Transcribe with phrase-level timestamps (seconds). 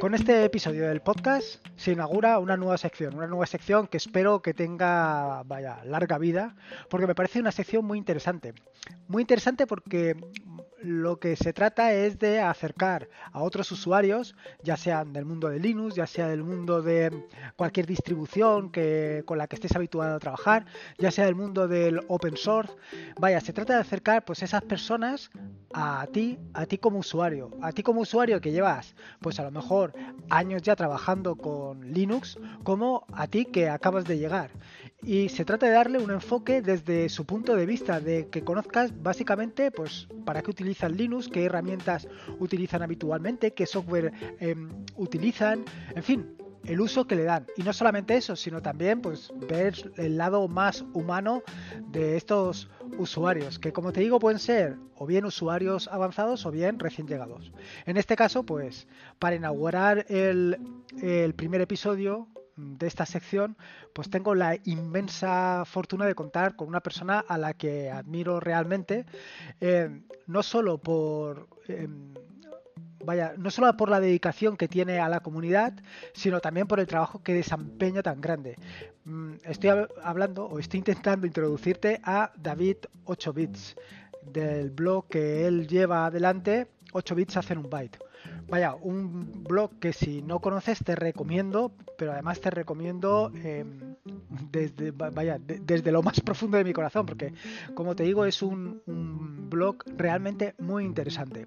[0.00, 4.40] Con este episodio del podcast se inaugura una nueva sección, una nueva sección que espero
[4.40, 6.56] que tenga, vaya, larga vida,
[6.88, 8.54] porque me parece una sección muy interesante.
[9.08, 10.16] Muy interesante porque
[10.82, 15.58] lo que se trata es de acercar a otros usuarios, ya sean del mundo de
[15.58, 17.26] Linux, ya sea del mundo de
[17.56, 20.66] cualquier distribución que, con la que estés habituado a trabajar,
[20.98, 22.72] ya sea del mundo del open source.
[23.18, 25.30] Vaya, se trata de acercar pues esas personas
[25.72, 29.50] a ti, a ti como usuario, a ti como usuario que llevas pues a lo
[29.50, 29.92] mejor
[30.28, 34.50] años ya trabajando con Linux, como a ti que acabas de llegar.
[35.02, 38.92] Y se trata de darle un enfoque desde su punto de vista, de que conozcas
[39.02, 42.06] básicamente pues para qué utilizan Linux, qué herramientas
[42.38, 47.46] utilizan habitualmente, qué software em, utilizan, en fin, el uso que le dan.
[47.56, 51.42] Y no solamente eso, sino también pues ver el lado más humano
[51.88, 56.78] de estos usuarios, que como te digo pueden ser o bien usuarios avanzados o bien
[56.78, 57.52] recién llegados.
[57.86, 58.86] En este caso, pues
[59.18, 60.58] para inaugurar el,
[61.00, 62.28] el primer episodio
[62.78, 63.56] de esta sección,
[63.92, 69.06] pues tengo la inmensa fortuna de contar con una persona a la que admiro realmente,
[69.60, 72.14] eh, no solo por em,
[73.04, 75.74] vaya, no solo por la dedicación que tiene a la comunidad,
[76.12, 78.56] sino también por el trabajo que desempeña tan grande.
[79.04, 79.70] Mm, estoy
[80.02, 83.76] hablando o estoy intentando introducirte a David 8 bits
[84.22, 87.98] del blog que él lleva adelante 8 bits hacen un byte.
[88.50, 93.94] Vaya, un blog que si no conoces te recomiendo, pero además te recomiendo em,
[94.50, 97.32] desde, vaya, desde lo más profundo de mi corazón, porque
[97.74, 98.82] como te digo es un,
[99.50, 101.46] blog realmente muy interesante.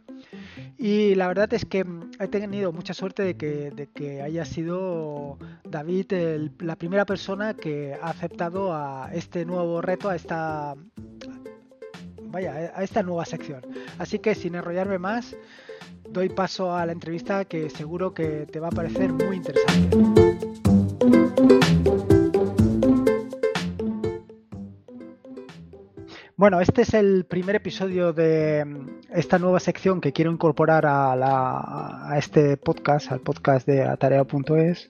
[0.77, 1.85] Y la verdad es que
[2.19, 6.11] he tenido mucha suerte de que, de que haya sido David
[6.59, 10.75] la primera persona que ha aceptado a este nuevo reto, a esta
[12.25, 13.61] vaya, a esta nueva sección.
[13.99, 15.35] Así que sin enrollarme más,
[16.09, 19.97] doy paso a la entrevista que seguro que te va a parecer muy interesante.
[26.35, 28.65] Bueno, este es el primer episodio de
[29.11, 34.89] esta nueva sección que quiero incorporar a, este podcast, al podcast de Atarea.es,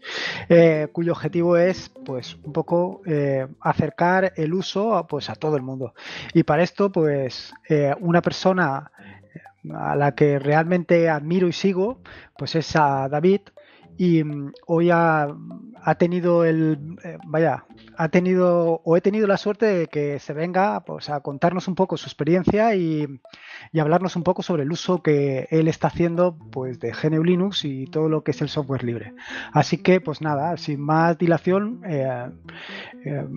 [0.49, 5.55] eh, cuyo objetivo es, pues, un poco eh, acercar el uso a, pues, a todo
[5.55, 5.93] el mundo.
[6.33, 8.91] Y para esto, pues, eh, una persona
[9.71, 12.01] a la que realmente admiro y sigo,
[12.37, 13.41] pues es a David.
[13.97, 15.27] Y mm, hoy ha,
[15.99, 17.65] tenido el, eh, vaya,
[17.95, 21.75] ha tenido o he tenido la suerte de que se venga pues, a contarnos un
[21.75, 23.07] poco su experiencia y,
[23.79, 27.85] hablarnos un poco sobre el uso que él está haciendo pues, de GNU Linux y
[27.85, 29.13] todo lo que es el software libre.
[29.51, 32.29] Así que, pues nada, sin más dilación, eh,
[33.05, 33.27] eh,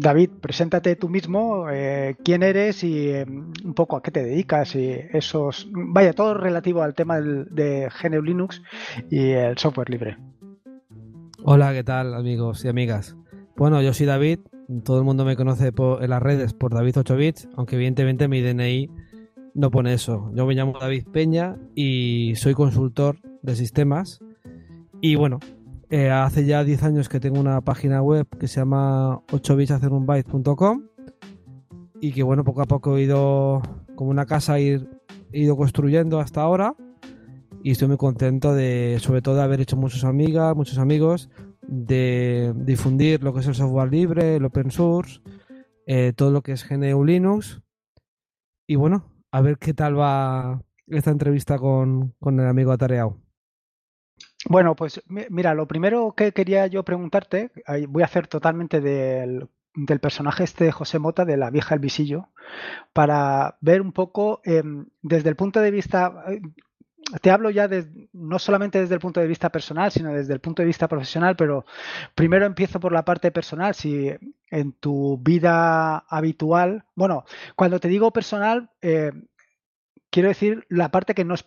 [0.00, 4.76] David, preséntate tú mismo, eh, quién eres y em, un poco a qué te dedicas
[4.76, 8.62] y esos, vaya, todo relativo al tema de GNU Linux
[9.10, 10.16] y el software libre.
[11.42, 13.16] Hola, ¿qué tal amigos y amigas?
[13.56, 14.38] Bueno, yo soy David,
[14.84, 18.40] todo el mundo me conoce en las redes por David 8 bits, aunque evidentemente mi
[18.40, 18.90] DNI
[19.54, 20.30] no pone eso.
[20.32, 24.20] Yo me llamo David Peña y soy consultor de sistemas
[25.00, 25.40] y bueno,
[25.90, 30.82] eh, hace ya 10 años que tengo una página web que se llama 8bitshacerunbyte.com
[32.00, 33.62] y que bueno, poco a poco he ido
[33.94, 34.86] como una casa he
[35.32, 36.74] ido construyendo hasta ahora
[37.62, 41.30] y estoy muy contento de sobre todo de haber hecho muchas amigas, muchos amigos,
[41.66, 45.20] de difundir lo que es el software libre, el open source,
[45.86, 47.62] eh, todo lo que es GNU Linux
[48.66, 53.16] y bueno, a ver qué tal va esta entrevista con, con el amigo Atareado.
[54.46, 57.50] Bueno, pues mira, lo primero que quería yo preguntarte,
[57.88, 59.48] voy a hacer totalmente del,
[60.00, 62.28] personaje este de José Mota, de la vieja El Visillo,
[62.92, 66.40] para ver un poco em, desde el punto de vista, eh,
[67.20, 67.68] te hablo ya
[68.12, 71.36] no solamente desde el punto de vista personal, sino desde el punto de vista profesional,
[71.36, 71.64] pero
[72.14, 73.74] primero empiezo por la parte personal.
[73.74, 74.10] Si
[74.50, 77.24] en tu vida habitual, bueno,
[77.56, 79.12] cuando te digo personal, eh,
[80.10, 81.44] quiero decir la parte que no es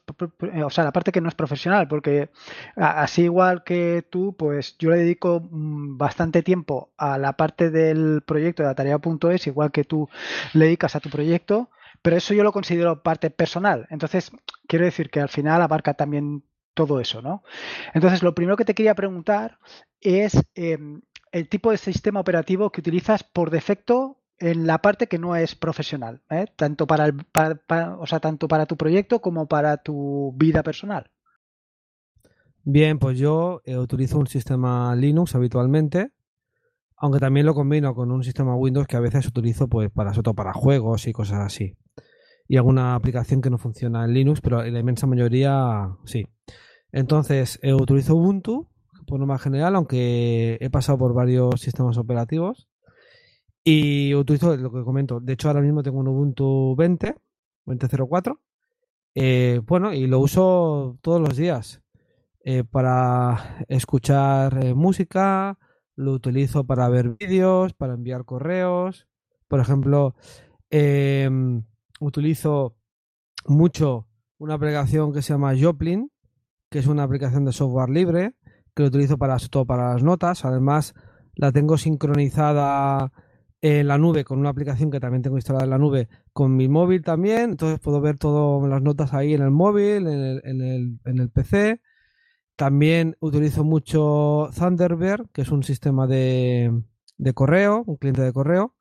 [0.64, 2.30] o sea la parte que no es profesional porque
[2.76, 8.22] así igual que tú pues yo le dedico mm, bastante tiempo a la parte del
[8.22, 10.10] proyecto de la tarea.es igual que tú
[10.54, 11.70] le dedicas a tu proyecto
[12.04, 13.86] pero eso yo lo considero parte personal.
[13.92, 14.32] Entonces
[14.68, 16.44] quiero decir que al final abarca también
[16.74, 17.44] todo eso no
[17.94, 19.58] entonces lo primero que te quería preguntar
[20.00, 25.20] es em, el tipo de sistema operativo que utilizas por defecto en la parte que
[25.20, 26.46] no es profesional, ¿eh?
[26.56, 27.16] tanto para, el,
[28.00, 31.12] o sea, tanto para tu proyecto como para tu vida personal.
[32.64, 36.12] Bien, pues yo eh, utilizo un sistema Linux habitualmente,
[36.98, 40.34] aunque también lo combino con un sistema Windows que a veces utilizo pues para sobre
[40.34, 41.78] para juegos y cosas así.
[42.48, 46.28] Y alguna aplicación que no funciona en Linux, pero la inmensa mayoría sí.
[46.92, 48.68] Entonces, eh, utilizo Ubuntu
[49.08, 52.68] por norma general, aunque he pasado por varios sistemas operativos.
[53.64, 55.20] Y utilizo lo que comento.
[55.20, 57.16] De hecho, ahora mismo tengo un Ubuntu 20,
[57.66, 58.40] 20.04.
[59.14, 61.82] Eh, bueno, y lo uso todos los días
[62.44, 65.60] eh, para escuchar eh, música,
[65.96, 69.08] lo utilizo para ver vídeos, para enviar correos.
[69.48, 70.16] Por ejemplo,
[70.70, 71.64] em,
[72.00, 72.76] utilizo
[73.46, 76.12] mucho una aplicación que se llama Joplin,
[76.70, 78.34] que es una aplicación de software libre,
[78.74, 80.46] que lo utilizo para todo para las notas.
[80.46, 80.96] Además,
[81.36, 83.12] la tengo sincronizada
[83.62, 86.68] en la nube con una aplicación que también tengo instalada en la nube con mi
[86.68, 87.52] móvil también.
[87.52, 91.82] Entonces puedo ver todas las notas ahí en el móvil, en el, PC.
[92.56, 96.84] También utilizo mucho Thunderbird, que es un sistema de,
[97.34, 98.76] correo, un cliente de correo,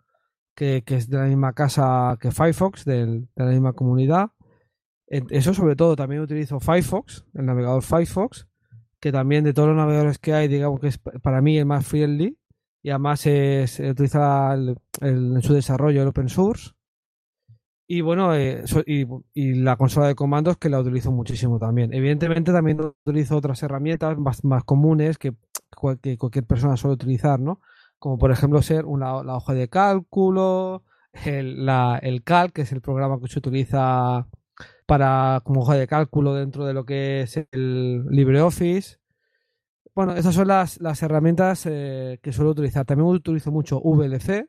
[0.54, 4.30] que, es de la misma casa que Firefox, de la misma comunidad.
[5.06, 8.46] Eso sobre todo, también utilizo Firefox, el navegador Firefox,
[9.00, 11.86] que también de todos los navegadores que hay, digamos que es para mí el más
[11.86, 12.39] friendly
[12.82, 14.54] y además es, utiliza
[15.00, 16.70] en su desarrollo el open source.
[17.92, 18.62] Y bueno, eh,
[19.34, 21.92] y, la consola de comandos que la utilizo muchísimo también.
[21.92, 25.34] Evidentemente también utilizo otras herramientas más, más comunes que,
[25.74, 27.60] cualquier persona suele utilizar, ¿no?
[27.98, 30.84] Como por ejemplo ser una, la hoja de cálculo,
[31.24, 34.28] el, la, el Calc, que es el programa que se utiliza
[34.86, 38.99] para como hoja de cálculo dentro de lo que es el LibreOffice.
[39.94, 42.84] Bueno, esas son las, las herramientas eh, que suelo utilizar.
[42.86, 44.48] También utilizo mucho VLC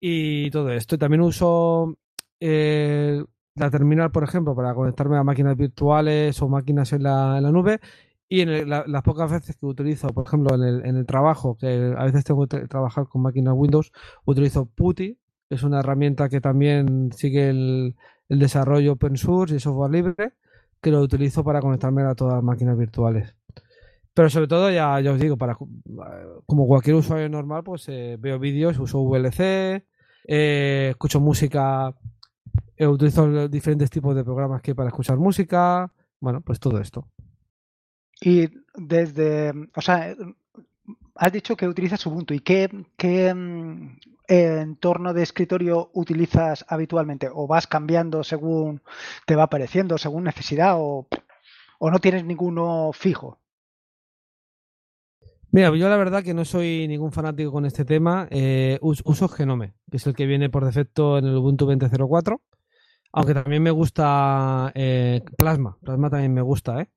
[0.00, 0.98] y todo esto.
[0.98, 1.96] También uso
[2.40, 3.22] eh,
[3.54, 7.52] la terminal, por ejemplo, para conectarme a máquinas virtuales o máquinas en la, en la
[7.52, 7.80] nube.
[8.28, 11.94] Y en las pocas veces que utilizo, por ejemplo, en el, en el trabajo, que
[11.96, 13.90] a veces tengo que trabajar con máquinas Windows,
[14.26, 15.18] utilizo PuTTY,
[15.48, 17.96] es una herramienta que también sigue el,
[18.28, 20.34] el desarrollo open source y software libre,
[20.82, 23.37] que lo utilizo para conectarme a todas las máquinas virtuales.
[24.18, 25.56] Pero sobre todo, ya, os digo, para
[26.44, 29.84] como cualquier usuario normal, pues eh, veo vídeos, uso VLC,
[30.26, 31.94] eh, escucho música,
[32.76, 37.06] eh, utilizo diferentes tipos de programas que para escuchar música, bueno, pues todo esto.
[38.20, 40.16] Y desde, o sea,
[41.14, 42.34] has dicho que utilizas Ubuntu.
[42.34, 47.28] ¿Y qué, qué mm, entorno de escritorio utilizas habitualmente?
[47.32, 48.82] ¿O vas cambiando según
[49.26, 50.74] te va apareciendo, según necesidad?
[50.76, 51.06] ¿O,
[51.78, 53.38] o no tienes ninguno fijo?
[55.50, 58.28] Mira, yo la verdad que no soy ningún fanático con este tema.
[58.30, 62.40] Eh, uso Genome, que es el que viene por defecto en el Ubuntu 20.04.
[63.12, 65.78] Aunque también me gusta eh, Plasma.
[65.82, 66.90] Plasma también me gusta, ¿eh?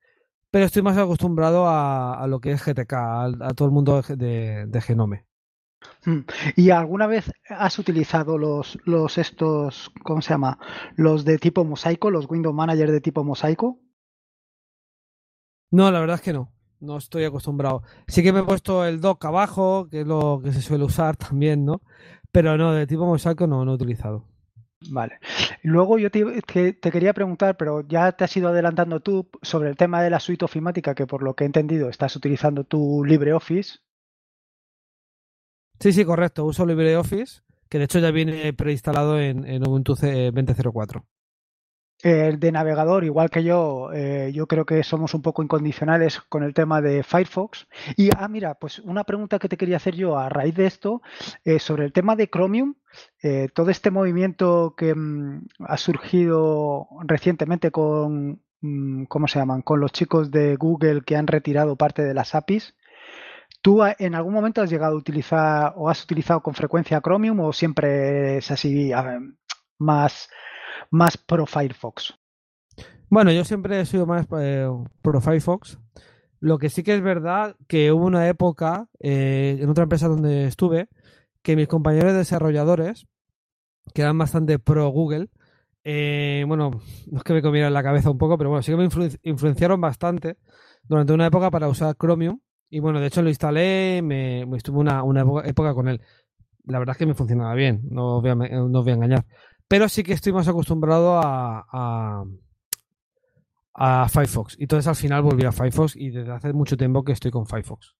[0.49, 5.25] Pero estoy más acostumbrado a, lo que es GTK, a, todo el mundo de, Genome.
[6.05, 6.19] Mm.
[6.57, 10.59] ¿Y alguna vez has utilizado los, los estos, ¿cómo se llama?
[10.97, 13.79] Los de tipo mosaico, los Windows Manager de tipo mosaico?
[15.71, 16.51] No, la verdad es que no
[16.81, 17.83] no estoy acostumbrado.
[18.07, 21.15] Sí que me he puesto el dock abajo, que es lo que se suele usar
[21.15, 21.81] también, ¿no?
[22.31, 24.25] Pero no, de tipo mosaico no, no he utilizado.
[24.89, 25.19] Vale.
[25.61, 30.01] Luego yo te, quería preguntar, pero ya te has ido adelantando tú sobre el tema
[30.01, 33.79] de la suite ofimática, que por lo que he entendido estás utilizando tu LibreOffice.
[35.79, 36.45] Sí, sí, correcto.
[36.45, 41.03] Uso LibreOffice, que de hecho ya viene preinstalado en, en Ubuntu 20.04
[42.01, 46.43] el de navegador, igual que yo, eh, yo creo que somos un poco incondicionales con
[46.43, 47.67] el tema de Firefox.
[47.95, 51.01] Y, ah, mira, pues una pregunta que te quería hacer yo a raíz de esto,
[51.45, 52.75] eh, sobre el tema de Chromium,
[53.21, 59.61] eh, todo este movimiento que mm, ha surgido recientemente con, mm, ¿cómo se llaman?
[59.61, 62.75] Con los chicos de Google que han retirado parte de las APIs.
[63.61, 67.53] ¿Tú en algún momento has llegado a utilizar o has utilizado con frecuencia Chromium o
[67.53, 68.91] siempre es así
[69.77, 70.29] más
[70.91, 72.13] más pro Firefox?
[73.09, 74.69] Bueno, yo siempre he sido más eh,
[75.01, 75.79] pro Firefox.
[76.39, 80.45] Lo que sí que es verdad que hubo una época eh, en otra empresa donde
[80.45, 80.87] estuve
[81.41, 83.07] que mis compañeros desarrolladores,
[83.93, 85.29] que eran bastante pro Google,
[85.83, 86.71] eh, bueno,
[87.07, 88.89] no es que me comieran la cabeza un poco, pero bueno, sí que me
[89.23, 90.37] influenciaron bastante
[90.83, 92.39] durante una época para usar Chromium.
[92.69, 96.01] Y bueno, de hecho lo instalé, me, estuve una, una época, con él.
[96.65, 98.95] La verdad es que me funcionaba bien, no os voy a, no os voy a
[98.95, 99.25] engañar.
[99.71, 102.25] Pero sí que estoy más acostumbrado a,
[103.73, 104.57] a, Firefox.
[104.59, 107.47] Y entonces al final volví a Firefox y desde hace mucho tiempo que estoy con
[107.47, 107.95] Firefox.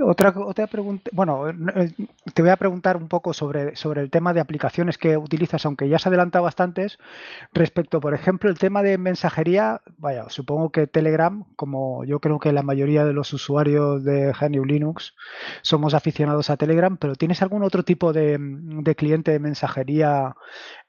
[0.00, 0.32] Otra,
[0.66, 1.92] pregunta, bueno, eh,
[2.34, 5.88] te voy a preguntar un poco sobre, sobre el tema de aplicaciones que utilizas, aunque
[5.88, 6.98] ya se ha adelantado bastantes,
[7.52, 12.52] respecto, por ejemplo, el tema de mensajería, vaya, supongo que Telegram, como yo creo que
[12.52, 15.14] la mayoría de los usuarios de GNU Linux
[15.62, 18.38] somos aficionados a Telegram, pero ¿tienes algún otro tipo de,
[18.96, 20.34] cliente de mensajería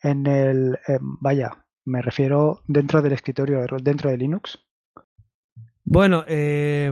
[0.02, 4.60] en el, vaya, me refiero dentro del escritorio, dentro de Linux?
[5.84, 6.92] Bueno, eh,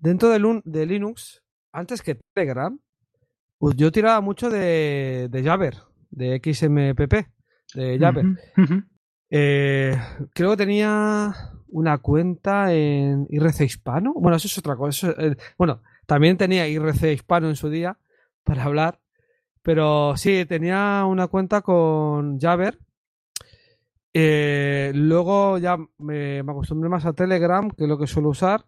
[0.00, 1.42] dentro de, de, Linux,
[1.72, 2.78] antes que Telegram,
[3.58, 5.76] pues yo tiraba mucho de, de Jabber,
[6.10, 7.28] de XMPP,
[7.74, 8.26] de Jabber.
[9.32, 9.96] Eh,
[10.34, 11.32] creo que tenía
[11.68, 14.12] una cuenta en IRC Hispano.
[14.14, 15.14] Bueno, eso es otra cosa.
[15.18, 17.96] Eh, bueno, también tenía IRC Hispano en su día
[18.42, 18.98] para hablar.
[19.62, 22.78] Pero sí, tenía una cuenta con Jabber.
[24.12, 28.64] Eh, luego ya me, acostumbré más a Telegram, que es lo que suelo usar.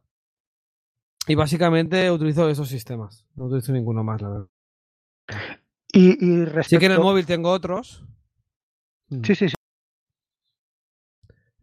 [1.26, 3.24] Y básicamente utilizo esos sistemas.
[3.36, 4.48] No utilizo ninguno más, la verdad.
[5.92, 8.04] Y, y Sí que en el móvil tengo otros.
[9.08, 9.54] Sí, sí, sí.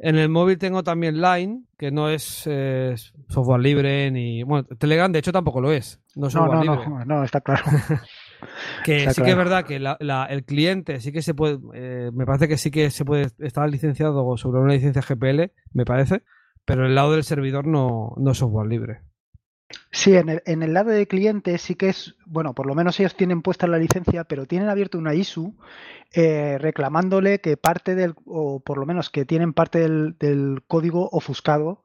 [0.01, 2.95] En el móvil tengo también Line, que no es eh,
[3.27, 4.43] software libre ni.
[4.43, 5.99] Bueno, Telegram de hecho tampoco lo es.
[6.15, 6.89] No es software no, libre.
[6.89, 7.63] No, no, está claro.
[8.85, 11.59] que sí que es verdad que el cliente sí que se puede.
[11.73, 15.83] Eh, me parece que sí que se puede estar licenciado sobre una licencia GPL, me
[15.83, 16.23] parece.
[16.63, 19.01] Pero el lado del servidor no, no es software libre.
[19.91, 22.99] Sí, en el, en el, lado de cliente sí que es, bueno, por lo menos
[22.99, 25.55] ellos tienen puesta la licencia, pero tienen abierto una ISU
[26.13, 31.07] eh, reclamándole que parte del, o por lo menos que tienen parte del, del, código
[31.11, 31.83] ofuscado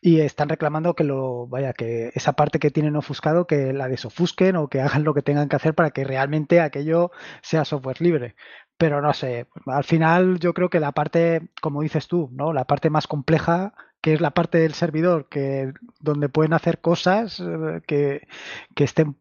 [0.00, 4.56] y están reclamando que lo, vaya, que esa parte que tienen ofuscado, que la desofusquen
[4.56, 7.10] o que hagan lo que tengan que hacer para que realmente aquello
[7.42, 8.36] sea software libre.
[8.78, 12.52] Pero no sé, al final yo creo que la parte, como dices tú, ¿no?
[12.52, 17.40] La parte más compleja que es la parte del servidor que donde pueden hacer cosas
[17.40, 18.28] eh, que,
[18.74, 19.18] que estén,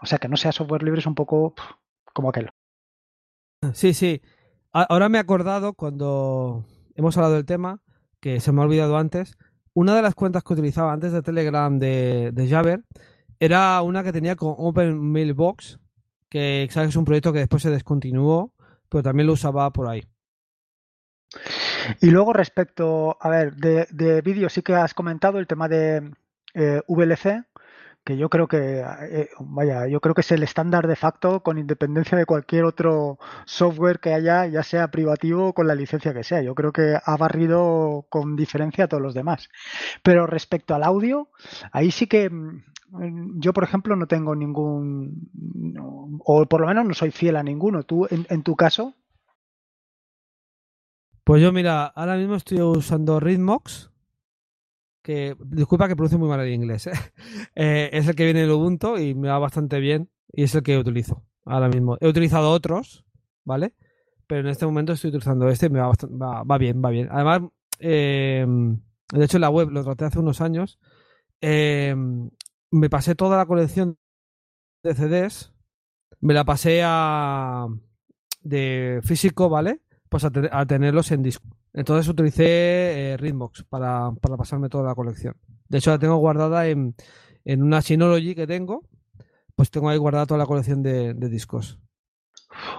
[0.00, 1.54] o sea, que no sea software libre es un poco
[2.12, 2.50] como aquel.
[3.74, 4.22] Sí, sí.
[4.72, 6.64] Ahora me he acordado cuando
[6.94, 7.80] hemos hablado del tema,
[8.20, 9.36] que se me ha olvidado antes,
[9.74, 12.82] una de las cuentas que utilizaba antes de Telegram de, de
[13.40, 15.80] era una que tenía con Open Mailbox,
[16.28, 18.52] que sabes es un proyecto que después se descontinuó,
[18.90, 20.06] pero también lo usaba por ahí.
[22.00, 26.12] Y luego respecto, a ver, de, de vídeo sí que has comentado el tema de
[26.54, 27.44] eh, VLC,
[28.04, 31.58] que yo creo que, eh, vaya, yo creo que es el estándar de facto con
[31.58, 36.24] independencia de cualquier otro software que haya, ya sea privativo o con la licencia que
[36.24, 36.42] sea.
[36.42, 39.48] Yo creo que ha barrido con diferencia a todos los demás.
[40.02, 41.28] Pero respecto al audio,
[41.72, 45.30] ahí sí que mm, yo, por ejemplo, no tengo ningún,
[46.24, 47.84] o por lo menos no soy fiel a ninguno.
[47.84, 48.94] ¿Tú, en, en tu caso?
[51.24, 53.89] Pues yo, mira, ahora mismo estoy usando Rhythmox,
[55.02, 56.92] que, disculpa que produce muy mal el inglés, ¿eh?
[57.54, 60.62] Eh, es el que viene el Ubuntu y me va bastante bien y es el
[60.62, 61.96] que utilizo ahora mismo.
[62.00, 63.04] He utilizado otros,
[63.44, 63.74] ¿vale?
[64.26, 65.92] Pero en este momento estoy utilizando este y me va,
[66.44, 67.08] va, bien, va bien.
[67.10, 67.42] Además,
[67.80, 68.46] eh,
[69.12, 70.78] de hecho en la web lo traté hace unos años,
[71.40, 73.98] me pasé toda la colección
[74.82, 75.52] de CDs,
[76.20, 77.66] me la pasé a
[78.42, 79.80] de físico, ¿vale?
[80.10, 81.48] pues a, tenerlos en disco.
[81.72, 85.36] Entonces utilicé eh, Rhythmox para, para, pasarme toda la colección.
[85.68, 86.94] De hecho, la tengo guardada en,
[87.44, 88.88] en, una Synology que tengo.
[89.54, 91.78] Pues tengo ahí guardada toda la colección de, de discos.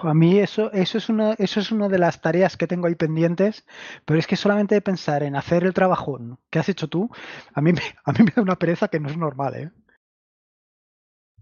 [0.02, 2.94] A mí eso, eso, es una, eso es una de las tareas que tengo ahí
[2.94, 3.64] pendientes,
[4.04, 6.18] pero es que solamente de pensar en hacer el trabajo
[6.50, 7.08] que has hecho tú,
[7.54, 9.70] a mí, me, a mí me da una pereza que no es normal, ¿eh?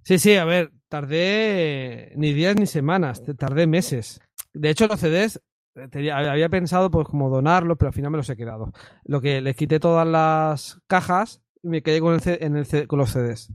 [0.04, 4.20] Sí, sí, a ver, tardé ni días ni semanas, tardé meses.
[4.52, 5.40] De hecho, los CDs
[5.74, 8.72] había pensado pues como donarlos, pero al final me los he quedado.
[9.04, 12.98] Lo que les quité todas las cajas y me quedé con, el, en el, con
[12.98, 13.52] los CDs.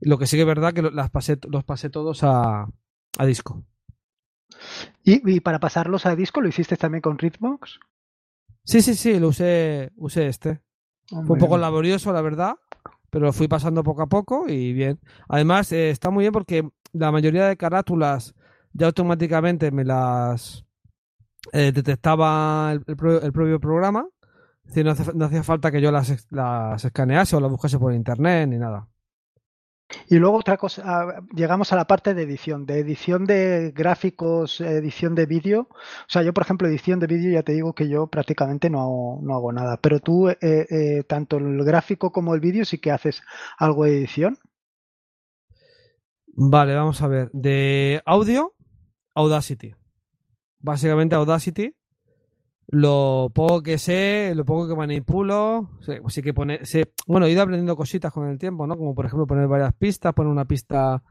[0.00, 2.66] Lo que sí que es verdad que las pasé, los pasé todos a,
[3.18, 3.64] a disco.
[5.04, 7.78] ¿Y, ¿Y, para pasarlos a disco lo hiciste también con Rhythmox?
[8.64, 10.60] Sí, sí, sí, lo usé, usé este.
[11.10, 12.56] Oh, Fue un poco laborioso, la verdad,
[13.10, 15.00] pero lo fui pasando poco a poco y bien.
[15.28, 18.34] Además, eh, está muy bien porque la mayoría de carátulas
[18.72, 20.64] ya automáticamente me las
[21.52, 24.06] eh, detectaba el, propio programa.
[24.76, 28.88] no, hacía falta que yo las, las escanease o las buscase por internet ni nada.
[30.08, 34.60] Y luego otra cosa, ah, llegamos a la parte de edición, de edición de gráficos,
[34.60, 35.68] edición de vídeo.
[35.70, 38.80] O sea, yo por ejemplo, edición de vídeo ya te digo que yo prácticamente no
[38.80, 42.78] hago, no hago nada, pero tú, eh, eh, tanto el gráfico como el vídeo, sí
[42.78, 43.22] que haces
[43.58, 44.38] algo de edición.
[46.34, 47.30] Vale, vamos a ver.
[47.32, 48.54] De audio,
[49.14, 49.74] Audacity
[50.62, 51.74] básicamente Audacity.
[52.68, 55.72] Lo poco que sé, lo poco que manipulo,
[56.08, 56.60] sí, que pone,
[57.06, 58.78] bueno, he ido aprendiendo cositas con el tiempo, ¿no?
[58.78, 61.02] Como por ejemplo poner varias pistas, poner una pista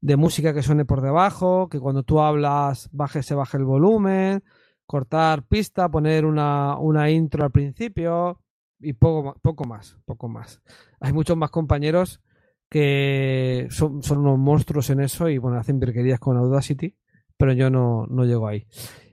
[0.00, 4.42] de música que suene por debajo, que cuando tú hablas baje, se baje el volumen,
[4.84, 8.40] cortar pista, poner una, una intro al principio
[8.80, 10.60] y poco, poco más, poco más.
[10.98, 12.20] Hay muchos más compañeros
[12.68, 16.96] que son, son unos monstruos en eso y bueno, hacen virquerías con Audacity
[17.40, 18.66] pero yo no, no llego ahí.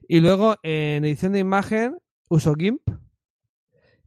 [0.05, 2.81] Y luego en edición de imagen uso GIMP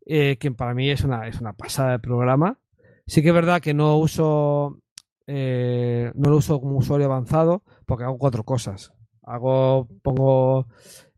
[0.05, 2.59] eh, que para mí es una, es una pasada de programa.
[3.07, 4.79] Sí que es verdad que no uso,
[5.27, 8.93] eh, no lo uso como usuario avanzado porque hago cuatro cosas.
[9.23, 10.67] Hago, pongo,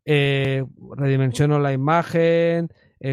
[0.04, 0.64] eh,
[0.97, 2.68] redimensiono la imagen,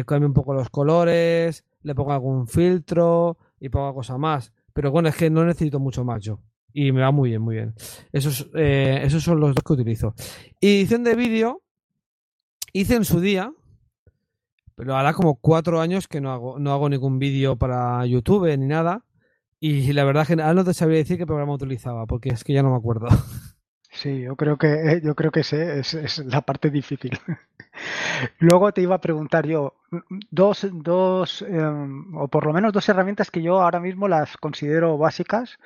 [0.06, 4.52] cambio un poco los colores, le pongo algún filtro y pongo cosas más.
[4.72, 6.38] Pero bueno, es que no necesito mucho más yo.
[6.72, 7.74] Y me va muy bien, muy bien.
[8.12, 10.14] Esos, esos son los dos que utilizo.
[10.60, 11.62] Edición de vídeo,
[12.72, 13.52] hice en su día,
[14.74, 18.66] pero ahora como cuatro años que no hago, no hago ningún vídeo para YouTube ni
[18.66, 19.04] nada.
[19.58, 22.62] Y la verdad que no te sabría decir qué programa utilizaba, porque es que ya
[22.62, 23.08] no me acuerdo.
[23.92, 27.10] Sí, yo creo que eh, yo creo que sé, es la parte difícil.
[28.38, 29.79] Luego te iba a preguntar yo,
[30.30, 34.96] dos, dos em, o por lo menos dos herramientas que yo ahora mismo las considero
[34.98, 35.58] básicas,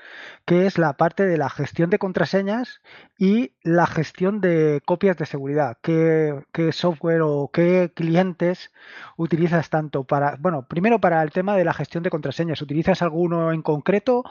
[0.47, 2.81] que es la parte de la gestión de contraseñas
[3.19, 5.78] y la gestión de copias de seguridad.
[5.83, 8.73] ¿Qué, qué software o qué clientes
[9.16, 13.52] utilizas tanto para, bueno, primero para el tema de la gestión de contraseñas, ¿utilizas alguno
[13.52, 14.25] en concreto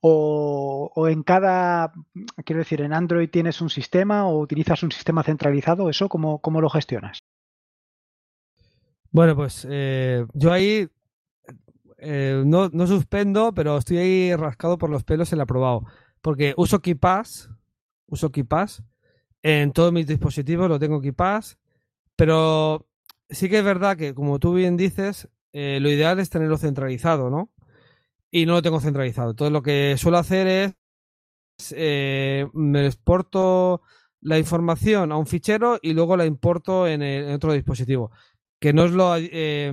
[0.00, 1.92] o, o en cada,
[2.44, 5.90] quiero decir, en Android tienes un sistema o utilizas un sistema centralizado?
[5.90, 7.22] ¿Eso cómo, cómo lo gestionas?
[9.16, 10.90] Bueno, pues eh, yo ahí
[11.96, 15.84] eh, no, no, suspendo, pero estoy ahí rascado por los pelos en la aprobado.
[16.20, 17.48] Porque uso KeePass,
[18.08, 18.82] uso KeePass
[19.42, 21.56] en todos mis dispositivos, lo tengo KeePass,
[22.14, 22.86] pero
[23.30, 27.30] sí que es verdad que, como tú bien dices, eh, lo ideal es tenerlo centralizado,
[27.30, 27.50] ¿no?
[28.30, 29.30] Y no lo tengo centralizado.
[29.30, 30.76] Entonces lo que suelo hacer
[31.72, 33.80] es me exporto
[34.20, 38.10] la información a un fichero y luego la importo en, el, en otro dispositivo
[38.58, 39.72] que no es lo, eh,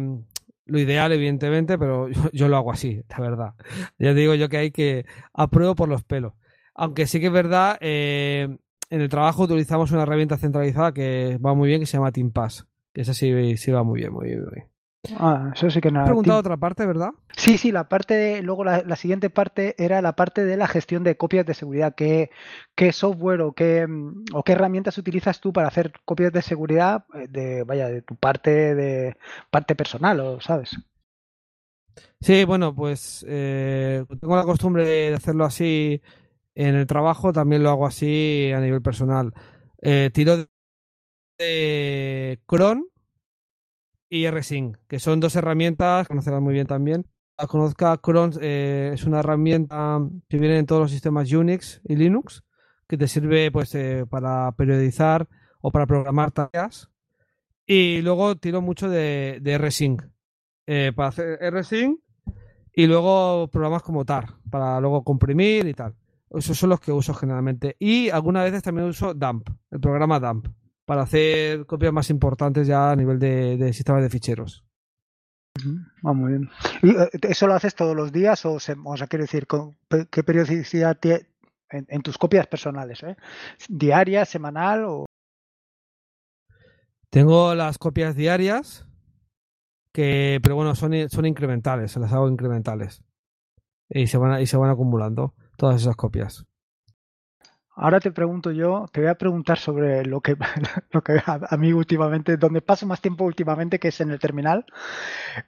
[0.65, 3.53] lo ideal, evidentemente, pero yo, lo hago así, la verdad.
[3.97, 6.33] Ya digo yo que hay que apruebo por los pelos.
[6.75, 8.57] Aunque sí que es verdad, eh,
[8.89, 12.67] en el trabajo utilizamos una herramienta centralizada que va muy bien, que se llama TeamPass.
[12.93, 14.41] Que esa sí, sí va muy bien, muy bien.
[14.41, 14.72] Muy bien.
[15.17, 16.05] Ah, eso sí que nada.
[16.05, 17.09] Has preguntado otra parte, ¿verdad?
[17.35, 20.67] Sí, sí, la parte de, luego la, la, siguiente parte era la parte de la
[20.67, 21.93] gestión de copias de seguridad.
[21.93, 22.31] ¿Qué,
[22.73, 23.85] qué software o qué,
[24.33, 28.15] o qué herramientas utilizas tú para hacer copias de seguridad eh, de, vaya, de tu
[28.15, 29.17] parte de
[29.51, 30.77] parte personal, o sabes?
[32.21, 36.01] Sí, bueno, pues eh, tengo la costumbre de hacerlo así
[36.55, 39.33] en el trabajo, también lo hago así a nivel personal.
[39.81, 40.45] Eh, tiro
[41.37, 42.87] de Cron
[44.13, 47.07] y RSync, que son dos herramientas, conocerás muy bien también.
[47.35, 49.99] La conozca Cron eh, es una herramienta
[50.29, 52.43] que viene en todos los sistemas Unix y Linux,
[52.87, 55.27] que te sirve pues eh, para periodizar
[55.61, 56.91] o para programar tareas.
[57.65, 60.03] Y luego tiro mucho de, de RSync,
[60.67, 61.99] eh, para hacer RSync
[62.71, 65.95] y luego programas como TAR, para luego comprimir y tal.
[66.29, 67.77] Esos son los que uso generalmente.
[67.79, 70.49] Y algunas veces también uso DAMP, el programa DAMP
[70.85, 74.63] para hacer copias más importantes ya a nivel de, de sistemas de ficheros.
[76.03, 76.49] Ah, muy bien.
[76.81, 79.77] ¿Y eh, eso lo haces todos los días o, se, o sea, quiero decir, con,
[80.09, 81.27] qué periodicidad tiene
[81.69, 83.03] en, en, tus copias personales?
[83.03, 83.15] ¿eh?
[83.69, 85.05] ¿Diaria, semanal o...?
[87.09, 88.87] Tengo las copias diarias,
[89.93, 93.03] que, pero bueno, son, son incrementales, se las hago incrementales.
[93.89, 96.45] Y se, van, y se van acumulando todas esas copias.
[97.75, 100.35] Ahora te pregunto yo, te voy a preguntar sobre lo que,
[100.91, 104.65] lo que a, mí últimamente, donde paso más tiempo últimamente, que es en el terminal.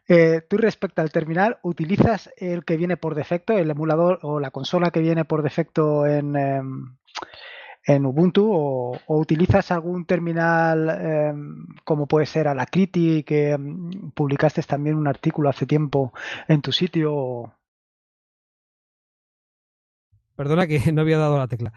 [0.07, 4.49] Eh, tú respecto al terminal, ¿utilizas el que viene por defecto, el emulador o la
[4.49, 6.61] consola que viene por defecto en, eh,
[7.85, 11.33] en Ubuntu o, utilizas algún terminal eh,
[11.83, 16.11] como puede ser Alacrity, que um, publicaste también un artículo hace tiempo
[16.47, 17.53] en tu sitio?
[20.35, 21.73] Perdona que no había dado la tecla.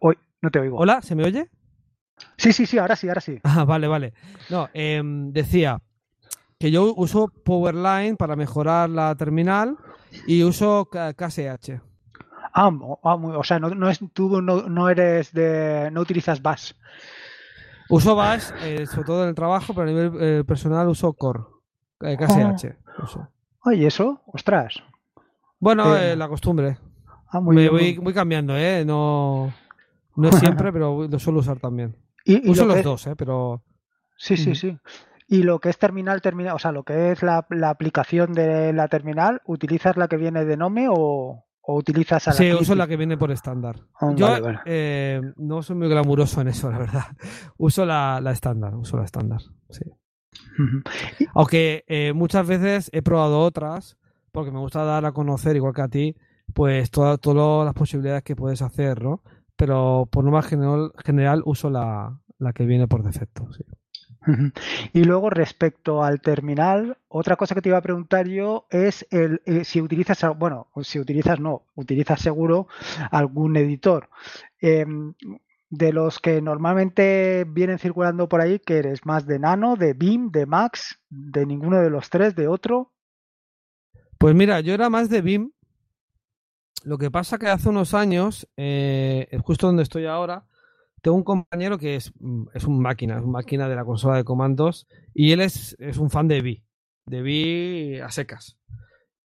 [0.00, 0.78] Hoy no te oigo.
[0.78, 1.48] Hola, ¿se me oye?
[2.36, 3.40] Sí, sí, sí, ahora sí, ahora sí.
[3.44, 4.12] Ah, vale, vale.
[4.50, 5.80] No, eh, decía
[6.58, 9.76] que yo uso Powerline para mejorar la terminal
[10.26, 11.80] y uso KSH.
[12.52, 15.90] Ah, o sea, no, no es, tú no, no, eres de.
[15.92, 16.72] no utilizas Bash.
[17.88, 21.40] Uso Bash, eh, sobre todo en el trabajo, pero a nivel eh, personal uso Core,
[22.00, 22.66] eh, KSH.
[22.98, 23.04] Oh.
[23.04, 23.28] Uso.
[23.64, 24.82] Oye, eso, ostras.
[25.60, 26.78] Bueno, la costumbre.
[27.30, 28.04] Ah, muy Me bien, voy, muy...
[28.04, 28.84] voy cambiando, ¿eh?
[28.84, 29.52] No,
[30.18, 31.96] no siempre, pero lo suelo usar también.
[32.24, 33.14] ¿Y, y Uso lo los dos, ¿eh?
[33.16, 33.62] Pero.
[34.16, 34.76] Sí, sí, sí.
[35.28, 38.72] Y lo que es terminal, terminal, o sea, lo que es la, la aplicación de
[38.72, 42.74] la terminal, ¿utilizas la que viene de Nome o, o utilizas a la Sí, uso
[42.74, 43.76] la que viene por estándar.
[44.00, 44.58] Oh, Yo vale, vale.
[44.64, 47.04] eh, no soy muy glamuroso en eso, la verdad.
[47.58, 49.42] Uso la la estándar, uso la estándar.
[49.68, 49.84] Sí.
[51.34, 53.96] Aunque eh, muchas veces he probado otras,
[54.32, 56.16] porque me gusta dar a conocer, igual que a ti,
[56.54, 59.22] pues toda- todas las posibilidades que puedes hacer, ¿no?
[59.58, 63.52] Pero por norma general, general uso la, la que viene por defecto.
[63.52, 63.64] Sí.
[64.92, 69.42] Y luego respecto al terminal, otra cosa que te iba a preguntar yo es el,
[69.46, 72.68] eh, si utilizas, bueno, si utilizas no, utilizas seguro
[73.10, 74.10] algún editor.
[74.60, 75.14] Em,
[75.70, 80.30] de los que normalmente vienen circulando por ahí, que eres más de Nano, de BIM,
[80.30, 82.92] de Max, de ninguno de los tres, de otro.
[84.18, 85.52] Pues mira, yo era más de BIM.
[86.88, 90.46] Lo que pasa que hace unos años, eh, justo donde estoy ahora,
[91.02, 94.16] tengo un compañero que es, mm, es un máquina, es un máquina de la consola
[94.16, 96.64] de comandos y él es, es un fan de Vi,
[97.04, 98.56] de Vi a secas.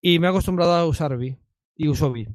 [0.02, 1.38] Y me he acostumbrado a usar Vi
[1.78, 2.28] y uso Vi.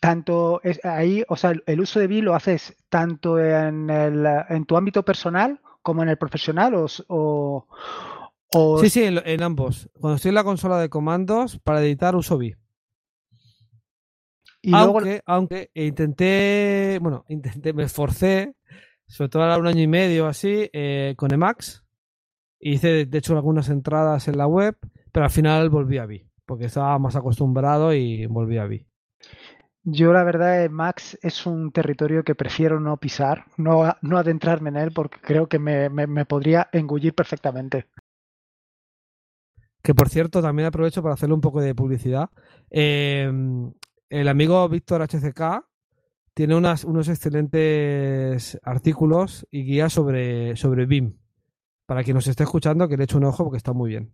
[0.00, 4.64] Tanto es ahí, o sea, el uso de Vi lo haces tanto en, el, en
[4.64, 7.66] tu ámbito personal como en el profesional o,
[8.48, 8.78] o...
[8.80, 9.90] Sí, sí, en, en, ambos.
[10.00, 12.54] Cuando estoy en la consola de comandos, para editar uso Vi
[14.72, 18.54] aunque, aunque intenté, bueno, intenté, me esforcé,
[19.06, 21.84] sobre todo a un año y medio así, eh, con Emacs.
[22.58, 24.76] Hice, de hecho, algunas entradas en la web,
[25.12, 28.86] pero al final volví a Vi, porque estaba más acostumbrado y volví a Vi.
[29.82, 34.76] Yo la verdad, Emacs es un territorio que prefiero no pisar, no, no adentrarme en
[34.76, 37.86] él, porque creo que me, me, me podría engullir perfectamente.
[39.82, 42.28] Que por cierto, también aprovecho para hacerle un poco de publicidad.
[42.70, 43.32] Eh,
[44.10, 45.64] el amigo Víctor HCK
[46.34, 51.16] tiene unas, unos excelentes artículos y guías sobre, sobre BIM.
[51.86, 54.12] Para quien nos esté escuchando, que le eche un ojo porque está muy bien.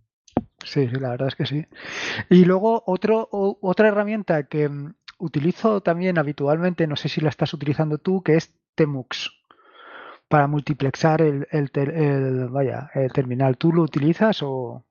[0.64, 1.66] Sí, sí, la verdad es que sí.
[2.30, 7.52] Y luego otro, otra herramienta que mm, utilizo también habitualmente, no sé si la estás
[7.54, 9.32] utilizando tú, que es Temux
[10.28, 13.56] para multiplexar el, el, vaya, el terminal.
[13.56, 14.84] ¿Tú lo utilizas o...?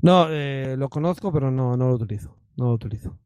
[0.00, 2.36] No, eh, lo conozco, pero no, no lo utilizo.
[2.56, 3.18] No lo utilizo.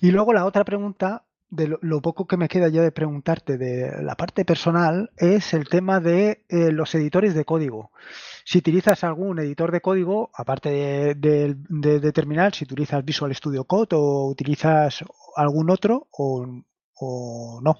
[0.00, 4.02] Y luego la otra pregunta, de lo, poco que me queda ya de preguntarte de
[4.02, 7.90] la parte personal, es el tema de eh, los editores de código.
[8.44, 13.96] Si utilizas algún editor de código, aparte de, de, Terminal, si utilizas Visual Studio Code
[13.96, 15.04] o utilizas
[15.36, 17.78] algún otro o, no.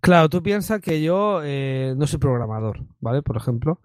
[0.00, 3.22] Claro, tú piensas que yo eh, no soy programador, ¿vale?
[3.22, 3.80] Por ejemplo.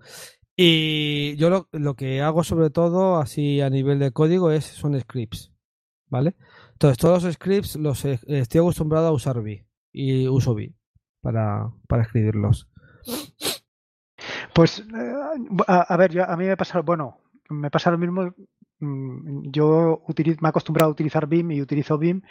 [0.55, 4.99] Y yo lo, lo, que hago sobre todo, así a nivel de código, es son
[4.99, 5.51] scripts,
[6.09, 6.35] ¿vale?
[6.77, 10.75] Entonces, todos los scripts los estoy acostumbrado a usar Vi y uso Vi
[11.21, 12.69] para, para escribirlos.
[14.53, 15.13] Pues, eh,
[15.67, 17.17] a, ver, a mí me pasa, bueno,
[17.49, 18.31] me pasa lo mismo.
[18.79, 22.21] Mm, yo me he acostumbrado a utilizar BIM y utilizo BIM,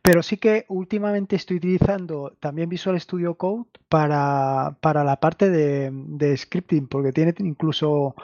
[0.00, 5.90] pero sí que últimamente estoy utilizando también Visual Studio Code para, para la parte de,
[5.92, 8.14] de, scripting, porque tiene incluso,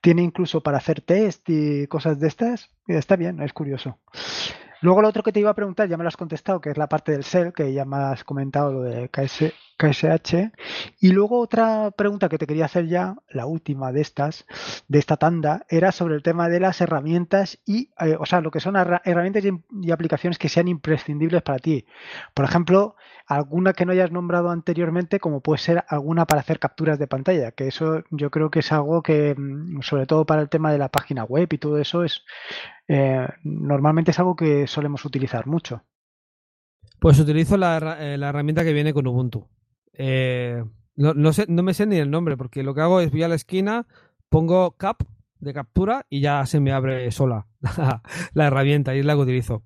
[0.00, 2.70] tiene incluso para hacer test y cosas de estas.
[2.88, 4.00] Está bien, es curioso.
[4.82, 6.76] Luego lo otro que te iba a preguntar, ya me lo has contestado, que es
[6.76, 10.52] la parte del SEL, que ya me has comentado lo de KS, KSH.
[11.00, 14.46] Y luego otra pregunta que te quería hacer ya, la última de estas,
[14.88, 18.50] de esta tanda, era sobre el tema de las herramientas y, eh, o sea, lo
[18.50, 21.84] que son herramientas y, aplicaciones que sean imprescindibles para ti.
[22.34, 26.98] Por ejemplo, alguna que no hayas nombrado anteriormente, como puede ser alguna para hacer capturas
[26.98, 30.48] de pantalla, que eso yo creo que es algo que, mm, sobre todo para el
[30.48, 32.22] tema de la página web y todo eso, es
[32.88, 35.82] eh, normalmente es algo que solemos utilizar mucho.
[37.02, 39.48] Pues utilizo la, eh, herramienta que viene con Ubuntu.
[39.94, 40.64] Eh,
[40.96, 43.28] no, sé, no me sé ni el nombre, porque lo que hago es voy a
[43.28, 43.86] la esquina,
[44.28, 45.02] pongo cap
[45.40, 47.46] de captura y ya se me abre sola
[48.34, 49.62] la herramienta y es la que utilizo.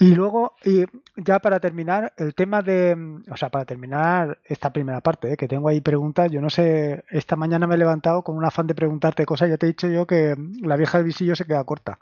[0.00, 0.84] Y luego, y
[1.16, 2.96] ya para terminar, el tema de,
[3.30, 5.36] o sea, para terminar esta primera parte, ¿eh?
[5.36, 8.66] que tengo ahí preguntas, yo no sé, esta mañana me he levantado con un afán
[8.66, 11.64] de preguntarte cosas, ya te he dicho yo que la vieja del visillo se queda
[11.64, 11.98] corta.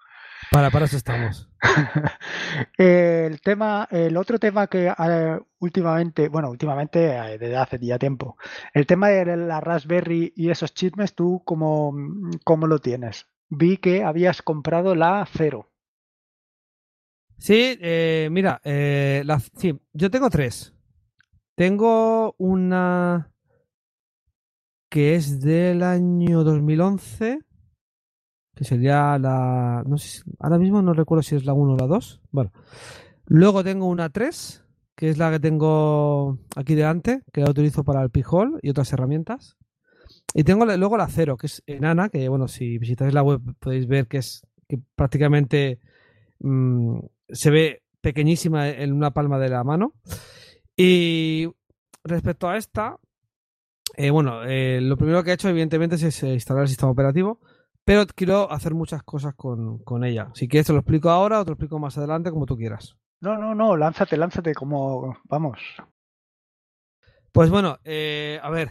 [0.51, 1.49] Para, para eso estamos.
[2.79, 8.37] el tema, el otro tema que eh, últimamente, bueno, últimamente eh, desde hace ya tiempo,
[8.73, 11.95] el tema de la Raspberry y esos chismes, ¿tú cómo,
[12.45, 13.27] cómo lo tienes?
[13.49, 15.71] Vi que habías comprado la cero.
[17.39, 20.73] Sí, eh, mira, eh, la, sí, yo tengo tres.
[21.55, 23.31] Tengo una
[24.89, 27.41] que es del año 2011,
[28.55, 29.85] que sería la...
[30.39, 32.23] Ahora mismo no recuerdo si es la 1 o la 2.
[32.31, 32.53] Bueno,
[33.27, 34.65] luego tengo una 3,
[34.95, 38.93] que es la que tengo aquí delante, que la utilizo para el pijol y otras
[38.93, 39.57] herramientas.
[40.35, 43.87] Y tengo luego la 0, que es enana, que bueno, si visitáis la web podéis
[43.87, 45.81] ver que es que prácticamente
[46.41, 49.95] mm, se ve pequeñísima en una palma de la mano.
[50.77, 51.49] Y
[52.05, 52.99] respecto a esta,
[53.97, 57.41] eh, bueno, eh, lo primero que he hecho evidentemente es eh, instalar el sistema operativo,
[57.85, 60.31] pero quiero hacer muchas cosas con, con, ella.
[60.35, 62.97] Si quieres te lo explico ahora o te lo explico más adelante, como tú quieras.
[63.21, 65.59] No, no, no, lánzate, lánzate como, vamos.
[67.33, 68.71] Pues bueno, eh, a ver,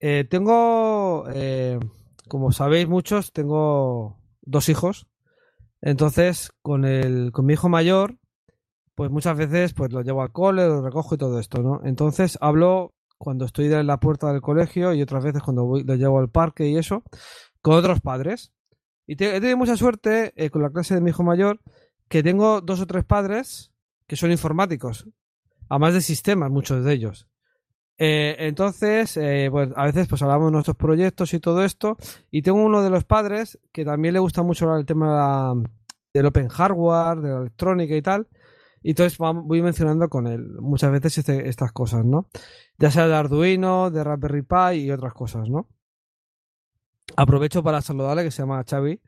[0.00, 1.78] eh, tengo, eh,
[2.28, 5.06] como sabéis muchos, tengo dos hijos.
[5.80, 8.18] Entonces, con el, con mi hijo mayor,
[8.94, 11.80] pues muchas veces pues lo llevo al cole, lo recojo y todo esto, ¿no?
[11.84, 15.94] Entonces hablo cuando estoy en la puerta del colegio y otras veces cuando voy, lo
[15.94, 17.04] llevo al parque y eso,
[17.62, 18.52] con otros padres.
[19.06, 21.60] Y he tenido mucha suerte eh, con la clase de mi hijo mayor,
[22.08, 23.72] que tengo dos o tres padres
[24.06, 25.08] que son informáticos,
[25.68, 27.28] además de sistemas, muchos de ellos.
[27.98, 31.96] Eh, entonces, eh, pues a veces pues hablamos de nuestros proyectos y todo esto.
[32.30, 35.54] Y tengo uno de los padres que también le gusta mucho el tema
[36.12, 38.28] del open hardware, de la electrónica y tal.
[38.82, 42.28] Y entonces voy mencionando con él muchas veces este, estas cosas, ¿no?
[42.78, 45.68] Ya sea de Arduino, de Raspberry Pi y otras cosas, ¿no?
[47.16, 49.00] Aprovecho para saludarle, que se llama Xavi.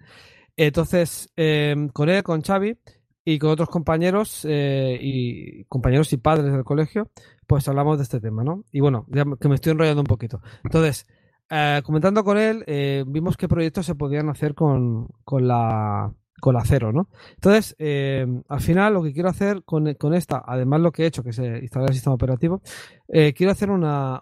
[0.56, 2.78] Entonces, em, con él, con Xavi
[3.24, 7.10] y con otros compañeros eh, y compañeros y padres del colegio,
[7.46, 8.64] pues hablamos de este tema, ¿no?
[8.72, 10.40] Y bueno, ya que me estoy enrollando un poquito.
[10.62, 11.06] Entonces,
[11.50, 16.54] eh, comentando con él, eh, vimos qué proyectos se podían hacer con, con la con
[16.54, 17.08] la cero, ¿no?
[17.36, 21.22] Entonces, eh, al final lo que quiero hacer con, esta, además lo que he hecho,
[21.22, 22.60] que es instalar el sistema operativo,
[23.08, 24.20] quiero hacer una,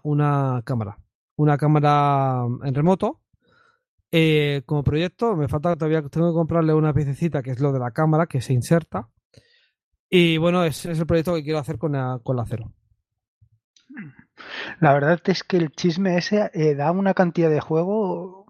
[0.63, 0.99] cámara,
[1.35, 3.22] una cámara en remoto.
[4.15, 7.79] Eh, como proyecto, me falta todavía, tengo que comprarle una piececita que es lo de
[7.79, 9.09] la cámara, que se inserta.
[10.07, 12.71] Y bueno, ese es el proyecto que quiero hacer con la, con la cero.
[14.79, 18.42] La verdad es que el chisme ese da una cantidad de juego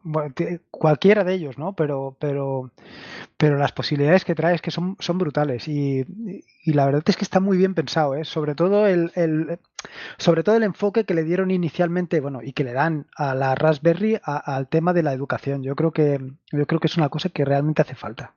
[0.70, 1.74] cualquiera de ellos, ¿no?
[1.74, 2.72] Pero, pero,
[3.38, 6.06] pero las posibilidades que traes que son, son brutales y,
[6.66, 8.26] la verdad es que está muy bien pensado, ¿eh?
[8.26, 9.12] Sobre todo el,
[10.18, 13.56] sobre todo el enfoque que le dieron inicialmente, bueno, y que le dan a la
[13.56, 15.64] Raspberry al tema de la educación.
[15.64, 16.20] Yo creo que,
[16.52, 18.36] yo creo que es una cosa que realmente hace falta.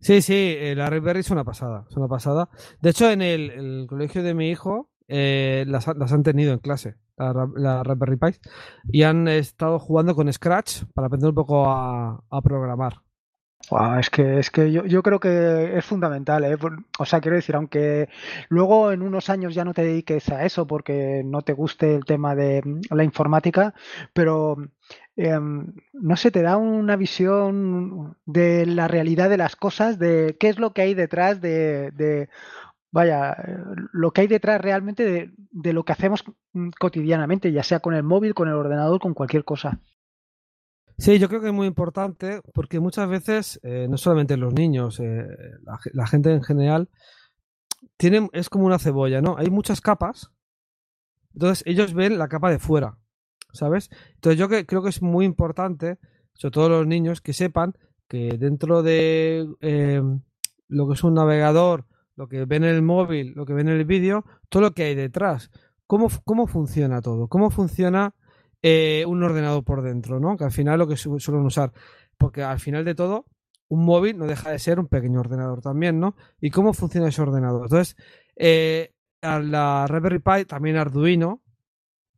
[0.00, 2.48] Sí, sí, eh, la Raspberry es una pasada, es una pasada.
[2.80, 6.96] De hecho, en el, colegio de mi hijo eh, las, las han tenido en clase
[7.56, 8.38] la, Raspberry Pi,
[8.90, 13.02] y han estado jugando con Scratch para aprender un poco a, programar.
[13.98, 16.44] es que, es que yo, yo, creo que es fundamental.
[16.44, 16.56] ¿eh?
[16.98, 18.08] O sea, quiero decir, aunque
[18.48, 22.04] luego en unos años ya no te dediques a eso porque no te guste el
[22.04, 23.74] tema de la informática,
[24.12, 24.56] pero
[25.16, 30.48] em, no sé, te da una visión de la realidad de las cosas, de qué
[30.48, 32.28] es lo que hay detrás de
[32.90, 33.36] vaya,
[33.92, 36.24] lo que hay detrás realmente de, lo que hacemos
[36.78, 39.80] cotidianamente, ya sea con el móvil, con el ordenador, con cualquier cosa.
[40.98, 45.00] Sí, yo creo que es muy importante porque muchas veces, eh, no solamente los niños,
[45.00, 45.26] eh,
[45.92, 46.90] la, gente en general,
[47.96, 49.36] tienen, es como una cebolla, ¿no?
[49.38, 50.30] Hay muchas capas,
[51.32, 52.98] entonces ellos ven la capa de fuera,
[53.52, 53.88] ¿sabes?
[54.16, 55.98] Entonces yo creo que es muy importante,
[56.34, 57.74] sobre todo los niños, que sepan
[58.06, 60.02] que dentro de eh,
[60.68, 61.86] lo que es un navegador
[62.20, 64.82] lo que ven en el móvil, lo que ven en el vídeo, todo lo que
[64.82, 65.50] hay detrás.
[65.86, 67.28] ¿Cómo, cómo funciona todo?
[67.28, 68.14] ¿Cómo funciona
[68.60, 70.20] eh, un ordenador por dentro?
[70.20, 70.36] ¿no?
[70.36, 71.72] Que al final lo que suelen usar.
[72.18, 73.24] Porque al final de todo,
[73.68, 76.14] un móvil no deja de ser un pequeño ordenador también, ¿no?
[76.42, 77.62] ¿Y cómo funciona ese ordenador?
[77.62, 77.96] Entonces,
[78.36, 81.40] eh, a la Raspberry Pi, también Arduino,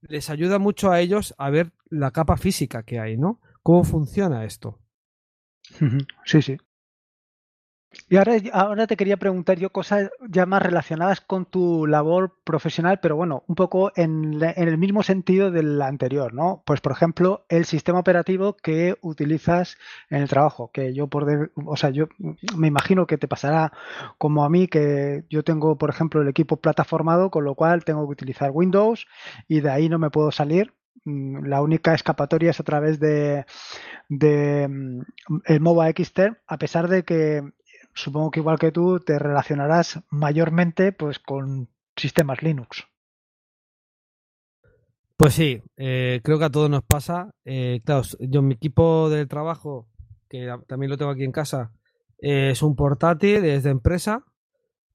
[0.01, 3.39] les ayuda mucho a ellos a ver la capa física que hay, ¿no?
[3.63, 4.81] ¿Cómo funciona esto?
[6.25, 6.57] Sí, sí.
[8.09, 13.17] Y ahora, te quería preguntar yo cosas ya más relacionadas con tu labor profesional, pero
[13.17, 16.63] bueno, un poco en, el mismo sentido del anterior, ¿no?
[16.65, 19.77] Pues por ejemplo, el sistema operativo que utilizas
[20.11, 22.09] en el trabajo, que yo por, o sea, yo
[22.57, 23.73] me imagino que te pasará
[24.19, 28.07] como a mí, que yo tengo, por ejemplo, el equipo plataformado, con lo cual tengo
[28.07, 29.07] que utilizar Windows
[29.49, 30.75] y de ahí no me puedo salir
[31.05, 33.45] mm, la única escapatoria es a través de,
[34.09, 35.01] de mm,
[35.47, 37.43] el MOBA XT, a pesar de que
[37.95, 42.87] supongo que igual que tú te relacionarás mayormente pues con sistemas Linux.
[45.17, 47.33] Pues sí, eh, creo que a todos nos pasa.
[47.45, 49.87] Eh, claro, yo mi equipo de trabajo,
[50.29, 51.71] que también lo tengo aquí en casa,
[52.19, 54.25] eh, es un portátil desde empresa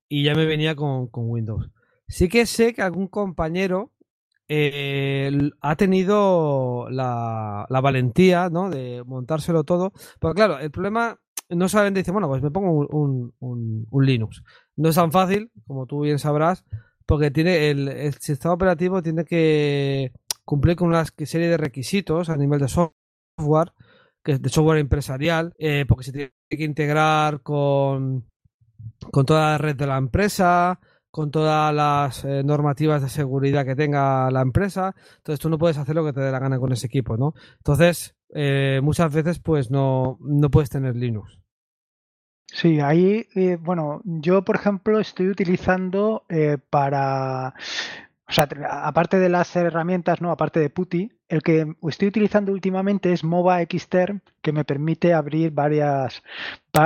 [0.09, 1.69] y ya me venía con, Windows.
[2.09, 3.93] Sí que sé que algún compañero
[4.49, 8.69] ha tenido la, la, valentía ¿no?
[8.69, 9.93] de montárselo todo.
[10.19, 14.43] Pero claro, el problema no solamente dice, bueno, pues me pongo un, un, Linux.
[14.75, 16.65] No es tan fácil, como tú bien sabrás,
[17.05, 20.11] porque tiene el, sistema operativo tiene que
[20.43, 23.73] cumplir con una serie de requisitos a nivel de software,
[24.23, 28.25] que de software empresarial, eh, porque se tiene que integrar con,
[29.11, 30.79] con toda la red de la empresa,
[31.09, 34.93] con todas las eh, normativas de seguridad que tenga la empresa.
[35.17, 37.33] Entonces tú no puedes hacer lo que te dé la gana con ese equipo, ¿no?
[37.57, 41.39] Entonces, eh, muchas veces pues no, no puedes tener Linux.
[42.45, 46.23] Sí, ahí, eh, bueno, yo por ejemplo estoy utilizando
[46.69, 47.53] para
[48.29, 53.13] O sea, aparte de las herramientas, no, aparte de PuTTY, el que estoy utilizando últimamente
[53.13, 56.21] es MOBA Xterm, que me permite abrir varias,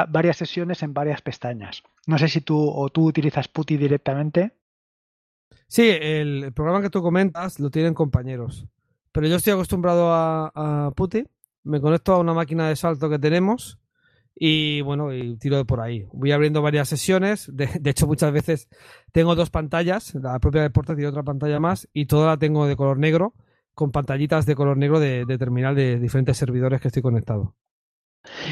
[0.10, 1.82] varias sesiones en varias pestañas.
[2.06, 4.52] No sé si tú o tú utilizas PuTTY directamente.
[5.68, 8.68] Sí, el programa que tú comentas lo tienen compañeros.
[9.12, 11.28] Pero yo estoy acostumbrado a, a PuTTY.
[11.64, 13.82] Me conecto a una máquina de salto que tenemos
[14.36, 16.08] y bueno, y tiro de por ahí.
[16.14, 17.50] Voy abriendo varias sesiones.
[17.54, 18.70] De, hecho, muchas veces
[19.12, 22.76] tengo dos pantallas, la propia Deportes y otra pantalla más, y toda la tengo de
[22.76, 23.36] color negro,
[23.74, 27.56] con pantallitas de color negro de, terminal de diferentes servidores que estoy conectado.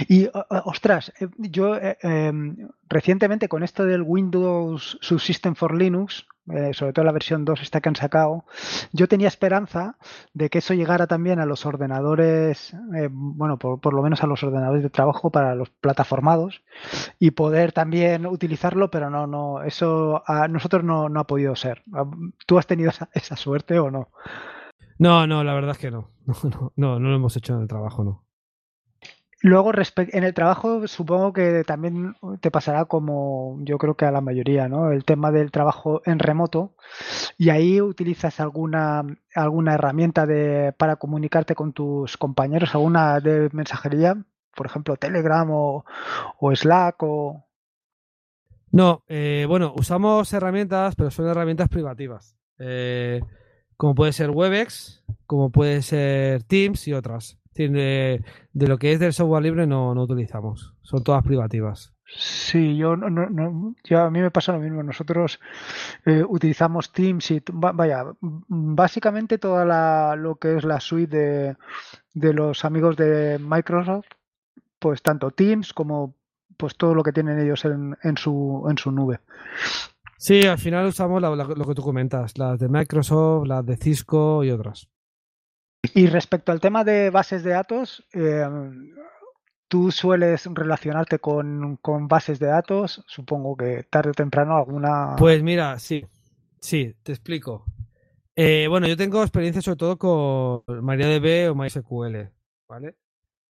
[0.08, 0.30] Y
[0.65, 6.93] ostras, eh, yo eh, em, recientemente con esto del Windows Subsystem for Linux, eh, sobre
[6.93, 8.43] todo la versión 2 esta que han sacado,
[8.91, 9.97] yo tenía esperanza
[10.33, 14.43] de que eso llegara también a los ordenadores, eh, bueno, por, lo menos a los
[14.43, 16.62] ordenadores de trabajo para los plataformados
[17.19, 21.83] y poder también utilizarlo, pero no, no, eso a nosotros no, ha podido ser.
[22.45, 24.09] ¿Tú has tenido esa, suerte o no?
[24.97, 26.09] No, no, la verdad es que no.
[26.43, 28.28] No, no, no lo hemos hecho en el trabajo, no.
[29.41, 34.19] Luego, en el trabajo, supongo que también te pasará como yo creo que a la
[34.19, 34.91] mayoría, ¿no?
[34.91, 36.75] El tema del trabajo en remoto.
[37.38, 44.17] Y ahí utilizas alguna, alguna herramienta de, para comunicarte con tus compañeros, alguna de mensajería,
[44.56, 45.86] por ejemplo, Telegram o,
[46.54, 47.45] Slack o.
[48.71, 52.36] No, eh, bueno, usamos herramientas, pero son herramientas privativas.
[52.60, 53.21] Eh,
[53.78, 59.13] como puede ser Webex, como puede ser Teams y otras de, lo que es del
[59.13, 60.75] software libre no, no utilizamos.
[60.81, 61.93] Son todas privativas.
[62.05, 64.81] Sí, yo no, no, a mí me pasa lo mismo.
[64.81, 65.39] Nosotros
[66.05, 71.57] eh, utilizamos Teams y vaya, básicamente toda la, lo que es la suite de,
[72.13, 74.07] de los amigos de Microsoft,
[74.79, 76.15] pues tanto Teams como
[76.57, 79.19] pues todo lo que tienen ellos en, en su en su nube.
[80.17, 84.51] Sí, al final usamos lo que tú comentas, las de Microsoft, las de Cisco y
[84.51, 84.89] otras.
[85.81, 88.45] Y respecto al tema de bases de datos, eh,
[89.67, 93.03] ¿tú sueles relacionarte con, bases de datos?
[93.07, 95.15] Supongo que tarde o temprano alguna...
[95.17, 96.05] Pues mira, sí,
[96.59, 97.65] sí, te explico.
[98.35, 102.29] Eh, bueno, yo tengo experiencia sobre todo con MariaDB o MySQL,
[102.67, 102.95] ¿vale?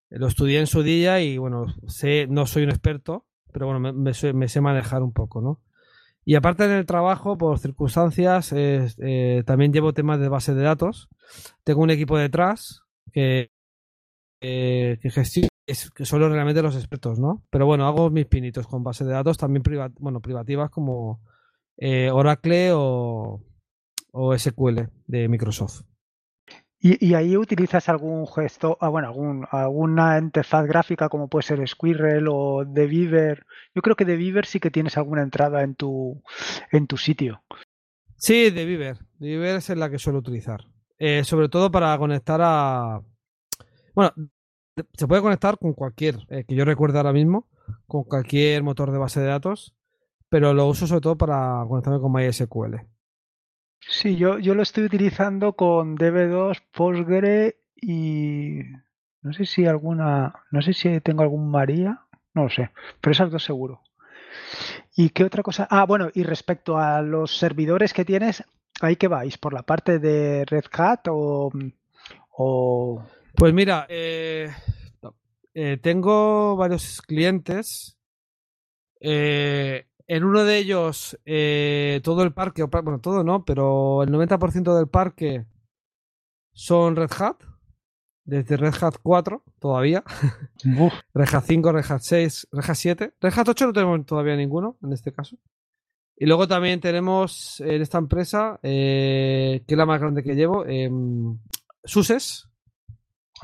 [0.09, 4.13] Lo estudié en su día y bueno, sé, no soy un experto, pero bueno, me
[4.13, 5.61] sé manejar un poco, ¿no?
[6.29, 11.09] Y aparte en el trabajo, por circunstancias, eh, también llevo temas de base de datos.
[11.63, 13.49] Tengo un equipo detrás que,
[14.39, 17.43] eh, gestiona, que son realmente los expertos, ¿no?
[17.49, 19.63] Pero bueno, hago mis pinitos con base de datos también
[19.97, 21.19] bueno, privativas como
[21.77, 23.43] eh, Oracle o,
[24.11, 25.81] o SQL de Microsoft.
[26.81, 32.27] ¿Y, ahí utilizas algún gesto, ah, bueno, algún, alguna interfaz gráfica como puede ser Squirrel
[32.29, 33.45] o The Beaver?
[33.75, 36.23] Yo creo que The Beaver sí que tienes alguna entrada en tu,
[36.71, 37.43] en tu sitio.
[38.15, 38.97] Sí, The Beaver.
[39.19, 40.67] Es la que suelo utilizar.
[40.97, 43.01] Eh, sobre todo para conectar a...
[43.93, 44.13] Bueno,
[44.93, 47.49] se puede conectar con cualquier, eh, que yo recuerdo ahora mismo,
[47.87, 49.75] con cualquier motor de base de datos,
[50.29, 52.75] pero lo uso sobre todo para conectarme con MySQL.
[53.81, 58.59] Sí, yo, yo lo estoy utilizando con DB2, Postgre y
[59.21, 62.01] no sé si alguna, no sé si tengo algún María,
[62.33, 63.81] no lo sé, pero esas dos seguro.
[64.95, 65.67] ¿Y qué otra cosa?
[65.69, 68.43] Ah, bueno, y respecto a los servidores que tienes,
[68.81, 69.37] ¿ahí qué vais?
[69.37, 71.51] ¿Por la parte de Red Hat o...?
[73.35, 74.49] Pues mira, eh,
[75.53, 77.97] eh, tengo varios clientes.
[79.01, 84.76] Eh, en uno de ellos, eh, todo el parque, bueno, todo no, pero el 90%
[84.76, 85.45] del parque
[86.52, 87.36] son Red Hat.
[88.26, 90.04] Desde Red Hat 4 todavía.
[91.13, 93.13] Red Hat 5, Red Hat 6, Red Hat 7.
[93.22, 95.38] Red Hat 8 no tenemos todavía ninguno en este caso.
[96.17, 100.65] Y luego también tenemos en esta empresa, eh, que es la más grande que llevo,
[100.65, 100.89] eh,
[101.84, 102.49] SUSES.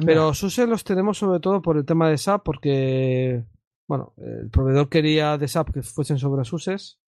[0.03, 3.45] Pero SUSES los tenemos sobre todo por el tema de SAP, porque
[3.87, 6.99] bueno, el proveedor quería de SAP que fuesen sobre SUSES.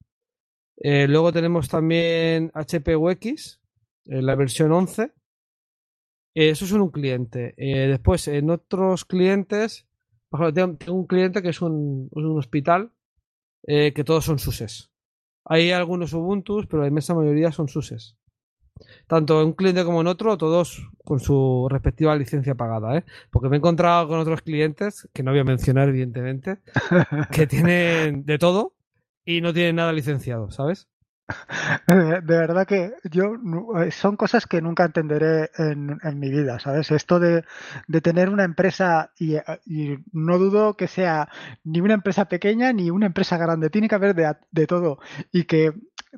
[0.78, 3.59] Eh, luego tenemos también HP UX,
[4.05, 5.03] en la versión 11.
[6.36, 7.55] Eh, eso es un cliente.
[7.57, 9.88] Eh, después, en otros clientes,
[10.53, 12.91] tengo un cliente que es un, un hospital,
[13.65, 14.91] que todos son SUSES.
[15.43, 18.17] Hay algunos Ubuntu, pero la inmensa mayoría son SUSES
[19.07, 23.05] tanto en un cliente como en otro, todos con su respectiva licencia pagada, ¿eh?
[23.32, 26.59] Porque me he encontrado con otros clientes, que no voy a mencionar evidentemente,
[27.32, 28.73] que tienen de todo
[29.25, 30.88] y no tienen nada licenciado, ¿sabes?
[31.88, 33.34] De verdad que yo
[33.82, 36.89] eh, son cosas que nunca entenderé en, mi vida, ¿sabes?
[36.91, 37.43] Esto de,
[38.01, 39.36] tener una empresa y,
[40.13, 41.28] no dudo que sea
[41.65, 44.99] ni una empresa pequeña ni una empresa grande, tiene que haber de, de todo
[45.34, 45.73] y que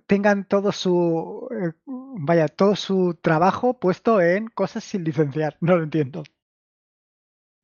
[0.08, 5.58] tengan todo su, eh, vaya, todo su trabajo puesto en cosas sin licenciar.
[5.62, 6.24] No lo entiendo.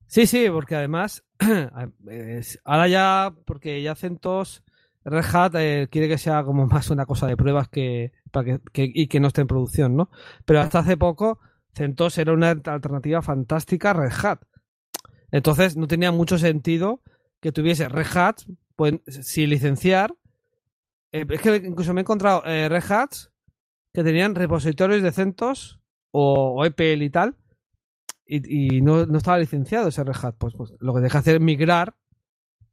[0.07, 1.23] Sí, sí, porque además,
[2.63, 4.63] ahora ya, porque ya CentOS,
[5.03, 8.91] Red Hat eh, quiere que sea como más una cosa de pruebas que, para que,
[8.93, 10.09] y que no esté en producción, ¿no?
[10.45, 11.39] Pero hasta hace poco,
[11.73, 14.41] CentOS era una alternativa fantástica a Red Hat.
[15.31, 17.01] Entonces no tenía mucho sentido
[17.39, 18.37] que tuviese Red Hat
[18.75, 20.15] pues, sin licenciar.
[21.15, 23.31] Eh, es que incluso me he encontrado eh, Red Hats
[23.93, 25.79] que tenían repositorios de CentOS
[26.11, 27.37] o, o EPL y tal,
[28.25, 30.35] y, no, estaba licenciado ese Red Hat.
[30.37, 31.95] Pues, pues lo que deja hacer es migrar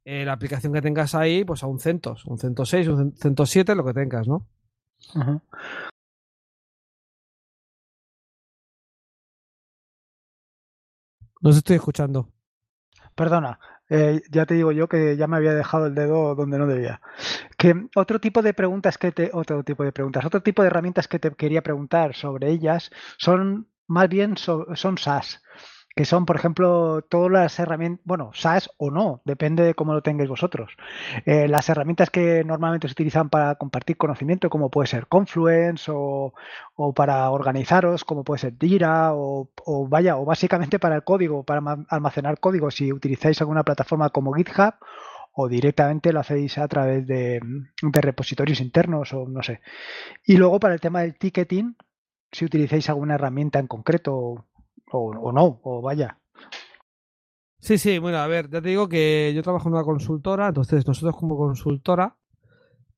[0.03, 3.49] eh, la aplicación que tengas ahí pues a un CentOS, un CentOS 6, un CentOS
[3.49, 4.45] 7, lo que tengas, ¿no?
[5.15, 5.41] No
[11.49, 12.29] os estoy escuchando.
[13.15, 16.67] Perdona, eh, ya te digo yo que ya me había dejado el dedo donde no
[16.67, 17.01] debía.
[17.57, 21.19] Que otro tipo de preguntas que otro tipo de preguntas, otro tipo de herramientas que
[21.19, 25.41] te quería preguntar sobre ellas son más bien son SaaS
[25.95, 30.01] que son, por ejemplo, todas las herramientas, bueno, SaaS o no, depende de cómo lo
[30.01, 30.75] tengáis vosotros.
[31.25, 36.33] Eh, las herramientas que normalmente se utilizan para compartir conocimiento, como puede ser Confluence o,
[36.95, 39.49] para organizaros, como puede ser Jira o,
[39.87, 44.73] vaya, o básicamente para el código, para almacenar código, si utilizáis alguna plataforma como GitHub
[45.35, 47.39] o directamente lo hacéis a través de,
[47.81, 49.61] de repositorios internos o no sé.
[50.25, 51.75] Y luego para el tema del ticketing,
[52.31, 54.47] si utilizáis alguna herramienta en concreto
[54.97, 56.19] o, no, o vaya.
[57.59, 60.85] Sí, sí, bueno, a ver, ya te digo que yo trabajo en una consultora, entonces
[60.85, 62.17] nosotros como consultora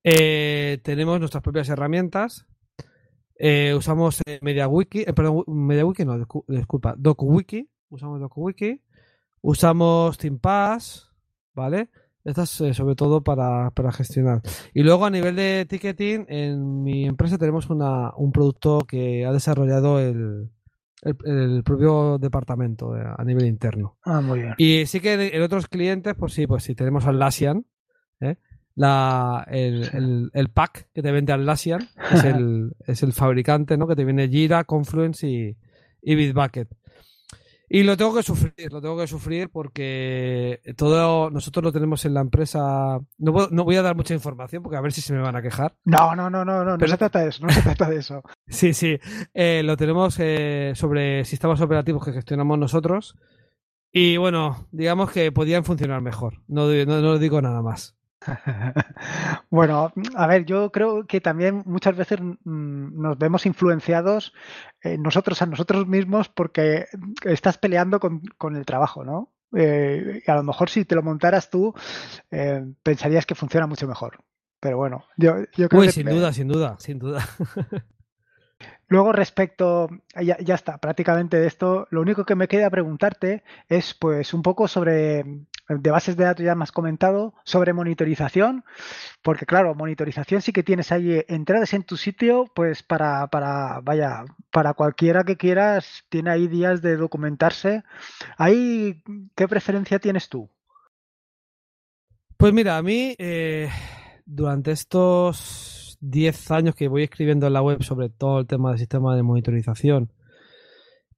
[0.03, 2.47] eh, tenemos nuestras propias herramientas.
[3.37, 6.17] Eh, usamos eh, MediaWiki, perdón, MediaWiki no,
[6.47, 8.81] disculpa, DocWiki, usamos DocWiki,
[9.41, 11.11] usamos TeamPass,
[11.53, 11.89] ¿vale?
[12.23, 14.41] Estas sobre todo para, para, gestionar.
[14.73, 19.31] Y luego a nivel de ticketing, en mi empresa tenemos una, un producto que ha
[19.31, 20.49] desarrollado el,
[21.01, 23.97] el, propio departamento a nivel interno.
[24.03, 24.53] Ah, muy bien.
[24.57, 27.65] Y sí que en, otros clientes, pues sí, pues sí, tenemos Atlassian,
[28.19, 28.37] ¿eh?
[28.75, 33.87] La, el, el, pack que te vende Atlassian es el, es el fabricante, ¿no?
[33.87, 35.57] Que te viene Jira, Confluence y,
[36.01, 36.69] y Bitbucket.
[37.75, 42.13] Y lo tengo que sufrir, lo tengo que sufrir porque todo nosotros lo tenemos en
[42.13, 43.01] la empresa.
[43.17, 45.41] No, no voy a dar mucha información porque a ver si se me van a
[45.41, 45.75] quejar.
[45.83, 48.23] No, no, no, no, no, no se trata de eso, no se trata de eso.
[48.47, 48.97] sí, sí,
[49.33, 53.17] eh, lo tenemos eh, sobre sistemas operativos que gestionamos nosotros
[53.91, 56.43] y bueno, digamos que podían funcionar mejor.
[56.47, 57.97] No, no, no digo nada más.
[59.49, 64.33] Bueno, a ver, yo creo que también muchas veces mm, nos vemos influenciados
[64.81, 66.87] eh, nosotros a nosotros mismos porque
[67.23, 69.31] estás peleando con, el trabajo, ¿no?
[69.55, 71.73] Eh, y a lo mejor si te lo montaras tú,
[72.31, 74.19] eh, pensarías que funciona mucho mejor.
[74.59, 77.25] Pero bueno, yo, yo creo Uy, sin duda, sin duda, sin duda.
[78.87, 79.89] Luego, respecto,
[80.21, 84.43] ya, ya, está, prácticamente de esto, lo único que me queda preguntarte es pues un
[84.43, 85.23] poco sobre,
[85.67, 88.63] de bases de datos ya más comentado, sobre monitorización,
[89.21, 94.25] porque claro, monitorización sí que tienes ahí entradas en tu sitio, pues para, para, vaya,
[94.51, 97.83] para cualquiera que quieras, tiene ahí días de documentarse.
[98.37, 99.03] Ahí,
[99.35, 100.49] ¿qué preferencia tienes tú?
[102.37, 103.69] Pues mira, a mí, eh,
[104.25, 108.79] durante estos 10 años que voy escribiendo en la web sobre todo el tema del
[108.79, 110.11] sistema de monitorización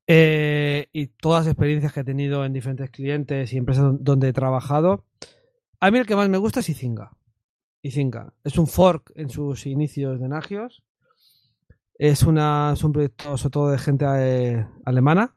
[0.08, 4.34] eh, y todas las experiencias que he tenido en diferentes clientes y empresas donde he
[4.34, 5.06] trabajado,
[5.80, 7.12] a mí el que más me gusta es Izinga.
[7.82, 10.84] Izinga es un fork en sus inicios de Nagios.
[12.00, 15.36] Es, una, un proyecto sobre todo de gente eh, alemana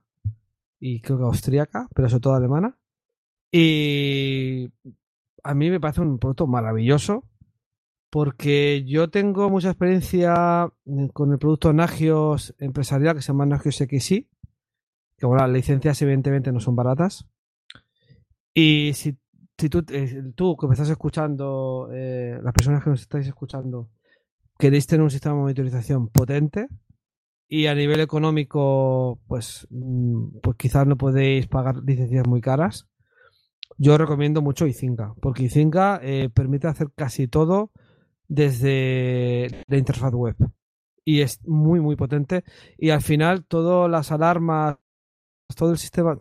[0.79, 2.79] y creo que austríaca, pero sobre todo alemana.
[3.51, 4.71] Y
[5.43, 7.25] a mí me parece un producto maravilloso
[8.11, 13.77] porque yo tengo mucha experiencia eh, con el producto Nagios empresarial que se llama Nagios
[13.77, 14.29] XI,
[15.27, 17.27] bueno, las licencias evidentemente no son baratas.
[18.55, 19.17] Y si,
[19.59, 23.91] si tú, eh, tú que me estás escuchando, eh, las personas que nos estáis escuchando,
[24.59, 26.69] queréis tener un sistema de monitorización potente
[27.49, 32.89] y a nivel económico, pues, mm, pues quizás no podéis pagar licencias muy caras,
[33.79, 36.01] yo recomiendo mucho Izinga, porque Izinga
[36.35, 37.73] permite hacer casi todo
[38.31, 40.37] desde la interfaz web.
[41.05, 42.45] Y es muy, muy potente.
[42.79, 44.77] Y al final, todas las alarmas,
[45.55, 46.17] todo el sistema,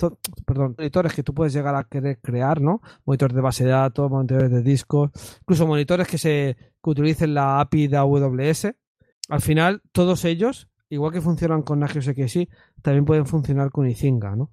[0.45, 2.81] perdón, monitores que tú puedes llegar a querer crear, ¿no?
[3.05, 5.11] Monitores de base de datos, monitores de discos,
[5.41, 8.73] incluso monitores que se que utilicen la API de AWS.
[9.29, 12.49] Al final, todos ellos, igual que funcionan con Nagios XI,
[12.81, 14.51] también pueden funcionar con Izinga, ¿no?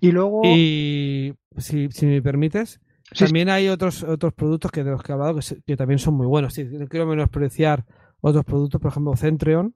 [0.00, 0.42] Y luego.
[0.44, 2.80] Y si, si me permites,
[3.18, 6.26] también hay otros otros productos que de los que he hablado que, también son muy
[6.26, 6.58] buenos.
[6.58, 7.84] no quiero menospreciar
[8.20, 9.74] otros productos, por ejemplo, Centreon,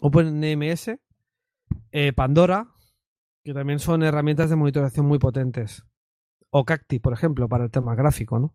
[0.00, 0.98] OpenNMS,
[1.92, 2.68] eh, Pandora,
[3.44, 5.84] que también son herramientas de monitorización muy potentes.
[6.50, 8.54] O Cacti, por ejemplo, para el tema gráfico, ¿no?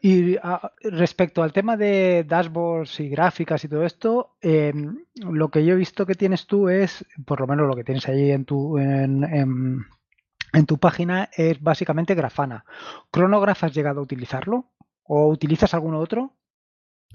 [0.00, 5.64] Y ah, respecto al tema de dashboards y gráficas y todo esto, em, lo que
[5.64, 8.44] yo he visto que tienes tú es, por lo menos lo que tienes ahí en
[8.44, 12.64] tu, en, en, tu página, es básicamente Grafana.
[13.10, 14.70] ¿Cronograph has llegado a utilizarlo?
[15.02, 16.36] ¿O utilizas alguno otro?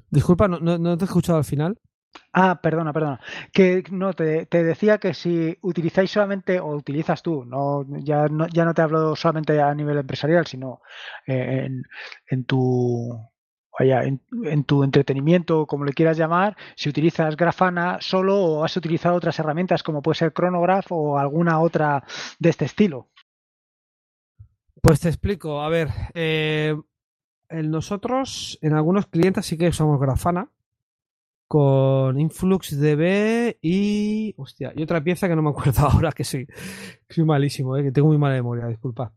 [0.10, 1.80] Disculpa, no, no te he escuchado al final.
[2.34, 3.20] Ah, perdona, perdona.
[3.52, 8.66] Que no, te, decía que si utilizáis solamente, o utilizas tú, no, ya, no, ya
[8.66, 10.82] no te hablo solamente a nivel empresarial, sino
[11.28, 11.84] eh, en,
[12.28, 13.30] en tu
[13.78, 19.16] vaya, en, tu entretenimiento, como le quieras llamar, si utilizas Grafana solo o has utilizado
[19.16, 22.04] otras herramientas como puede ser Chronograph o alguna otra
[22.40, 23.10] de este estilo.
[24.82, 25.62] Pues te explico.
[25.62, 26.76] A ver, eh,
[27.50, 30.50] nosotros en algunos clientes sí que usamos Grafana
[31.48, 34.36] con InfluxDB y.
[34.38, 36.48] Hostia, y otra pieza que no me acuerdo ahora, que soy,
[37.10, 39.12] soy malísimo, eh, que tengo muy mala memoria, disculpa.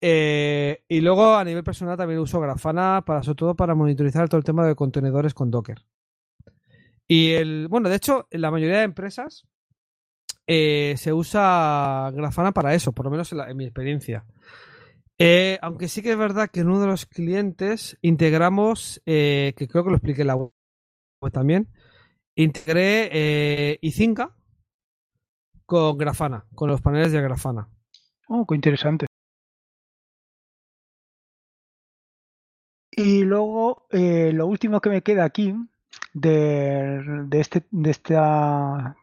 [0.00, 4.38] Eh, y luego a nivel personal también uso Grafana para sobre todo para monitorizar todo
[4.38, 5.82] el tema de contenedores con Docker.
[7.08, 9.46] Y el, bueno, de hecho, en la mayoría de empresas
[10.46, 14.26] eh, se usa Grafana para eso, por lo menos en, mi experiencia.
[15.62, 19.90] Aunque sí que es verdad que en uno de los clientes integramos, que creo que
[19.90, 20.52] lo expliqué en la web
[21.32, 21.68] también,
[22.38, 24.34] integré eh, Izinga
[25.66, 27.68] con Grafana, con los paneles de Grafana.
[28.28, 29.06] Oh, qué interesante.
[32.92, 35.54] Y luego, eh, lo último que me queda aquí
[36.14, 38.96] de, de, este, de esta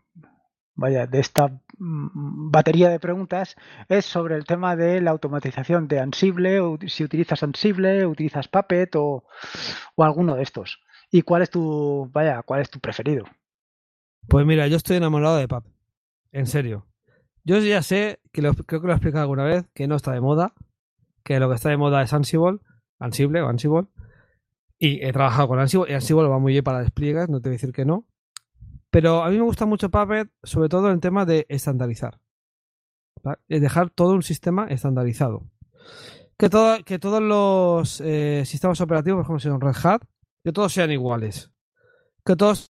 [0.76, 1.48] vaya, de esta
[1.78, 3.56] mm, batería de preguntas
[3.90, 8.96] es sobre el tema de la automatización de Ansible, o si utilizas Ansible, utilizas Puppet
[8.96, 9.26] o,
[9.96, 10.80] o alguno de estos.
[11.12, 13.26] ¿Y cuál es tu, vaya, cuál es tu preferido?
[14.28, 15.66] Pues mira, yo estoy enamorado de Pap.
[16.32, 16.86] En serio.
[17.44, 20.20] Yo ya sé, que creo que lo he explicado alguna vez, que no está de
[20.20, 20.54] moda,
[21.24, 22.60] que lo que está de moda es Ansible,
[23.00, 23.88] Ansible o Ansible.
[24.80, 27.54] Y he trabajado con Ansible, y Ansible va muy bien para despliegues, no te voy
[27.54, 28.06] a decir que no.
[28.96, 32.22] Pero a mí me gusta mucho Puppet, sobre todo en tema de estandarizar.
[33.50, 35.44] Es dejar todo un sistema estandarizado.
[36.38, 36.50] Que,
[36.86, 40.04] que todos los eh, sistemas operativos, por ejemplo, si son Red Hat,
[40.46, 41.52] que todos sean iguales.
[42.24, 42.72] Que todos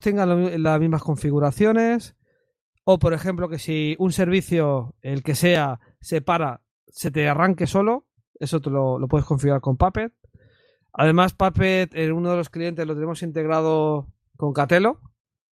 [0.00, 2.16] tengan las mismas configuraciones.
[2.82, 7.68] O, por ejemplo, que si un servicio, el que sea, se para, se te arranque
[7.68, 8.04] solo.
[8.40, 10.12] Eso te lo, puedes configurar con Puppet.
[10.92, 15.00] Además, Puppet, en uno de los clientes lo tenemos integrado con Catelo.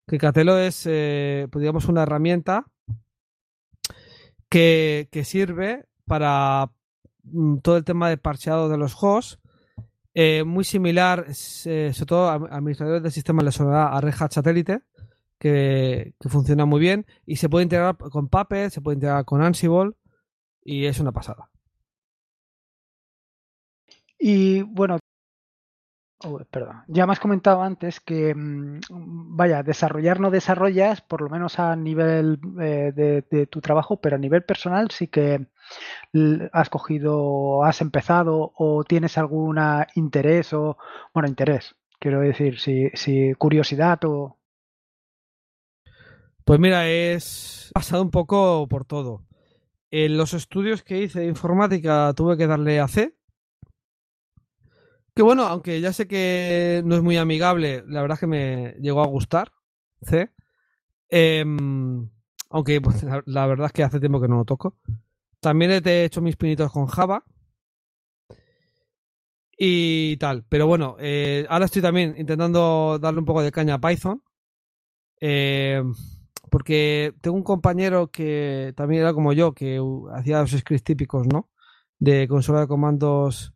[0.08, 2.66] Que Catelo es, eh, pues digamos, una herramienta
[4.50, 6.72] que, que sirve para
[7.24, 9.40] mm, todo el tema de parcheado de los hosts
[10.16, 14.32] eh, muy similar, eh, sobre todo a administradores del sistema le sonará a Red Hat
[14.32, 14.82] Satellite,
[15.40, 19.94] que, funciona muy bien y se puede integrar con Puppet, se puede integrar con Ansible
[20.64, 21.50] y es una pasada.
[24.20, 25.00] Y bueno,
[26.24, 28.80] oh, perdón, ya me has comentado antes que, mm,
[29.36, 34.20] vaya, desarrollar no desarrollas, por lo menos a nivel eh, de, tu trabajo, pero a
[34.20, 35.48] nivel personal sí que
[36.52, 40.78] has cogido, has empezado o tienes alguna interés o,
[41.14, 44.38] bueno, interés, quiero decir, si, si curiosidad o...
[46.46, 49.24] Pues mira, es pasado un poco por todo.
[49.96, 53.16] En los estudios que hice de informática tuve que darle a C.
[55.16, 58.76] Que bueno, aunque ya sé que no es muy amigable, la verdad es que me
[58.82, 59.52] llegó a gustar
[60.02, 60.32] C.
[61.10, 62.10] Em,
[62.50, 64.78] aunque pues, la, verdad es que hace tiempo que no lo toco.
[65.40, 67.24] También he hecho mis pinitos con Java.
[69.58, 70.46] Y tal.
[70.50, 74.24] Pero bueno, eh, ahora estoy también intentando darle un poco de caña a Python.
[75.22, 75.84] Eh,
[76.50, 79.80] porque tengo un compañero que también era como yo, que
[80.14, 81.50] hacía los scripts típicos, ¿no?
[82.00, 83.54] De consola de comandos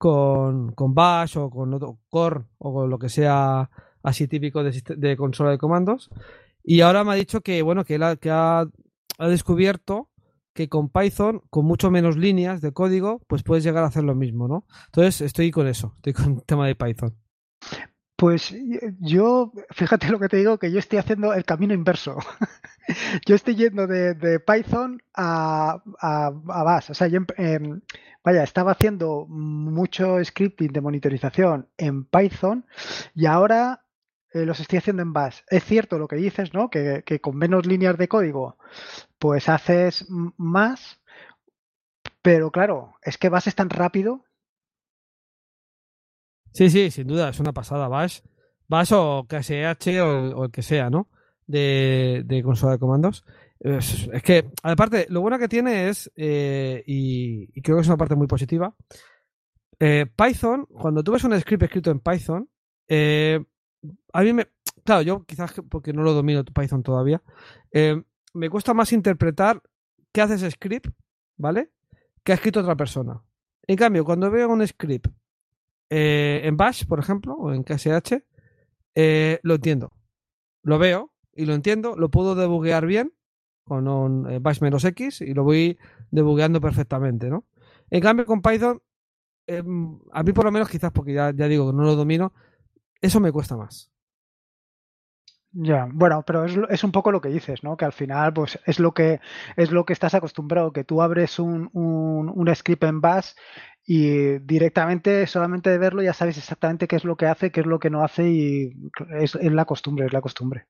[0.00, 3.68] con, con Bash o con otro Core o con lo que sea
[4.02, 6.08] así típico de, consola de comandos.
[6.64, 10.08] Y ahora me ha dicho que, bueno, que, él que ha, ha descubierto
[10.54, 14.14] que con Python, con mucho menos líneas de código, pues puedes llegar a hacer lo
[14.14, 14.64] mismo, ¿no?
[14.86, 17.14] Entonces estoy con eso, estoy con el tema de Python.
[18.20, 18.54] Pues
[18.98, 22.18] yo, fíjate lo que te digo, que yo estoy haciendo el camino inverso.
[23.26, 26.30] yo estoy yendo de, Python a, a,
[26.62, 26.90] Bash.
[26.90, 27.80] O sea, yo, em,
[28.22, 32.66] vaya, estaba haciendo mucho scripting de monitorización en Python
[33.14, 33.86] y ahora
[34.34, 35.38] eh, los estoy haciendo en Bash.
[35.48, 36.68] Es cierto lo que dices, ¿no?
[36.68, 38.58] Que, con menos líneas de código,
[39.18, 40.04] pues haces
[40.36, 41.00] más,
[42.20, 44.26] pero claro, es que Bash es tan rápido.
[46.52, 47.88] Sí, sí, sin duda, es una pasada.
[47.88, 48.20] Bash,
[48.68, 51.08] Bash o KSH o, el que sea, ¿no?
[51.46, 53.24] De, de consola de comandos.
[53.58, 57.96] Es, es, que, aparte, lo bueno que tiene es, eh, y, creo que es una
[57.96, 58.74] parte muy positiva,
[59.78, 62.48] eh, Python, cuando tú ves un script escrito en Python,
[62.88, 63.42] eh,
[64.12, 64.48] a mí me...
[64.84, 67.22] Claro, yo quizás porque no lo domino Python todavía,
[67.72, 69.62] eh, me cuesta más interpretar
[70.12, 70.88] qué hace ese script,
[71.36, 71.70] ¿vale?
[72.24, 73.22] Que ha escrito otra persona.
[73.66, 75.08] En cambio, cuando veo un script
[75.90, 78.22] eh, en Bash, por ejemplo, o en KSH,
[78.94, 79.92] eh, lo entiendo.
[80.62, 83.12] Lo veo y lo entiendo, lo puedo debuguear bien
[83.64, 85.78] con un eh, bash menos x y lo voy
[86.10, 87.44] debugueando perfectamente, ¿no?
[87.90, 88.82] En cambio, con Python,
[89.46, 89.62] eh,
[90.12, 92.32] a mí por lo menos, quizás porque ya, ya digo que no lo domino,
[93.00, 93.90] eso me cuesta más.
[95.52, 97.76] Ya, bueno, pero es, es, un poco lo que dices, ¿no?
[97.76, 99.20] Que al final, pues es lo que
[99.56, 103.32] es lo que estás acostumbrado, que tú abres un, un, un script en Bash
[103.92, 107.66] y directamente, solamente de verlo, ya sabes exactamente qué es lo que hace, qué es
[107.66, 108.72] lo que no hace, y
[109.18, 110.68] es, la costumbre, es la costumbre.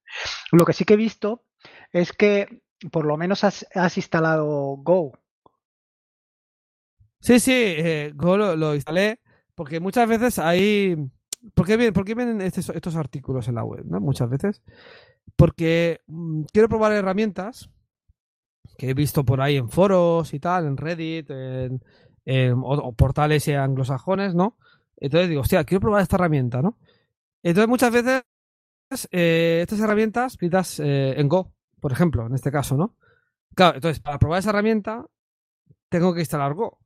[0.53, 1.45] Lo que sí que he visto
[1.93, 5.13] es que por lo menos has, has instalado Go.
[7.21, 9.21] Sí, sí, eh, Go lo, instalé
[9.55, 10.97] porque muchas veces hay...
[11.53, 13.85] ¿Por qué, vienen, vienen estos, estos, artículos en la web?
[13.85, 14.01] ¿no?
[14.01, 14.63] Muchas veces.
[15.37, 17.69] Porque mmm, quiero probar herramientas
[18.79, 21.83] que he visto por ahí en foros y tal, en Reddit, en,
[22.25, 24.57] en o, portales anglosajones, ¿no?
[24.97, 26.77] Entonces digo, hostia, quiero probar esta herramienta, ¿no?
[27.43, 28.23] Entonces muchas veces
[29.11, 32.97] eh, estas herramientas escritas eh, en Go, por ejemplo, en este caso, ¿no?
[33.55, 35.07] Claro, entonces, para probar esa herramienta,
[35.89, 36.79] tengo que instalar Go.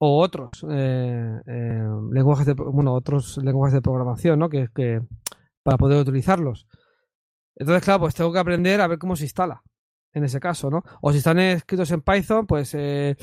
[0.00, 4.48] O otros eh, eh, lenguajes de bueno, otros lenguajes de programación, ¿no?
[4.48, 4.68] Que,
[5.62, 6.68] para poder utilizarlos.
[7.56, 9.62] Entonces, claro, pues tengo que aprender a ver cómo se instala.
[10.12, 10.82] En ese caso, ¿no?
[11.00, 13.16] O si están escritos en Python, pues eh,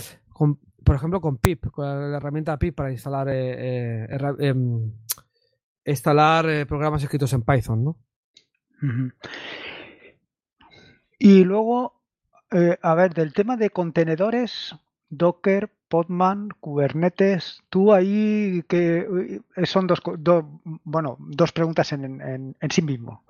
[0.83, 4.91] por ejemplo, con pip, con la herramienta pip para instalar em,
[5.83, 7.97] instalar programas escritos en Python, ¿no?
[11.17, 12.01] Y luego,
[12.51, 14.75] eh, a ver, del tema de contenedores,
[15.09, 23.23] Docker, Podman, Kubernetes, tú ahí que son dos, do, bueno, dos preguntas en, sí mismo.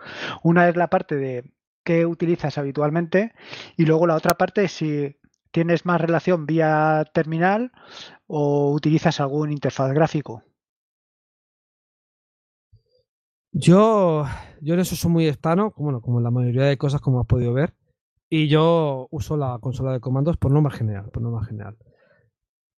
[0.44, 1.52] Una es la parte de
[1.86, 3.34] qué utilizas habitualmente
[3.78, 5.16] y luego la otra parte es si
[5.52, 7.72] tienes más relación vía terminal
[8.28, 10.44] o utilizas algún interfaz gráfico.
[13.54, 14.26] Yo,
[14.60, 17.74] yo en eso soy muy estano, como, la mayoría de cosas, como has podido ver.
[18.30, 21.78] Y yo uso la consola de comandos por norma general, por norma general.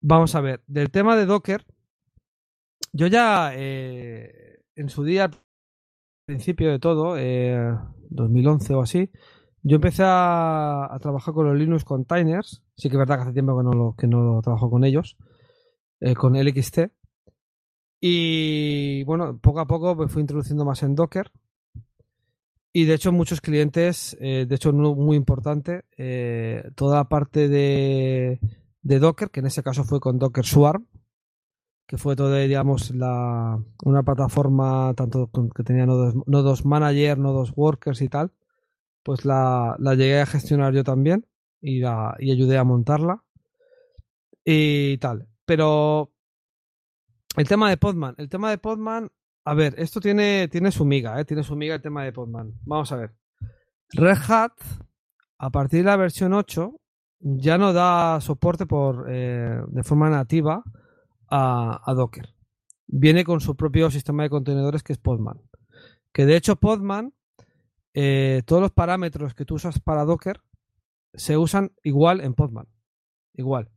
[0.00, 1.66] Vamos a ver, del tema de Docker,
[2.92, 5.30] yo ya eh, en su día,
[6.28, 7.74] principio de todo, eh,
[8.10, 9.10] 2011 o así,
[9.62, 12.62] yo empecé a, trabajar con los Linux containers.
[12.76, 15.16] Sí que es verdad que hace tiempo que no lo, que no trabajo con ellos,
[16.00, 16.90] eh, con LXT.
[18.00, 21.32] Y bueno, poco a poco me fui introduciendo más en Docker.
[22.74, 27.48] Y de hecho, muchos clientes, eh, de hecho, uno muy importante, eh, toda la parte
[27.48, 28.38] de,
[28.82, 30.86] Docker, que en ese caso fue con Docker Swarm,
[31.88, 38.02] que fue todo, digamos, la, una plataforma tanto que tenía nodos, nodos manager, nodos workers
[38.02, 38.30] y tal,
[39.02, 41.26] pues la, la llegué a gestionar yo también
[41.62, 43.24] y, la, ayudé a montarla
[44.44, 45.28] y tal.
[45.46, 46.12] Pero
[47.38, 49.10] el tema de Podman, el tema de Podman
[49.46, 51.24] a ver, esto tiene, tiene su miga, ¿eh?
[51.24, 52.52] tiene su miga el tema de Podman.
[52.66, 53.14] Vamos a ver.
[53.94, 54.52] Red Hat,
[55.38, 56.78] a partir de la versión 8,
[57.20, 60.62] ya no da soporte por, eh, de forma nativa
[61.30, 62.34] a, Docker.
[62.86, 65.40] Viene con su propio sistema de contenedores que es Podman.
[66.12, 67.12] Que de hecho Podman,
[67.94, 70.40] eh, todos los parámetros que tú usas para Docker
[71.14, 72.66] se usan igual en Podman.
[73.34, 73.68] Igual.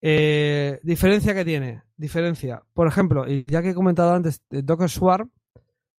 [0.00, 2.62] Eh, diferencia que tiene, diferencia.
[2.72, 5.30] Por ejemplo, ya que he comentado antes, Docker Swarm,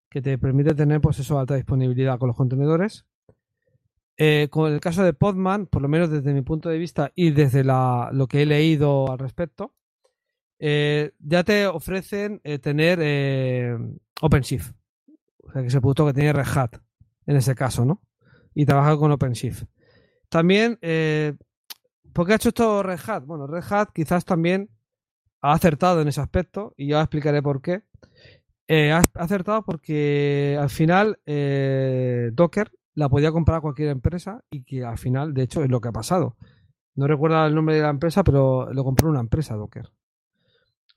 [0.09, 3.05] que te permite tener pues eso alta disponibilidad con los contenedores.
[4.17, 7.31] Eh, con el caso de Podman, por lo menos desde mi punto de vista y
[7.31, 9.73] desde la, lo que he leído al respecto,
[10.59, 13.77] eh, ya te ofrecen eh, tener eh,
[14.21, 14.73] OpenShift.
[15.43, 16.75] O sea, que es el producto que tiene Red Hat
[17.25, 18.01] en ese caso, ¿no?
[18.53, 19.63] Y trabaja con OpenShift.
[20.27, 20.77] También
[22.13, 23.25] ¿Por qué ha hecho esto Red Hat?
[23.25, 24.69] Bueno, Red Hat quizás también
[25.41, 27.83] ha acertado en ese aspecto y ya explicaré por qué.
[28.67, 31.19] Ha acertado porque al final
[32.33, 35.87] Docker la podía comprar cualquier empresa y que al final, de hecho, es lo que
[35.87, 36.35] ha pasado.
[36.95, 39.89] No recuerdo el nombre de la empresa, pero lo compró una empresa Docker.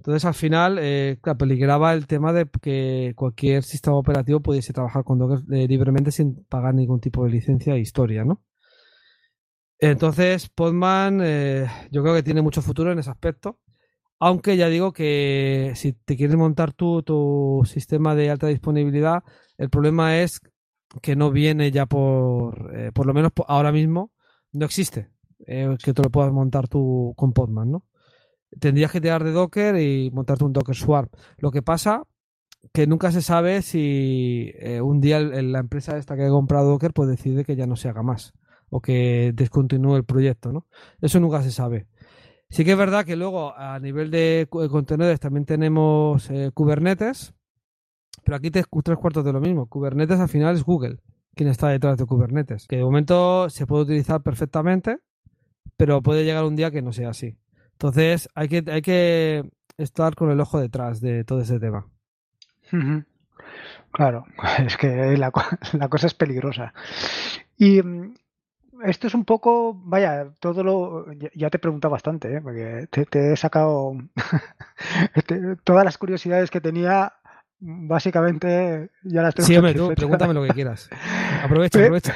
[0.03, 5.17] Entonces, al final, eh, peligraba el tema de que cualquier sistema operativo pudiese trabajar con
[5.17, 8.43] Docker eh, libremente sin pagar ningún tipo de licencia e historia, ¿no?
[9.79, 13.61] Entonces, Podman, eh, yo creo que tiene mucho futuro en ese aspecto.
[14.19, 19.23] Aunque ya digo que si te quieres montar tú tu sistema de alta disponibilidad,
[19.57, 20.41] el problema es
[21.01, 24.11] que no viene ya por, eh, por lo menos ahora mismo,
[24.51, 25.11] no existe
[25.47, 27.85] que te lo puedas montar tú con Podman, ¿no?
[28.61, 31.09] Tendrías que tirar de Docker y montarte un Docker Swarm.
[31.39, 32.05] Lo que pasa
[32.73, 36.93] que nunca se sabe si eh, un día la empresa esta que ha comprado Docker
[36.93, 38.35] pues decide que ya no se haga más
[38.71, 40.67] o que descontinúe el proyecto, ¿no?
[41.01, 41.87] Eso nunca se sabe.
[42.49, 47.35] Sí que es verdad que luego a nivel de contenedores también tenemos Kubernetes,
[48.25, 49.67] pero aquí te tres cuartos de lo mismo.
[49.67, 50.99] Kubernetes al final es Google
[51.35, 54.99] quien está detrás de Kubernetes, que de momento se puede utilizar perfectamente,
[55.77, 57.37] pero puede llegar un día que no sea así.
[57.83, 59.43] Entonces hay que, hay que
[59.77, 61.85] estar con el ojo detrás de todo ese tema.
[63.91, 64.25] Claro,
[64.65, 66.73] es que la, cosa es peligrosa.
[67.59, 68.15] Y mm,
[68.85, 71.13] esto es un poco, vaya, todo lo.
[71.35, 72.41] Ya te he preguntado bastante, ¿eh?
[72.41, 73.97] porque te, he sacado
[75.65, 77.15] todas las curiosidades que tenía
[77.63, 80.91] básicamente ya las tengo Sí, tú pregúntame lo que quieras.
[81.43, 82.15] Aprovecha, aprovecha.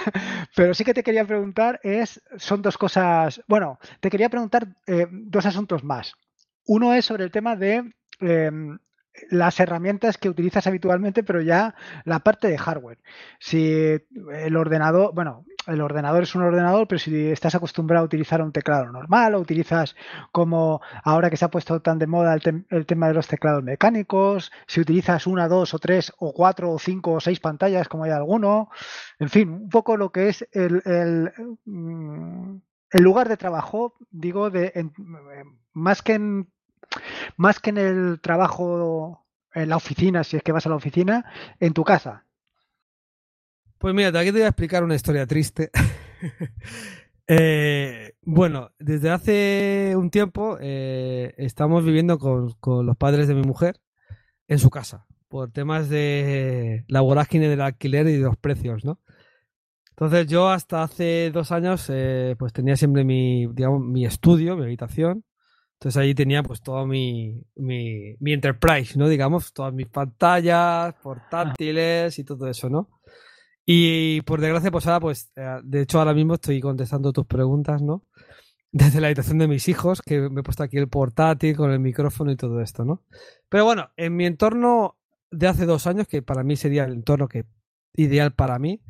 [0.56, 5.06] Pero sí que te quería preguntar es, son dos cosas, bueno, te quería preguntar eh,
[5.10, 6.14] dos asuntos más.
[6.66, 8.78] Uno es sobre el tema de em,
[9.30, 11.74] las herramientas que utilizas habitualmente, pero ya
[12.04, 12.98] la parte de hardware.
[13.38, 13.98] Si
[14.32, 18.52] el ordenador, bueno, el ordenador es un ordenador, pero si estás acostumbrado a utilizar un
[18.52, 19.94] teclado normal o utilizas
[20.32, 24.50] como ahora que se ha puesto tan de moda el, tema de los teclados mecánicos,
[24.66, 28.10] si utilizas una, dos o tres o cuatro o cinco o seis pantallas como hay
[28.10, 28.70] alguno,
[29.18, 31.32] en fin, un poco lo que es el, el,
[31.64, 32.56] mm,
[33.00, 34.90] lugar de trabajo, digo, de
[35.72, 36.48] más que en
[37.36, 41.24] más que en el trabajo en la oficina, si es que vas a la oficina,
[41.60, 42.24] en tu casa.
[43.78, 45.70] Pues mira, aquí te voy a explicar una historia triste.
[47.30, 53.82] Eh, bueno, desde hace un tiempo eh, estamos viviendo con, los padres de mi mujer
[54.46, 58.98] en su casa por temas de la vorágine del alquiler y de los precios, ¿no?
[59.90, 64.64] Entonces yo hasta hace dos años eh, pues tenía siempre mi, digamos, mi estudio, mi
[64.64, 65.22] habitación,
[65.74, 69.06] entonces ahí tenía pues todo mi, mi, mi enterprise, ¿no?
[69.06, 72.88] Digamos, todas mis pantallas, portátiles y todo eso, ¿no?
[73.70, 77.82] Y por desgracia, pues ahora, pues, eh, de hecho ahora mismo estoy contestando tus preguntas,
[77.82, 78.02] ¿no?
[78.72, 81.78] Desde la habitación de mis hijos, que me he puesto aquí el portátil con el
[81.78, 83.02] micrófono y todo esto, ¿no?
[83.50, 84.96] Pero bueno, en mi entorno
[85.30, 87.44] de hace dos años, que para mí sería el entorno que
[87.92, 88.80] ideal para mí,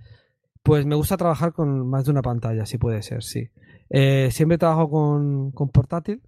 [0.62, 3.50] pues me gusta trabajar con más de una pantalla, si puede ser, sí.
[3.90, 6.22] Eh, siempre trabajo con, con portátil,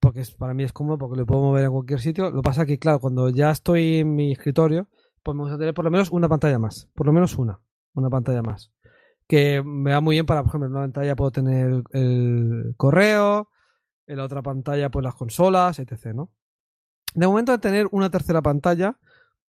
[0.00, 2.30] porque para mí es cómodo, porque lo puedo mover en cualquier sitio.
[2.30, 4.88] Lo que pasa es que, claro, cuando ya estoy en mi escritorio,
[5.22, 6.88] pues me gusta tener por lo menos una pantalla más.
[6.94, 7.60] Por lo menos una.
[7.94, 8.72] Una pantalla más.
[9.26, 13.48] Que me va muy bien para, por ejemplo, en una pantalla puedo tener el correo,
[14.06, 16.06] en la otra pantalla, pues las consolas, etc.
[16.14, 16.30] ¿no?
[17.14, 18.98] De momento, de tener una tercera pantalla,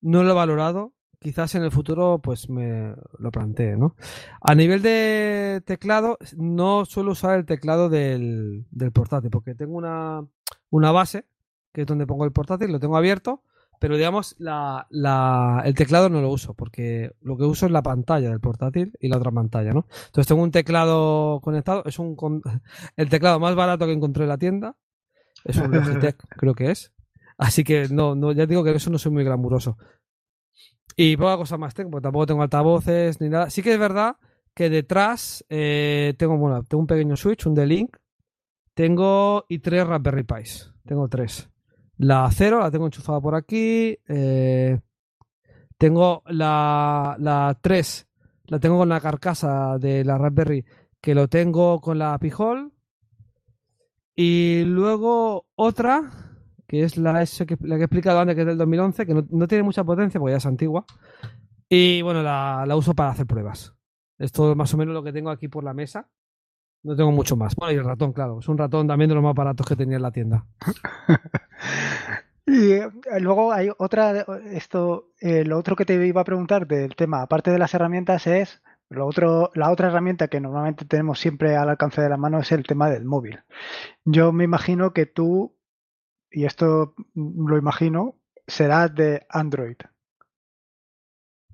[0.01, 0.93] no lo he valorado.
[1.19, 3.95] Quizás en el futuro, pues me lo plantee, ¿no?
[4.41, 10.27] A nivel de teclado, no suelo usar el teclado del, del portátil, porque tengo una,
[10.69, 11.25] una base,
[11.71, 13.41] que es donde pongo el portátil, lo tengo abierto,
[13.83, 17.83] pero digamos, la, la, el teclado no lo uso, porque lo que uso es la
[17.83, 19.87] pantalla del portátil y la otra pantalla, ¿no?
[20.05, 22.15] Entonces tengo un teclado conectado, es un
[22.95, 24.77] el teclado más barato que encontré en la tienda,
[25.43, 26.93] es un Logitech, creo que es.
[27.37, 29.77] Así que no, no, ya digo que eso no soy muy glamuroso.
[30.95, 33.49] Y poca cosa más tengo, porque tampoco tengo altavoces ni nada.
[33.49, 34.15] Sí que es verdad
[34.55, 37.97] que detrás eh, tengo, bueno, tengo un pequeño switch, un D-Link,
[38.75, 40.71] tengo y tres Raspberry Pis.
[40.85, 41.49] Tengo tres.
[41.97, 43.97] La cero la tengo enchufada por aquí.
[44.07, 44.79] Eh,
[45.77, 48.07] tengo la, la 3,
[48.45, 50.65] la tengo con la carcasa de la Raspberry,
[51.01, 52.71] que lo tengo con la Pijol.
[54.15, 56.09] Y luego otra,
[56.67, 59.47] que es la, que, la que he explicado antes, que es del 2011, que no,
[59.47, 60.85] tiene mucha potencia porque ya es antigua.
[61.67, 63.73] Y bueno, la, la uso para hacer pruebas.
[64.17, 66.07] Es más o menos lo que tengo aquí por la mesa.
[66.83, 67.55] No tengo mucho más.
[67.55, 68.39] Bueno, y el ratón, claro.
[68.39, 70.45] Es un ratón también de los más baratos que tenía en la tienda.
[72.45, 76.95] y eh, luego hay otra, esto, eh, lo otro que te iba a preguntar del
[76.95, 81.55] tema, aparte de las herramientas, es lo otro, la otra herramienta que normalmente tenemos siempre
[81.55, 83.39] al alcance de la mano es el tema del móvil.
[84.03, 85.57] Yo me imagino que tú,
[86.29, 89.77] y esto lo imagino, será de Android.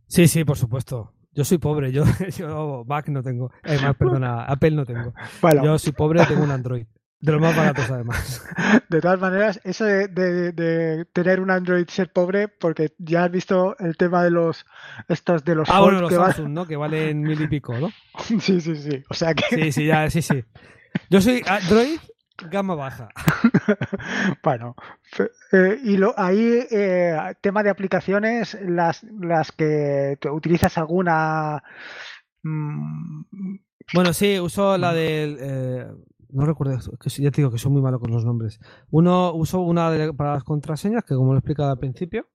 [0.08, 1.14] Sí, sí, por supuesto.
[1.40, 2.04] Yo soy pobre, yo,
[2.38, 3.50] yo Mac no tengo.
[3.64, 5.14] Eh, perdona, Apple no tengo.
[5.64, 6.86] Yo soy pobre, tengo un Android.
[7.22, 8.46] De los más baratos, además.
[8.90, 13.96] De todas maneras, eso de, tener un Android ser pobre, porque ya has visto el
[13.96, 14.66] tema de los
[15.08, 16.68] estos de los Ah, bueno, los que Samsung, ¿no?
[16.68, 17.90] Que valen mil y pico, ¿no?
[18.42, 19.02] Sí, sí, sí.
[19.10, 19.44] O sea que.
[19.56, 20.44] Sí, sí, ya, sí, sí.
[21.10, 22.00] Yo soy Android
[22.50, 23.10] gama baja.
[24.44, 24.76] bueno,
[25.52, 31.64] eh, y lo, ahí, eh, tema de aplicaciones, las, las que utilizas alguna...
[32.44, 33.24] Mm,
[33.94, 35.38] bueno, sí, uso la del...
[35.40, 35.88] Eh,
[36.32, 38.60] no recuerdo, que ya te digo que soy muy malo con los nombres.
[38.92, 42.28] Uno uso una para las contraseñas, que como lo he explicado al principio,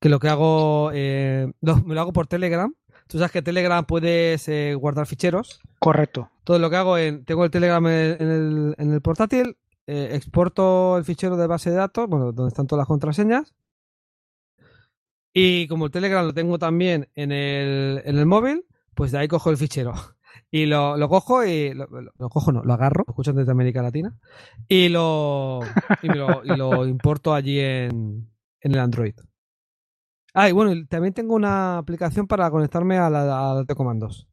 [0.00, 2.74] que lo que hago, me lo hago por Telegram.
[3.12, 4.48] Tú sabes que Telegram puedes
[4.80, 5.60] guardar ficheros.
[5.78, 6.30] Correcto.
[6.44, 10.96] Todo lo que hago, en, tengo el Telegram en el, en el portátil, eh, exporto
[10.96, 13.54] el fichero de base de datos, bueno, donde están todas las contraseñas.
[15.34, 19.28] Y como el Telegram lo tengo también en el, en el móvil, pues de ahí
[19.28, 19.92] cojo el fichero.
[20.54, 21.88] Y lo, lo cojo y lo,
[22.28, 24.18] cojo, no, lo agarro, lo escuchan desde América Latina,
[24.68, 25.60] y lo,
[26.02, 29.14] y lo, y lo importo allí en, en el Android.
[30.34, 34.28] Ah, y bueno, también tengo una aplicación para conectarme a la, a de comandos.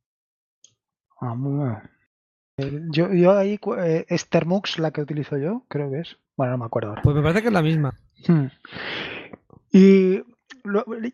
[1.20, 1.78] Ah, muy bien.
[2.58, 6.18] Eh, yo, yo ahí, eh, Estermux, la que utilizo yo, creo que es.
[6.38, 7.02] Bueno, no me acuerdo ahora.
[7.02, 7.94] Pues me parece que es la misma.
[8.28, 8.48] Hmm.
[9.72, 10.24] Y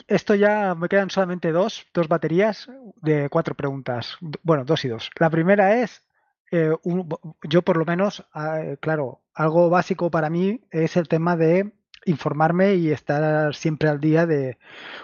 [0.08, 2.70] esto ya me quedan solamente dos, dos baterías
[3.02, 4.18] de cuatro preguntas.
[4.44, 5.10] Bueno, dos y dos.
[5.20, 6.04] La primera es,
[6.52, 6.72] eh,
[7.44, 11.74] yo por lo menos, ah, claro, algo básico para mí es el tema de
[12.06, 14.58] informarme y estar siempre al día de,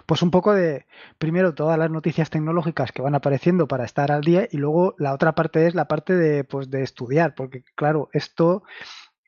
[0.05, 0.85] pues un poco de,
[1.17, 5.13] primero, todas las noticias tecnológicas que van apareciendo para estar al día y luego la
[5.13, 8.63] otra parte es la parte de, pues, de estudiar, porque claro, esto,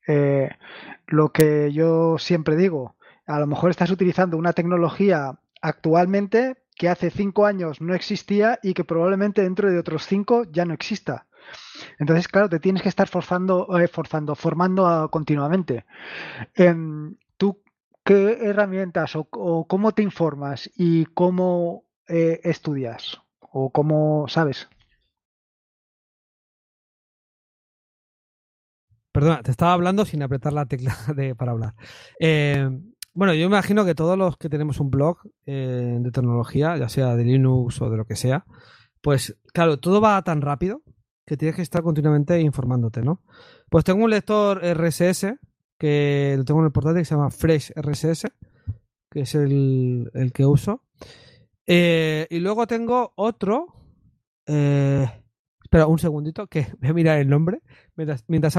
[0.08, 0.52] eh,
[1.08, 2.96] lo que yo siempre digo,
[3.26, 8.74] a lo mejor estás utilizando una tecnología actualmente que hace cinco años no existía y
[8.74, 11.26] que probablemente dentro de otros cinco ya no exista.
[12.00, 15.86] Entonces, claro, te tienes que estar forzando, eh, forzando formando continuamente.
[16.56, 17.16] Em,
[18.04, 23.22] ¿Qué herramientas o, cómo te informas y cómo eh, estudias?
[23.40, 24.68] ¿O cómo sabes?
[29.14, 31.76] Perdona, te estaba hablando sin apretar la tecla de, para hablar.
[32.20, 32.68] Eh,
[33.14, 37.16] bueno, yo imagino que todos los que tenemos un blog eh, de tecnología, ya sea
[37.16, 38.44] de Linux o de lo que sea,
[39.02, 40.82] pues claro, todo va tan rápido
[41.26, 43.22] que tienes que estar continuamente informándote, ¿no?
[43.70, 45.36] Pues tengo un lector RSS
[45.78, 48.28] que lo tengo en el portátil que se llama Fresh RSS,
[49.10, 50.84] que es el, que uso.
[51.66, 53.68] Eh, y luego tengo otro.
[54.46, 55.08] Eh,
[55.64, 57.62] espera un segundito, que voy a mirar el nombre
[57.96, 58.58] mientras, mientras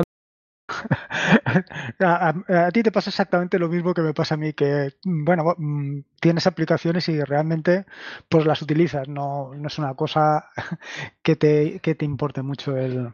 [2.00, 6.00] a, ti te pasa exactamente lo mismo que me pasa a mí, que bueno, mm,
[6.20, 7.86] tienes aplicaciones y realmente
[8.28, 10.50] pues las utilizas, no, no es una cosa
[11.22, 13.12] que te, que te importe mucho el,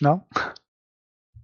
[0.00, 0.28] ¿no?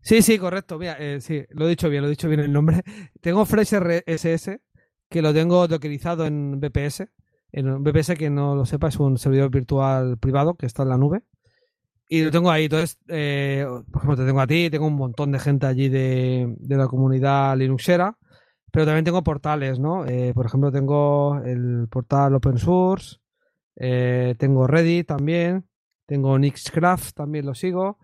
[0.03, 0.79] Sí, sí, correcto.
[0.79, 2.83] Mira, eh, sí, lo he dicho bien, lo he dicho bien el nombre.
[3.21, 4.61] Tengo Fresh RSS,
[5.09, 7.09] que lo tengo dockerizado en BPS.
[7.53, 10.97] En BPS, que no lo sepa, es un servidor virtual privado que está en la
[10.97, 11.23] nube.
[12.09, 12.65] Y lo tengo ahí.
[12.65, 16.57] Entonces, eh, por ejemplo, te tengo a ti, tengo un montón de gente allí de,
[16.69, 18.17] la comunidad Linuxera.
[18.73, 20.07] Pero también tengo portales, ¿no?
[20.07, 23.19] Eh, por ejemplo, tengo el portal Open Source,
[23.75, 25.67] tengo Reddit también,
[26.07, 27.99] tengo Nixcraft, también lo sigo.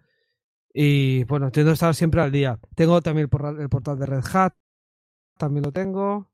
[0.79, 2.59] Y bueno, intento estar siempre al día.
[2.75, 4.53] Tengo también el portal, de Red Hat,
[5.39, 6.29] también lo tengo.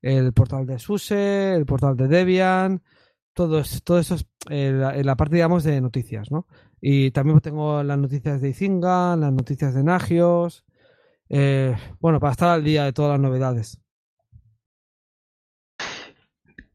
[0.00, 2.84] El portal de SUSE, el portal de Debian.
[3.32, 6.46] Todo, todo eso es en la, parte, digamos, de noticias, ¿no?
[6.80, 10.64] Y también tengo las noticias de Izinga, las noticias de Nagios.
[11.28, 13.80] Eh, bueno, para estar al día de todas las novedades.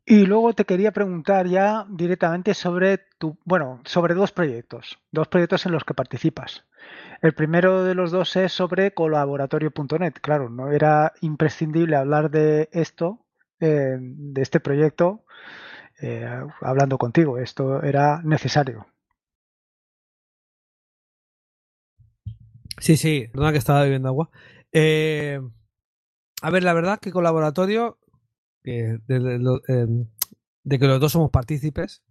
[0.06, 5.66] Y luego te quería preguntar ya directamente sobre tu, bueno, sobre dos proyectos, dos proyectos
[5.66, 6.66] en los que participas.
[7.22, 10.14] El primero de los dos es sobre colaboratorio.net.
[10.22, 13.26] Claro, no era imprescindible hablar de esto,
[13.62, 15.24] eh, de este proyecto,
[16.02, 16.28] eh,
[16.62, 17.38] hablando contigo.
[17.38, 18.88] Esto era necesario.
[22.80, 24.30] Sí, sí, perdona que estaba bebiendo agua.
[24.74, 25.40] Eh,
[26.42, 28.00] a ver, la verdad que colaboratorio,
[28.64, 32.04] de, de, que los dos somos partícipes,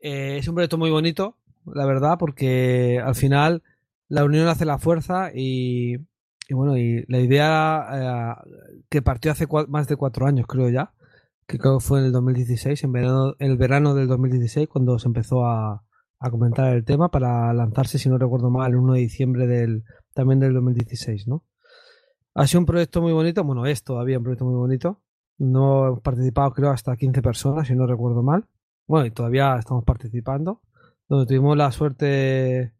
[0.00, 1.36] es un proyecto muy bonito,
[1.66, 3.62] la verdad, porque al final
[4.08, 5.96] la unión hace la fuerza y,
[6.50, 8.50] bueno, y la idea eh,
[8.88, 10.92] que partió hace más de cuatro años, creo ya,
[11.46, 15.08] que creo que fue en el 2016, en, verano, el verano del 2016, cuando se
[15.08, 15.84] empezó a,
[16.20, 19.84] a comentar el tema para lanzarse, si no recuerdo mal, el 1 de diciembre del,
[20.14, 21.44] también del 2016, ¿no?
[22.34, 25.02] Ha sido un proyecto muy bonito, bueno, es todavía un proyecto muy bonito.
[25.38, 28.46] No hemos participado, creo, hasta 15 personas, si no recuerdo mal.
[28.86, 30.62] Bueno, y todavía estamos participando.
[31.08, 32.74] Donde tuvimos la suerte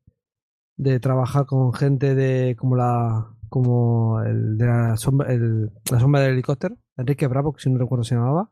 [0.77, 6.21] de trabajar con gente de como la como el de la sombra, el, la sombra
[6.21, 8.51] del helicóptero, Enrique Bravo, que si no recuerdo se llamaba.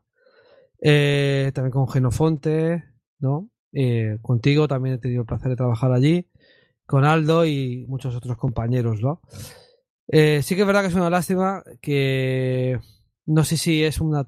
[0.81, 2.83] Eh, también con Genofonte,
[3.19, 3.49] ¿no?
[3.73, 6.27] Eh, contigo también he tenido el placer de trabajar allí,
[6.85, 9.21] con Aldo y muchos otros compañeros, ¿no?
[10.07, 12.79] Eh, sí que es verdad que es una lástima que
[13.27, 14.27] no sé si es una...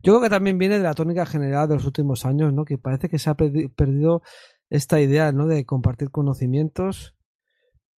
[0.00, 2.64] Yo creo que también viene de la tónica general de los últimos años, ¿no?
[2.64, 4.22] Que parece que se ha perdido
[4.70, 5.48] esta idea, ¿no?
[5.48, 7.16] De compartir conocimientos.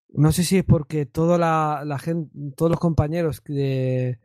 [0.09, 4.18] No sé si es porque toda la, gente, todos los compañeros que,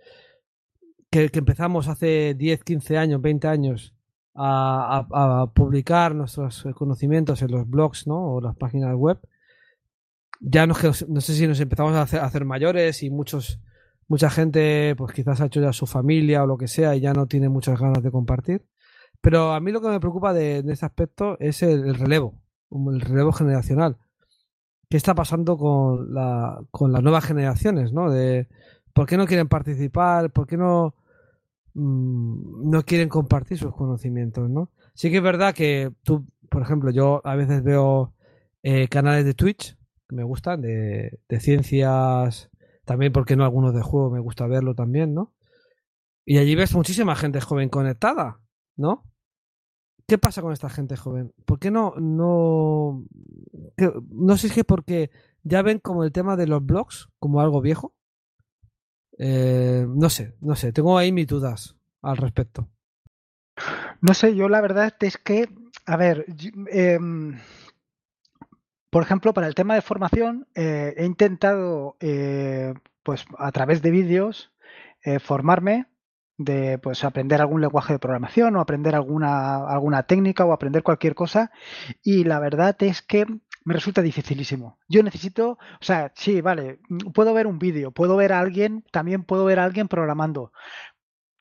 [1.09, 3.93] que, empezamos hace 10, 15 años, 20 años
[4.36, 8.36] a, publicar nuestros conocimientos en los blogs, ¿no?
[8.36, 9.20] O las páginas web,
[10.39, 10.76] ya no,
[11.07, 13.59] no sé si nos empezamos a hacer, a hacer mayores y muchos
[14.08, 17.14] mucha gente pues quizás ha hecho ya su familia o lo que sea y ya
[17.14, 18.66] no tiene muchas ganas de compartir.
[19.22, 22.36] Pero a mí lo que me preocupa de, este aspecto es el, relevo,
[22.72, 23.97] el relevo generacional.
[24.89, 27.91] ¿Qué está pasando con, la, con las nuevas generaciones?
[27.91, 28.12] ¿no?
[28.93, 30.32] ¿Por qué no quieren participar?
[30.32, 30.93] ¿Por qué no,
[31.74, 34.47] mm, no quieren compartir sus conocimientos?
[34.49, 34.70] ¿no?
[34.93, 38.14] Sí que es verdad que tú, por ejemplo, yo a veces veo
[38.62, 39.76] eh, canales de Twitch
[40.08, 42.51] que me gustan, de ciencias
[42.86, 43.44] también, porque no?
[43.44, 45.34] Algunos de juego me gusta verlo también, ¿no?
[46.26, 48.40] Y allí ves muchísima gente joven conectada,
[48.76, 49.04] ¿no?
[50.08, 51.34] ¿Qué pasa con esta gente joven?
[51.46, 53.06] ¿Por qué no, no,
[54.10, 55.10] no sé si es porque
[55.44, 57.94] ya ven como el tema de los blogs como algo viejo?
[59.18, 62.70] Eh, no sé, no sé, tengo ahí mis dudas al respecto.
[64.02, 65.50] No sé, yo la verdad es que,
[65.86, 66.26] a ver,
[66.68, 67.40] em,
[68.96, 72.74] por ejemplo, para el tema de formación, eh, he intentado, eh,
[73.04, 74.54] pues a través de vídeos,
[75.04, 75.88] eh, formarme
[76.38, 81.14] de pues aprender algún lenguaje de programación o aprender alguna, alguna técnica o aprender cualquier
[81.14, 81.52] cosa
[82.04, 83.26] y la verdad es que
[83.66, 84.80] me resulta dificilísimo.
[84.88, 86.80] Yo necesito, o sea, sí, vale,
[87.14, 90.54] puedo ver un vídeo, puedo ver a alguien, también puedo ver a alguien programando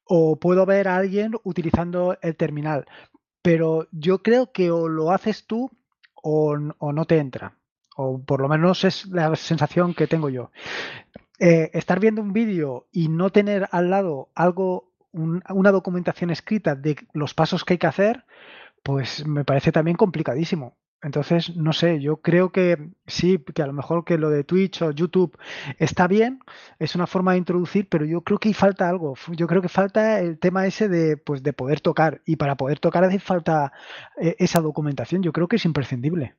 [0.05, 2.85] o puedo ver a alguien utilizando el terminal,
[3.43, 5.71] pero yo creo que o lo haces tú
[6.25, 7.55] o, no te entra.
[7.97, 10.51] O por lo menos es la sensación que tengo yo.
[11.39, 16.97] Eh, estar viendo un vídeo y no tener al lado algo, una documentación escrita de
[17.13, 18.25] los pasos que hay que hacer,
[18.83, 20.77] pues me parece también complicadísimo.
[21.05, 24.81] Entonces, no sé, yo creo que sí, que a lo mejor que lo de Twitch
[24.81, 25.37] o YouTube
[25.79, 26.41] está bien,
[26.79, 29.15] es una forma de introducir, pero yo creo que falta algo.
[29.37, 32.23] Yo creo que falta el tema ese de, pues, de poder tocar.
[32.25, 33.71] Y para poder tocar hace falta
[34.19, 35.23] eh, esa documentación.
[35.23, 36.37] Yo creo que es imprescindible.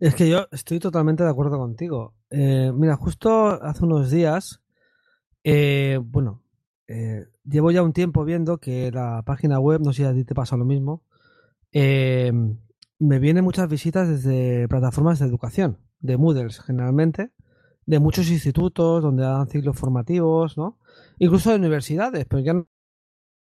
[0.00, 2.14] Es que yo estoy totalmente de acuerdo contigo.
[2.30, 4.62] Eh, mira, justo hace unos días,
[5.44, 6.40] eh, bueno,
[7.44, 10.34] llevo ya un tiempo viendo que la página web, no sé si a ti te
[10.34, 11.02] pasa lo mismo,
[12.98, 17.30] me vienen muchas visitas desde plataformas de educación, de Moodles generalmente,
[17.86, 20.78] de muchos institutos donde dan ciclos formativos, ¿no?
[21.18, 22.66] Incluso de universidades, pero ya no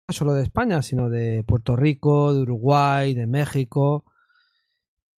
[0.09, 4.05] solo de España, sino de Puerto Rico, de Uruguay, de México.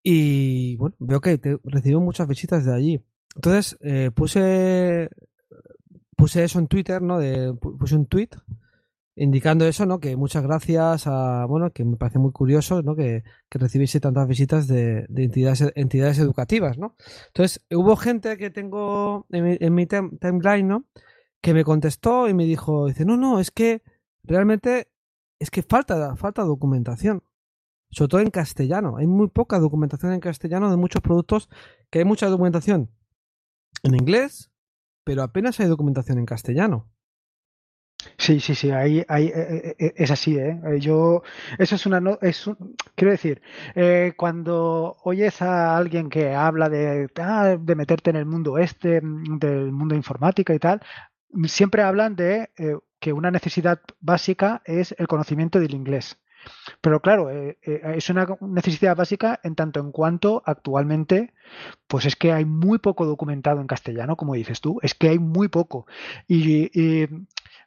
[0.04, 3.06] Y bueno, veo que recibo muchas visitas de allí.
[3.36, 5.10] Entonces eh, puse
[6.16, 7.20] puse eso en Twitter, ¿no?
[7.20, 8.30] De, puse un tweet
[9.16, 10.00] indicando eso, ¿no?
[10.00, 12.96] Que muchas gracias a, bueno, que me parece muy curioso, ¿no?
[12.96, 16.96] Que, que recibiese tantas visitas de, entidades, entidades educativas, ¿no?
[17.28, 20.86] Entonces, hubo gente que tengo en mi, timeline, ¿no?
[21.42, 23.84] Que me contestó y me dijo, dice, no, no, es que
[24.24, 24.90] realmente
[25.40, 27.24] es que falta, falta documentación.
[27.92, 28.98] Sobre todo en castellano.
[28.98, 31.48] Hay muy poca documentación en castellano de muchos productos,
[31.92, 32.90] que hay mucha documentación
[33.84, 34.52] en inglés,
[35.04, 36.90] pero apenas hay documentación en castellano.
[38.18, 40.60] Sí, sí, sí, ahí, ahí eh, eh, eh, es así, ¿eh?
[40.80, 41.24] Yo,
[41.58, 42.50] eso es una, no, es
[42.96, 43.42] quiero decir,
[44.18, 49.72] cuando oyes a alguien que habla de, ah, de meterte en el mundo este, del
[49.72, 50.82] mundo informática y tal,
[51.46, 52.50] siempre hablan de
[53.00, 56.18] que una necesidad básica es el conocimiento del inglés.
[56.82, 61.34] Pero claro, es una necesidad básica en tanto en cuanto actualmente,
[61.88, 65.20] pues es que hay muy poco documentado en castellano, como dices tú, es que hay
[65.20, 65.88] muy poco.
[66.28, 67.08] y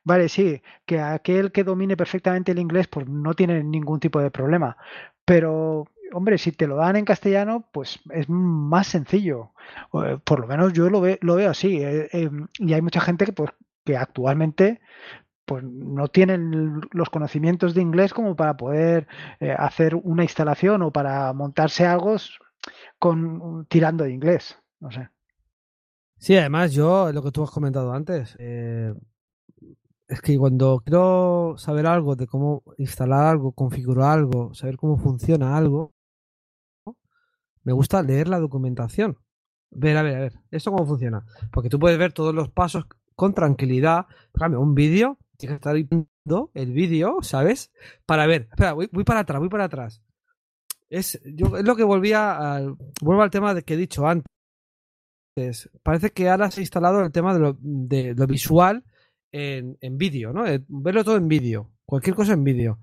[0.06, 4.30] Vale, sí, que aquel que domine perfectamente el inglés, pues no tiene ningún tipo de
[4.30, 4.76] problema.
[5.24, 9.50] Pero, hombre, si te lo dan en castellano, pues es más sencillo.
[9.94, 11.82] Eh, por lo menos yo lo, lo veo así.
[11.82, 12.30] Eh, eh,
[12.60, 13.50] y hay mucha gente que, pues,
[13.84, 14.80] que actualmente
[15.44, 19.08] pues no tienen los conocimientos de inglés como para poder
[19.58, 22.16] hacer una instalación o para montarse algo
[22.98, 24.58] con tirando de inglés.
[24.80, 25.08] No sé.
[26.18, 28.36] Sí, además yo, lo que tú has comentado antes,
[30.08, 35.56] es que cuando quiero saber algo de cómo instalar algo, configurar algo, saber cómo funciona
[35.56, 35.92] algo,
[37.64, 39.18] me gusta leer la documentación.
[39.70, 41.24] Ver, a ver, a ver, ¿esto cómo funciona?
[41.52, 42.86] Porque tú puedes ver todos los pasos
[43.16, 44.06] con tranquilidad.
[44.32, 47.72] Por un vídeo, tienes que estar viendo el vídeo, ¿sabes?
[48.06, 48.42] Para ver.
[48.50, 50.02] Espera, voy, para atrás, voy para atrás.
[50.88, 54.30] Es, yo, es lo que volvía al, vuelvo al tema de que he dicho antes
[55.82, 58.84] parece que ahora se ha instalado el tema de lo, de lo visual
[59.32, 60.46] en, en vídeo, ¿no?
[60.46, 62.78] Eh, verlo todo en vídeo, cualquier cosa en vídeo.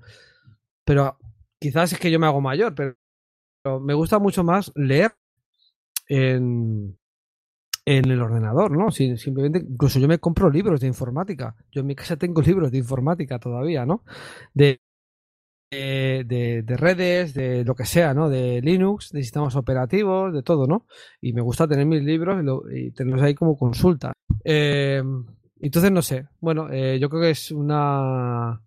[0.86, 1.18] Pero
[1.60, 2.96] quizás es que yo me hago mayor, pero,
[3.82, 5.14] me gusta mucho más leer
[6.10, 6.98] en,
[7.86, 8.92] en el ordenador, ¿no?
[8.92, 11.56] Si, simplemente, incluso yo me compro libros de informática.
[11.72, 14.04] Yo en mi casa tengo libros de informática todavía, ¿no?
[14.54, 14.82] De,
[15.72, 18.30] de, de, redes, de lo que sea, ¿no?
[18.30, 20.86] De Linux, de sistemas operativos, de todo, ¿no?
[21.22, 24.12] Y me gusta tener mis libros y, lo, y tenerlos ahí como consulta.
[24.44, 25.02] Eh,
[25.68, 26.28] entonces, no sé.
[26.40, 28.62] Bueno, eh, yo creo que es una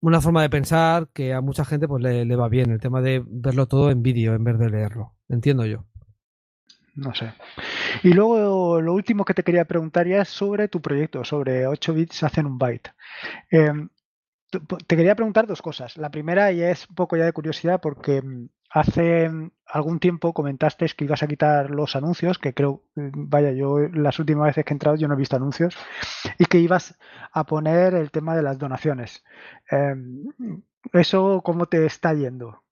[0.00, 3.22] una forma de pensar que a mucha gente pues le, va bien el tema de
[3.26, 5.14] verlo todo en vídeo en vez de leerlo.
[5.28, 5.84] Entiendo yo.
[6.94, 7.32] No sé.
[8.02, 11.94] Y luego lo último que te quería preguntar ya es sobre tu proyecto, sobre 8
[11.94, 12.90] bits hacen un byte.
[13.50, 13.72] Eh,
[14.86, 15.96] te quería preguntar dos cosas.
[15.96, 20.32] La primera, y es un poco ya de curiosidad, porque mm, hace mm, algún tiempo
[20.32, 24.64] comentaste que ibas a quitar los anuncios, que creo, mm, vaya, yo las últimas veces
[24.64, 25.76] que he entrado yo no he visto anuncios,
[26.38, 26.96] y que ibas
[27.32, 29.24] a poner el tema de las donaciones.
[29.70, 29.94] Eh,
[30.92, 32.62] ¿Eso cómo te está yendo?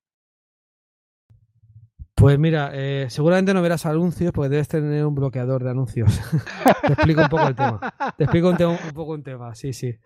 [2.14, 6.20] Pues mira, eh, seguramente no verás anuncios porque debes tener un bloqueador de anuncios.
[6.82, 7.94] Te explico un poco el tema.
[8.16, 9.96] Te explico un poco un tema, sí, sí.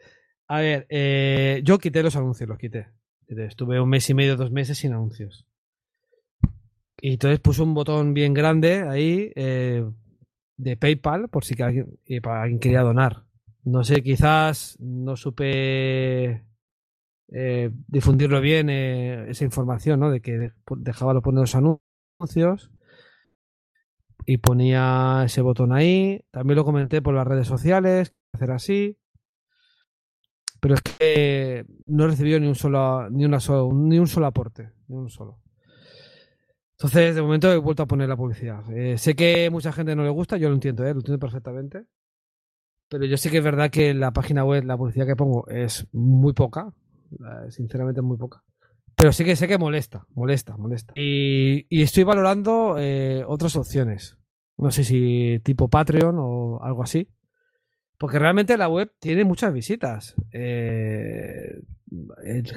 [0.49, 2.89] A ver, eh, yo quité los anuncios, los quité.
[3.29, 5.47] Estuve un mes y medio, dos meses sin anuncios.
[7.05, 9.85] Y entonces puse un botón bien grande ahí eh,
[10.57, 13.25] de PayPal por si alguien, para alguien quería donar.
[13.65, 16.45] No sé, quizás no supe
[17.33, 20.11] eh, difundirlo bien eh, esa información, ¿no?
[20.13, 22.71] De que dejaba lo poner los anuncios
[24.25, 26.25] y ponía ese botón ahí.
[26.31, 28.97] También lo comenté por las redes sociales, hacer así
[30.63, 34.71] pero es que no recibió ni un solo ni una solo, ni un solo aporte,
[34.87, 35.42] ni un solo.
[36.83, 38.69] Entonces, de momento he vuelto a poner la publicidad.
[38.77, 40.93] Eh, sé que mucha gente no le gusta, yo lo entiendo, ¿eh?
[40.93, 41.85] lo entiendo perfectamente.
[42.89, 45.87] Pero yo sé que es verdad que la página web, la publicidad que pongo es
[45.93, 46.75] muy poca,
[47.51, 48.43] sinceramente muy poca.
[48.97, 50.93] Pero sí que sé que molesta, molesta, molesta.
[50.97, 54.19] Y, estoy valorando eh, otras opciones.
[54.57, 57.09] No sé si tipo Patreon o algo así.
[57.97, 60.17] Porque realmente la web tiene muchas visitas.
[60.33, 61.63] Eh,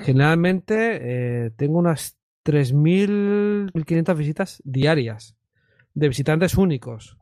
[0.03, 5.35] generalmente tengo unas 3.500 visitas diarias
[5.93, 7.17] de visitantes únicos.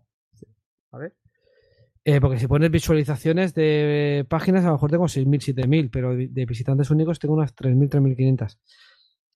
[2.05, 6.45] Eh, porque si pones visualizaciones de páginas, a lo mejor tengo 6.000, 7.000, pero de
[6.45, 8.57] visitantes únicos tengo unas 3.000, 3.500.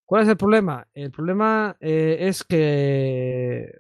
[0.06, 0.88] ¿Cuál es el problema?
[0.94, 3.72] El problema es que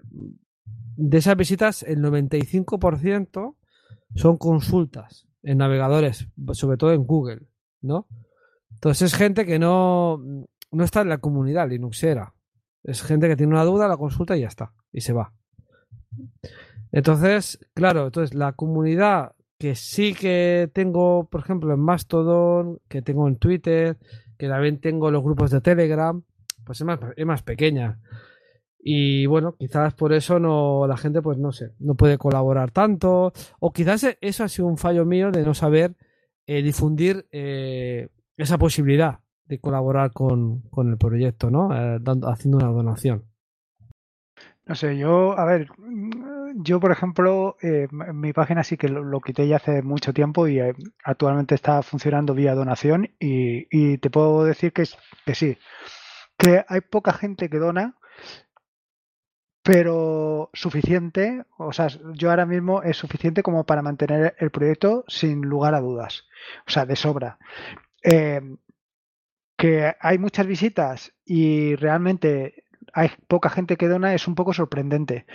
[0.97, 3.55] de esas visitas, el 95%
[4.15, 7.41] son consultas en navegadores, sobre todo en Google,
[7.81, 8.07] ¿no?
[8.71, 10.19] Entonces es gente que no,
[10.71, 12.33] no está en la comunidad linuxera.
[12.83, 15.33] Es gente que tiene una duda, la consulta y ya está, y se va.
[16.91, 23.27] Entonces, claro, entonces la comunidad que sí que tengo, por ejemplo, en Mastodon, que tengo
[23.27, 23.97] en Twitter,
[24.37, 26.23] que también tengo los grupos de Telegram,
[26.63, 27.99] pues es más, es más pequeña.
[28.79, 33.33] Y bueno, quizás por eso no la gente, pues no sé, no puede colaborar tanto.
[33.59, 35.95] O quizás eso ha sido un fallo mío de no saber
[36.45, 41.73] eh, difundir eh, esa posibilidad de colaborar con, con el proyecto, ¿no?
[41.75, 43.25] Eh, dando, haciendo una donación.
[44.65, 45.69] No sé, yo, a ver,
[46.55, 50.59] yo por ejemplo, eh, mi página sí que lo, quité ya hace mucho tiempo y
[50.59, 50.73] eh,
[51.05, 54.83] actualmente está funcionando vía donación y, y te puedo decir que,
[55.25, 55.57] que sí,
[56.37, 57.95] que hay poca gente que dona,
[59.63, 65.41] pero suficiente, o sea, yo ahora mismo es suficiente como para mantener el proyecto sin
[65.41, 66.25] lugar a dudas,
[66.67, 67.37] o sea, de sobra.
[69.57, 72.63] Que hay muchas visitas y realmente
[72.93, 75.25] hay poca gente que dona es un poco sorprendente,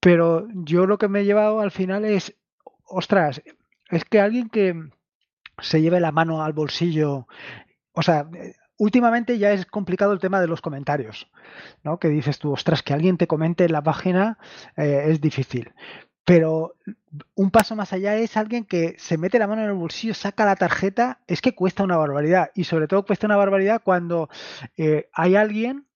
[0.00, 2.36] pero yo lo que me he llevado al final es,
[2.84, 3.42] ostras,
[3.90, 4.74] es que alguien que
[5.60, 7.26] se lleve la mano al bolsillo,
[7.92, 8.28] o sea,
[8.78, 11.30] últimamente ya es complicado el tema de los comentarios,
[11.84, 11.98] ¿no?
[11.98, 14.38] Que dices tú, ostras, que alguien te comente en la página
[14.76, 15.72] eh, es difícil.
[16.24, 16.76] Pero
[17.34, 20.44] un paso más allá es alguien que se mete la mano en el bolsillo, saca
[20.44, 22.50] la tarjeta, es que cuesta una barbaridad.
[22.54, 24.28] Y sobre todo cuesta una barbaridad cuando
[24.76, 25.86] eh, hay alguien,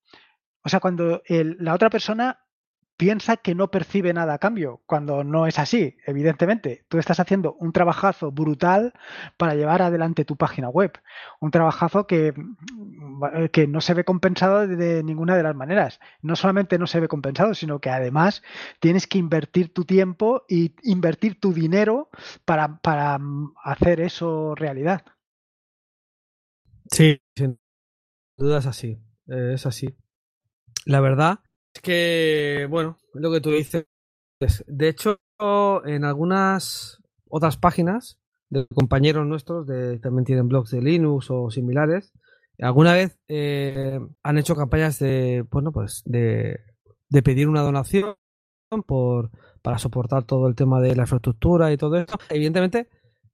[0.62, 2.43] o sea, cuando el, la otra persona
[2.96, 6.84] piensa que no percibe nada a cambio, cuando no es así, evidentemente.
[6.88, 8.92] Tú estás haciendo un trabajazo brutal
[9.36, 10.92] para llevar adelante tu página web.
[11.40, 16.00] Un trabajazo que, mm, que no se ve compensado de ninguna de las maneras.
[16.22, 18.42] No solamente no se ve compensado, sino que además
[18.80, 22.10] tienes que invertir tu tiempo y invertir tu dinero
[22.44, 25.02] para, para mm, hacer eso realidad.
[26.90, 27.58] Sí, sin
[28.36, 29.00] duda es así.
[29.26, 29.96] Es así.
[30.84, 31.43] La verdad
[31.74, 33.86] es que, bueno, lo que tú dices,
[34.66, 35.20] de hecho,
[35.84, 36.98] en algunas
[37.28, 38.18] otras páginas
[38.48, 42.12] de compañeros nuestros, de, también tienen blogs de Linux o similares,
[42.60, 46.60] alguna vez eh, han hecho campañas de, bueno, pues de,
[47.08, 48.14] de pedir una donación
[48.86, 49.30] por,
[49.62, 52.16] para soportar todo el tema de la infraestructura y todo eso.
[52.28, 52.88] Evidentemente,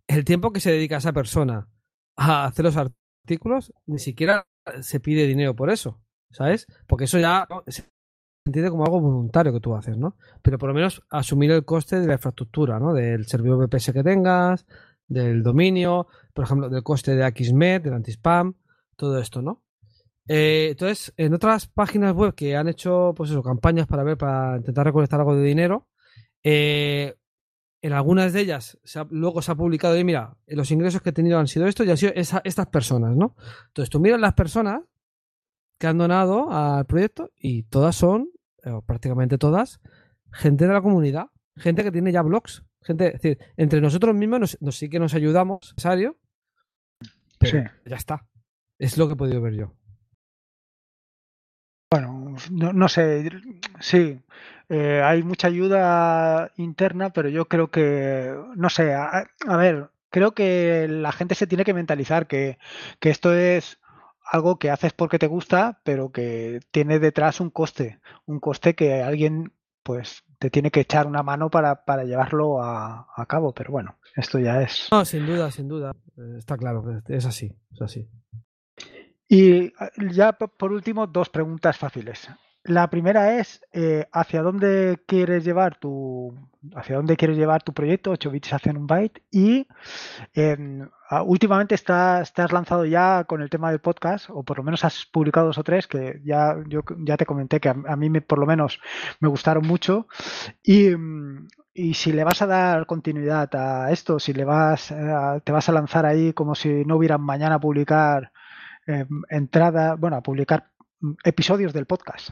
[0.06, 1.68] el tiempo que se dedica esa persona
[2.16, 4.46] a hacer los artículos, ni siquiera
[4.80, 6.00] se pide dinero por eso,
[6.30, 6.66] ¿sabes?
[6.86, 7.46] Porque eso ya
[8.50, 10.16] entiende como algo voluntario que tú haces, ¿no?
[10.42, 12.92] Pero por lo menos asumir el coste de la infraestructura, ¿no?
[12.92, 14.66] Del servidor VPS que tengas,
[15.08, 18.54] del dominio, por ejemplo, del coste de Axmed, del anti-spam,
[18.96, 19.62] todo esto, ¿no?
[20.28, 24.58] Eh, entonces, en otras páginas web que han hecho, pues eso, campañas para ver, para
[24.58, 25.88] intentar recolectar algo de dinero,
[26.44, 27.16] eh,
[27.82, 28.78] en algunas de ellas
[29.10, 31.90] luego se ha publicado y mira, los ingresos que he tenido han sido estos y
[31.90, 33.34] han sido estas personas, ¿no?
[33.68, 34.82] Entonces tú miras las personas
[35.78, 38.28] que han donado al proyecto y todas son,
[38.64, 39.80] o prácticamente todas,
[40.32, 41.26] gente de la comunidad,
[41.56, 45.14] gente que tiene ya blogs, gente, es decir, entre nosotros mismos nos, sí que nos
[45.14, 46.16] ayudamos, necesario,
[47.38, 48.26] pero ya está.
[48.78, 49.74] Es lo que he podido ver yo.
[51.92, 53.28] Bueno, no, sé,
[53.80, 54.20] sí,
[54.68, 59.26] eh, hay mucha ayuda interna, pero yo creo que, no sé, a,
[59.56, 62.58] ver, creo que la gente se tiene que mentalizar que,
[63.00, 63.79] que, esto es
[64.30, 69.02] algo que haces porque te gusta, pero que tiene detrás un coste, un coste que
[69.02, 69.52] alguien
[69.82, 73.98] pues te tiene que echar una mano para, para llevarlo a, a cabo, pero bueno,
[74.14, 74.88] esto ya es...
[74.92, 78.08] No, sin duda, sin duda, eh, está claro, es así, es así.
[79.28, 82.28] Y ah, ya por último, dos preguntas fáciles.
[82.64, 86.34] La primera es eh, hacia dónde quieres llevar tu
[86.74, 89.66] hacia dónde quieres llevar tu proyecto 8 bits hacen un byte y
[90.34, 94.84] em, ah, últimamente estás, lanzado ya con el tema del podcast o por lo menos
[94.84, 98.20] has publicado dos o tres que ya yo ya te comenté que a, mí me,
[98.20, 98.78] por lo menos
[99.20, 100.06] me gustaron mucho
[100.62, 100.90] y,
[101.72, 105.68] y si le vas a dar continuidad a esto si le vas eh, te vas
[105.70, 108.32] a lanzar ahí como si no hubieran mañana a publicar
[108.86, 110.70] Em, entrada, bueno, a publicar
[111.24, 112.30] episodios del podcast?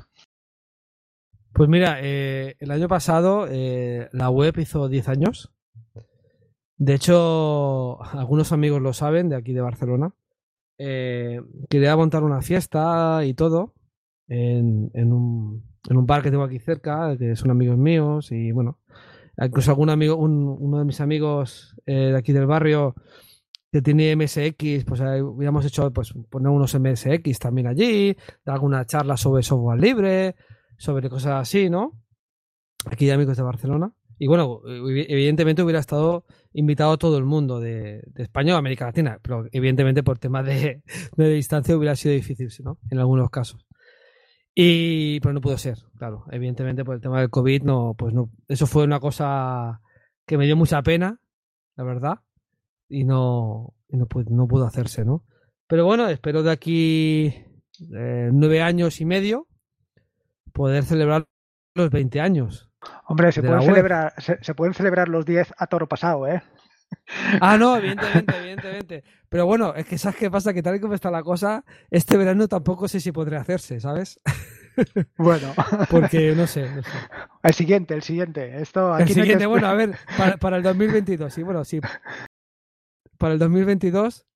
[1.58, 5.52] Pues mira, eh, el año pasado eh, la web hizo 10 años.
[6.76, 10.14] De hecho, algunos amigos lo saben de aquí de Barcelona.
[10.78, 13.74] Eh, quería montar una fiesta y todo
[14.28, 18.30] en, un, en un bar que tengo aquí cerca, que son amigos míos.
[18.30, 18.78] Y bueno,
[19.36, 22.94] incluso algún amigo, uno de mis amigos de aquí del barrio
[23.72, 29.16] que tiene MSX, pues hubiéramos hecho, pues poner unos MSX también allí, dar alguna charla
[29.16, 30.36] sobre software libre,
[30.78, 31.92] sobre cosas así, ¿no?
[32.86, 33.92] Aquí de amigos de Barcelona.
[34.18, 39.44] Y bueno, evidentemente hubiera estado invitado todo el mundo de, España o América Latina, pero
[39.52, 40.82] evidentemente por temas de,
[41.16, 42.78] distancia hubiera sido difícil, ¿no?
[42.90, 43.66] En algunos casos.
[44.54, 46.24] Y pero no pudo ser, claro.
[46.32, 48.30] Evidentemente por el tema del COVID, no, pues no.
[48.48, 49.80] Eso fue una cosa
[50.26, 51.20] que me dio mucha pena,
[51.76, 52.20] la verdad
[52.88, 55.24] y no, no, pudo, no pudo hacerse, ¿no?
[55.66, 59.46] Pero bueno, espero de aquí eh, nueve años y medio
[60.58, 61.24] poder celebrar
[61.74, 62.68] los 20 años.
[63.06, 66.42] Hombre, se, pueden celebrar, se, pueden celebrar los 10 a toro pasado, ¿eh?
[67.40, 69.04] Ah, no, evidentemente, evidentemente.
[69.28, 70.54] Pero bueno, es que ¿sabes qué pasa?
[70.54, 74.20] Que tal y como está la cosa, este verano tampoco sé si podré hacerse, ¿sabes?
[75.16, 75.54] Bueno.
[75.90, 76.68] Porque no sé,
[77.42, 78.62] El siguiente, el siguiente.
[78.62, 81.80] Esto, el siguiente, bueno, a ver, para, para, el 2022, sí, bueno, sí
[83.18, 84.27] para el 2022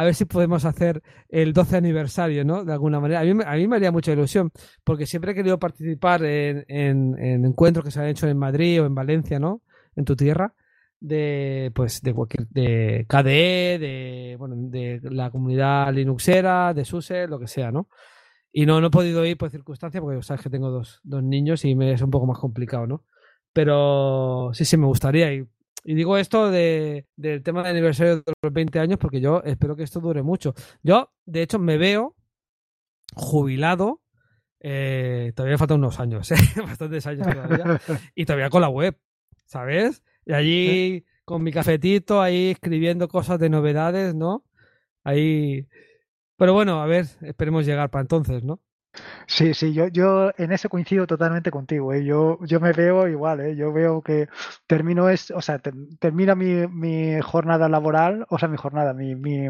[0.00, 2.64] a ver si podemos hacer el 12 aniversario, ¿no?
[2.64, 3.20] De alguna manera.
[3.20, 3.34] A mí,
[3.68, 4.50] me haría mucha ilusión,
[4.82, 6.64] porque siempre he querido participar en,
[7.44, 9.60] encuentros que se han hecho en Madrid o en Valencia, ¿no?
[9.94, 10.54] En tu tierra,
[11.00, 17.38] de, pues, de cualquier, de KDE, de, bueno, de la comunidad Linuxera, de SUSE, lo
[17.38, 17.86] que sea, ¿no?
[18.52, 21.62] Y no, no he podido ir por circunstancias, porque sabes que tengo dos, dos niños
[21.66, 23.04] y me es un poco más complicado, ¿no?
[23.52, 25.30] Pero sí, sí, me gustaría.
[25.34, 25.46] Y
[25.84, 29.76] y digo esto de, del tema del aniversario de los 20 años porque yo espero
[29.76, 30.54] que esto dure mucho.
[30.82, 32.16] Yo, de hecho, me veo
[33.14, 34.02] jubilado.
[34.60, 36.36] Eh, todavía faltan unos años, ¿eh?
[36.56, 37.80] bastantes años todavía.
[38.14, 38.98] Y todavía con la web,
[39.46, 40.02] ¿sabes?
[40.26, 44.44] Y allí con mi cafetito, ahí escribiendo cosas de novedades, ¿no?
[45.04, 45.66] Ahí.
[46.36, 48.60] Pero bueno, a ver, esperemos llegar para entonces, ¿no?
[49.26, 51.92] Sí, sí, yo, yo en eso coincido totalmente contigo.
[51.92, 52.04] ¿eh?
[52.04, 53.56] Yo, yo me veo igual, ¿eh?
[53.56, 54.28] yo veo que
[54.66, 55.58] termino es, o sea,
[55.98, 59.48] termina mi, mi, jornada laboral, o sea, mi jornada, mi, mi,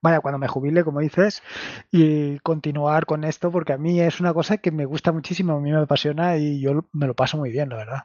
[0.00, 1.42] vaya, cuando me jubile, como dices,
[1.90, 5.60] y continuar con esto, porque a mí es una cosa que me gusta muchísimo, a
[5.60, 8.02] mí me apasiona y yo me lo paso muy bien, la verdad.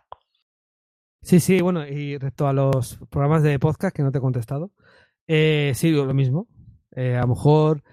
[1.22, 4.72] Sí, sí, bueno, y respecto a los programas de podcast que no te he contestado,
[5.28, 6.48] eh, sí, lo mismo.
[6.96, 7.84] Eh, a lo mejor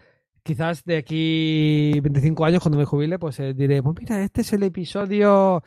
[0.42, 4.52] quizás de aquí 25 años, cuando me jubile, pues eh, diré, pues mira, este es
[4.52, 5.62] el episodio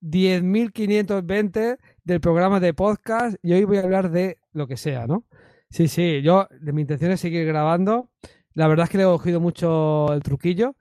[0.00, 5.24] 10.520 del programa de podcast y hoy voy a hablar de lo que sea, ¿no?
[5.70, 8.10] Sí, sí, yo, de mi intención es seguir grabando.
[8.54, 10.76] La verdad es que le he cogido mucho el truquillo.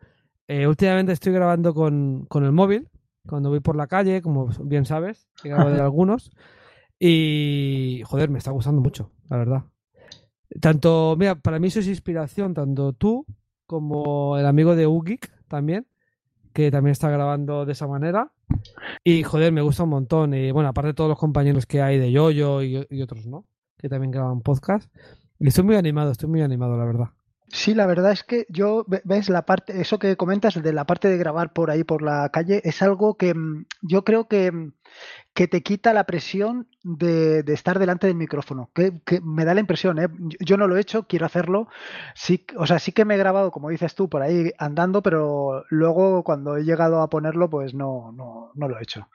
[0.48, 2.90] Eh, últimamente estoy grabando con, con, el móvil,
[3.28, 6.32] cuando voy por la calle, como bien sabes, he grabado de algunos.
[7.00, 9.64] Y, joder, me está gustando mucho, la verdad.
[10.62, 13.26] Tanto, mira, para mí eso es inspiración, tanto tú
[13.66, 15.88] como el amigo de Ugik también,
[16.54, 18.32] que también está grabando de esa manera.
[19.04, 20.34] Y joder, me gusta un montón.
[20.34, 23.46] Y bueno, aparte de todos los compañeros que hay de Yoyo y, y otros, ¿no?
[23.78, 24.90] Que también graban podcast.
[25.40, 27.10] Y estoy muy animado, estoy muy animado, la verdad.
[27.50, 31.08] Sí, la verdad es que yo, ves, la parte, eso que comentas de la parte
[31.08, 34.74] de grabar por ahí por la calle, es algo que mm, yo creo que, mm,
[35.38, 38.72] que te quita la presión de, estar delante del micrófono.
[38.74, 38.92] Que,
[39.22, 40.08] me da la impresión, ¿eh?
[40.40, 41.68] yo no lo he hecho, quiero hacerlo.
[42.16, 45.64] Sí, o sea, sí que me he grabado, como dices tú, por ahí andando, pero
[45.70, 49.10] luego cuando he llegado a ponerlo, pues no, no, no lo he hecho.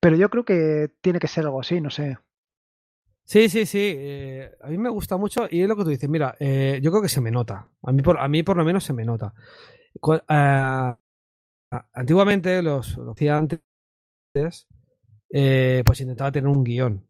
[0.00, 2.16] Pero yo creo que tiene que ser algo así, no sé.
[3.24, 3.92] Sí, sí, sí.
[3.98, 6.08] Eh, a mí me gusta mucho y es lo que tú dices.
[6.08, 7.68] Mira, eh, yo creo que se me nota.
[7.82, 9.34] A mí, por, a mí por lo menos se me nota.
[10.00, 10.16] Uh,
[11.92, 13.60] antiguamente, los, los antes,
[15.30, 17.06] eh, pues intentaba tener un guion.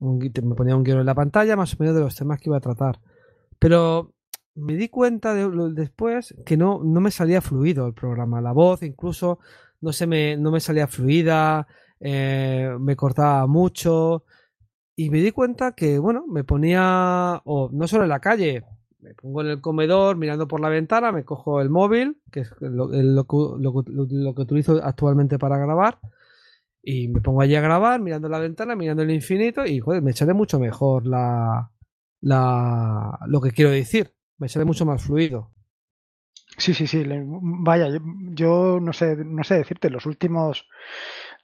[0.00, 2.56] Me ponía un guion en la pantalla más o menos de los temas que iba
[2.56, 3.00] a tratar.
[3.58, 4.14] Pero
[4.54, 8.40] me di cuenta de, después que no, no me salía fluido el programa.
[8.40, 9.38] La voz incluso
[9.80, 11.66] no, se me, no me salía fluida,
[12.00, 14.24] eh, me cortaba mucho.
[14.96, 18.64] Y me di cuenta que, bueno, me ponía, o no solo en la calle,
[19.00, 22.52] me pongo en el comedor mirando por la ventana, me cojo el móvil, que es
[22.60, 23.24] lo, lo,
[23.58, 26.00] lo, lo que utilizo actualmente para grabar,
[26.90, 30.12] y me pongo allí a grabar, mirando la ventana, mirando el infinito, y joder, me
[30.12, 31.70] echaré mucho mejor la,
[32.22, 35.52] la lo que quiero decir, me echaré mucho más fluido.
[36.56, 37.04] Sí, sí, sí.
[37.06, 37.88] Vaya,
[38.30, 40.66] yo no sé, no sé decirte, los últimos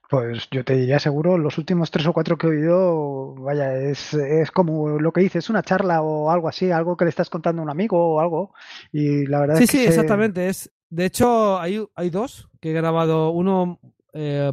[0.09, 4.15] pues yo te diría seguro, los últimos tres o cuatro que he oído, vaya, es,
[4.15, 7.61] es como lo que dices, una charla o algo así, algo que le estás contando
[7.61, 8.55] a un amigo o algo.
[8.93, 9.77] Y la verdad sí, es que.
[9.77, 10.49] Sí, sí, exactamente.
[10.49, 13.31] Es, de hecho, hay, hay dos que he grabado.
[13.31, 13.79] Uno.
[14.15, 14.51] Eh,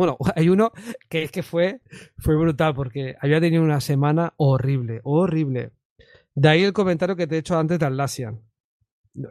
[0.00, 0.72] bueno, hay uno
[1.10, 1.82] que es que fue,
[2.16, 5.72] fue brutal porque había tenido una semana horrible, horrible.
[6.34, 8.40] De ahí el comentario que te he hecho antes de Atlassian.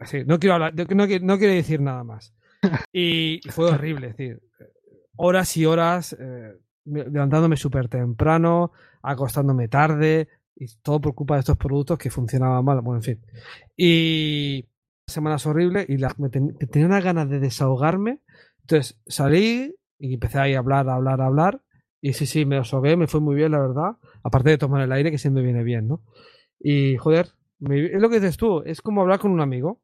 [0.04, 1.06] Sí, no quiero hablar, no,
[1.38, 2.32] quiero decir nada más.
[2.92, 4.42] Y, y fue horrible, es decir,
[5.16, 6.52] horas y horas eh,
[6.84, 8.70] levantándome súper temprano,
[9.02, 12.80] acostándome tarde, y todo por culpa de estos productos que funcionaban mal.
[12.80, 13.20] Bueno, en fin.
[13.76, 14.66] Y
[15.08, 18.20] semanas horribles y la, me ten, tenía unas ganas de desahogarme.
[18.60, 21.62] Entonces salí y empecé ahí a hablar, a hablar, a hablar.
[22.00, 23.96] Y sí, sí, me desahogué, me fue muy bien, la verdad.
[24.22, 26.02] Aparte de tomar el aire, que siempre viene bien, ¿no?
[26.58, 27.28] Y joder,
[27.60, 29.80] es lo que dices tú, es como hablar con un amigo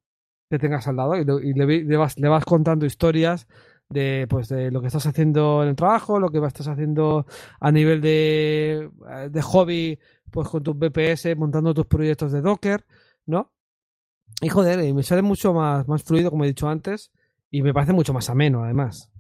[0.51, 3.48] que tengas al lado y, le, y vas, le vas contando historias
[3.88, 7.26] de, pues, de lo que estás haciendo en el trabajo, lo que estás haciendo
[7.60, 8.90] a nivel de,
[9.30, 9.98] de hobby,
[10.30, 12.84] pues con tus BPS, montando tus proyectos de Docker,
[13.26, 13.52] ¿no?
[14.43, 17.10] Y joder, y me sale mucho más, más fluido, como he dicho antes,
[17.51, 19.10] y me parece mucho más ameno, además.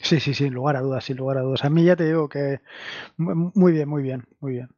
[0.00, 1.64] Sí, sí, sin lugar a dudas, sin lugar a dudas.
[1.64, 2.60] A mí ya te digo que
[3.16, 4.68] muy bien, muy bien, muy bien.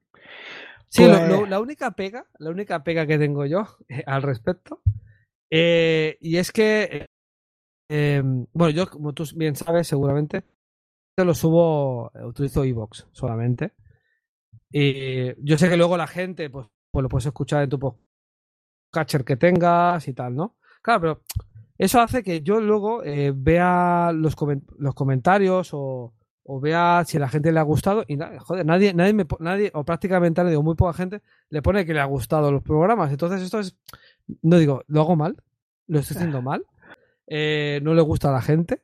[0.88, 1.28] Sí, pues...
[1.28, 4.82] lo, lo, la única pega, la única pega que tengo yo eh, al respecto,
[5.50, 7.06] eh, y es que
[7.92, 8.22] eh,
[8.52, 10.44] bueno, yo, como tú bien sabes, seguramente,
[11.16, 13.72] lo subo, utilizo iVoox solamente.
[14.70, 17.98] Y yo sé que luego la gente, pues, pues lo puedes escuchar en tu
[18.92, 20.56] catcher que tengas y tal, ¿no?
[20.82, 21.22] Claro, pero
[21.80, 26.12] eso hace que yo luego eh, vea los, coment los comentarios o,
[26.44, 29.70] o, vea si a la gente le ha gustado y joder, nadie, nadie, me, nadie
[29.72, 33.10] o prácticamente nadie o muy poca gente le pone que le ha gustado los programas.
[33.10, 33.76] Entonces esto es,
[34.42, 35.36] no digo, lo hago mal,
[35.86, 36.66] lo estoy haciendo mal
[37.30, 38.82] eh, no le gusta a la gente.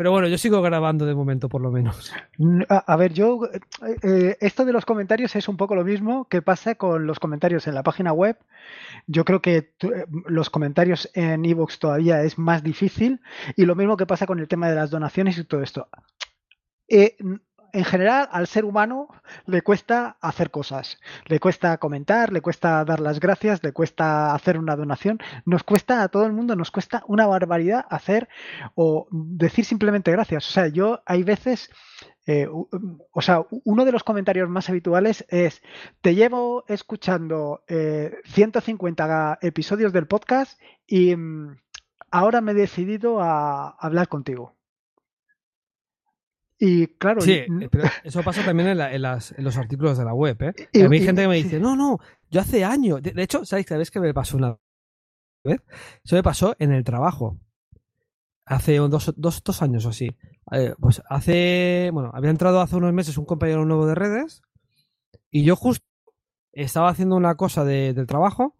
[0.00, 2.10] Pero bueno, yo sigo grabando de momento, por lo menos.
[2.70, 3.40] A, ver, yo.
[4.02, 7.66] Eh, esto de los comentarios es un poco lo mismo que pasa con los comentarios
[7.66, 8.38] en la página web.
[9.06, 9.74] Yo creo que
[10.24, 13.20] los comentarios en Evox todavía es más difícil.
[13.56, 15.86] Y lo mismo que pasa con el tema de las donaciones y todo esto.
[16.88, 17.18] Eh,
[17.72, 19.08] en general, al ser humano
[19.46, 20.98] le cuesta hacer cosas.
[21.26, 25.18] Le cuesta comentar, le cuesta dar las gracias, le cuesta hacer una donación.
[25.44, 28.28] Nos cuesta a todo el mundo, nos cuesta una barbaridad hacer
[28.74, 30.48] o decir simplemente gracias.
[30.48, 31.70] O sea, yo hay veces.
[32.26, 35.62] Eh, o sea, uno de los comentarios más habituales es,
[36.00, 41.56] te llevo escuchando eh, 150 episodios del podcast y mm,
[42.10, 44.59] ahora me he decidido a hablar contigo.
[46.62, 47.22] Y claro.
[47.22, 50.36] Sí, pero eso pasa también en, la, en, las, en, los artículos de la web.
[50.42, 50.52] ¿eh?
[50.74, 51.98] Y, a mí hay gente que me dice, no, no,
[52.30, 53.02] yo hace años.
[53.02, 54.58] De, de hecho, ¿sabéis vez que me pasó una
[55.42, 55.62] vez?
[56.04, 57.40] Eso me pasó en el trabajo.
[58.44, 60.14] Hace dos, dos, dos años o así.
[60.52, 64.42] eh, pues hace, bueno, había entrado hace unos meses un compañero nuevo de redes
[65.30, 65.86] y yo justo
[66.52, 68.54] estaba haciendo una cosa de, del trabajo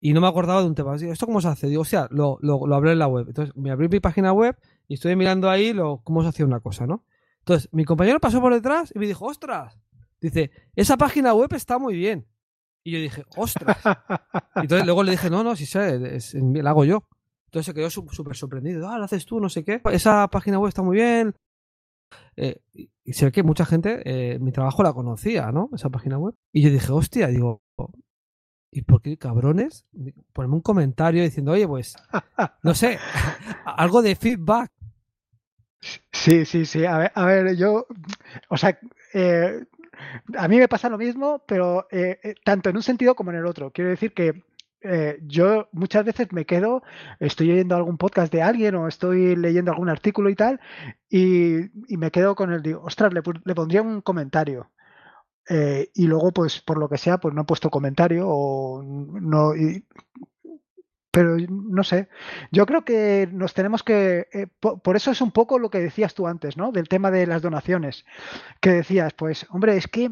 [0.00, 0.94] y no me acordaba de un tema.
[0.94, 1.66] ¿Esto cómo se hace?
[1.66, 3.26] Digo, o sea, lo, lo, lo hablé en la web.
[3.26, 4.56] Entonces me abrí mi página web
[4.86, 7.04] y estoy mirando ahí lo, cómo se hacía una cosa, ¿no?
[7.50, 9.76] Entonces mi compañero pasó por detrás y me dijo, ostras,
[10.20, 12.28] dice, esa página web está muy bien.
[12.84, 13.76] Y yo dije, ostras.
[14.54, 15.98] Y entonces luego le dije, no, no, si sé,
[16.40, 17.08] la hago yo.
[17.46, 18.88] Entonces se quedó súper sorprendido.
[18.88, 19.82] Ah, lo haces tú, no sé qué.
[19.90, 21.34] Esa página web está muy bien.
[22.36, 25.70] Eh, y se ve que mucha gente, eh, mi trabajo la conocía, ¿no?
[25.74, 26.36] Esa página web.
[26.52, 27.64] Y yo dije, hostia, digo,
[28.70, 29.86] ¿y por qué cabrones?
[30.32, 31.96] Ponme un comentario diciendo, oye, pues,
[32.62, 32.96] no sé,
[33.64, 34.70] algo de feedback.
[36.12, 36.84] Sí, sí, sí.
[36.84, 37.86] A ver, yo,
[38.48, 38.78] o sea,
[39.14, 39.64] eh,
[40.36, 43.38] a mí me pasa lo mismo, pero eh, eh, tanto en un sentido como en
[43.38, 43.70] el otro.
[43.72, 44.44] Quiero decir que
[45.26, 46.82] yo muchas veces me quedo,
[47.18, 50.58] estoy oyendo algún podcast de alguien o estoy leyendo algún artículo y tal,
[51.10, 53.22] y, me quedo con el, digo, ostras, le,
[53.54, 54.70] pondría un comentario.
[55.94, 59.52] y luego, pues por lo que sea, pues no he puesto comentario o no.
[61.10, 62.08] Pero no sé,
[62.52, 66.26] yo creo que nos tenemos que, por, eso es un poco lo que decías tú
[66.26, 66.72] antes, ¿no?
[66.72, 68.04] Del tema de las donaciones,
[68.60, 70.10] que decías, pues, hombre, es que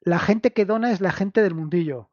[0.00, 2.10] la gente que dona es la gente del mundillo.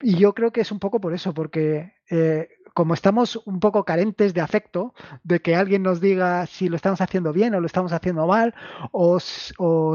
[0.00, 3.84] Y yo creo que es un poco por eso, porque eh, como estamos un poco
[3.84, 4.92] carentes de afecto,
[5.24, 8.54] de que alguien nos diga si lo estamos haciendo bien o lo estamos haciendo mal,
[8.92, 9.18] o,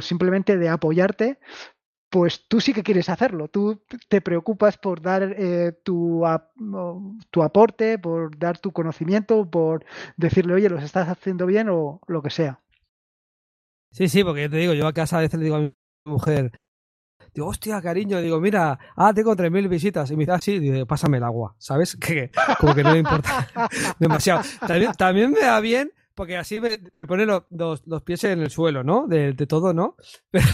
[0.01, 1.37] simplemente de apoyarte,
[2.11, 3.47] pues tú sí que quieres hacerlo.
[3.47, 6.23] Tú te preocupas por dar eh, tu,
[7.31, 9.85] tu aporte, por dar tu conocimiento, por
[10.17, 12.59] decirle, oye, los estás haciendo bien o lo que sea.
[13.91, 15.73] Sí, sí, porque yo te digo, yo a casa a veces le digo a mi
[16.05, 16.51] mujer,
[17.33, 20.11] Digo, hostia, cariño, digo, mira, ah, tengo 3.000 visitas.
[20.11, 21.95] Y me dice, ah, sí, pásame el agua, ¿sabes?
[22.01, 22.29] Que
[22.59, 23.47] como que no me importa
[23.99, 24.41] demasiado.
[24.97, 25.91] También, me da bien
[26.21, 26.77] porque así me
[27.07, 29.07] pone los, los, pies en el suelo, ¿no?
[29.07, 29.95] De, de todo, ¿no?
[30.31, 30.45] Pero,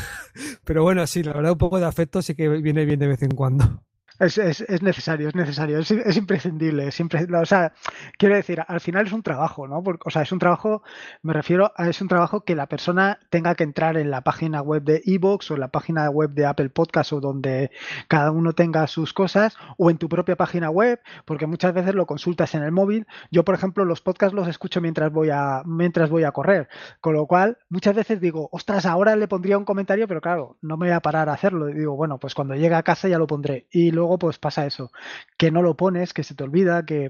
[0.63, 3.21] pero, bueno, sí, la verdad, un poco de afecto sí que viene bien de vez
[3.21, 3.83] en cuando.
[4.19, 6.91] Es, es, es, necesario, es necesario, es, es imprescindible.
[6.91, 7.73] Siempre, o sea,
[8.17, 9.83] quiero decir, al final es un trabajo, ¿no?
[9.83, 10.81] Porque, o sea, es un trabajo,
[11.21, 14.61] me refiero a es un trabajo que la persona tenga que entrar en la página
[14.61, 17.71] web de Evox o en la página web de Apple Podcast o donde
[18.07, 22.05] cada uno tenga sus cosas o en tu propia página web, porque muchas veces lo
[22.07, 23.05] consultas en el móvil.
[23.31, 26.69] Yo, por ejemplo, los podcasts los escucho mientras voy a mientras voy a correr,
[27.01, 30.77] con lo cual muchas veces digo, ostras, ahora le pondría un comentario, pero claro, no
[30.77, 31.69] me voy a parar a hacerlo.
[31.69, 33.67] Y digo, bueno, pues cuando llegue a casa ya lo pondré.
[33.71, 34.91] Y luego pues pasa eso,
[35.37, 37.09] que no lo pones, que se te olvida, que...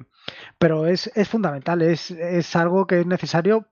[0.58, 3.68] Pero es, es fundamental, es, es algo que es necesario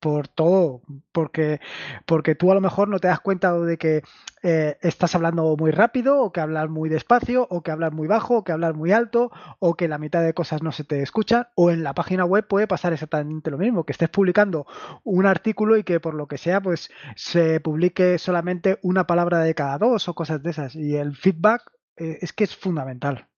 [0.00, 0.80] por todo,
[1.12, 1.60] porque,
[2.06, 4.02] porque tú a lo mejor no te das cuenta de que
[4.42, 8.38] eh, estás hablando muy rápido, o que hablas muy despacio, o que hablas muy bajo,
[8.38, 11.48] o que hablas muy alto, o que la mitad de cosas no se te escuchan,
[11.54, 14.66] o en la página web puede pasar exactamente lo mismo, que estés publicando
[15.04, 19.54] un artículo y que por lo que sea, pues se publique solamente una palabra de
[19.54, 20.74] cada dos o cosas de esas.
[20.74, 21.70] Y el feedback
[22.00, 23.28] eh, es que es fundamental.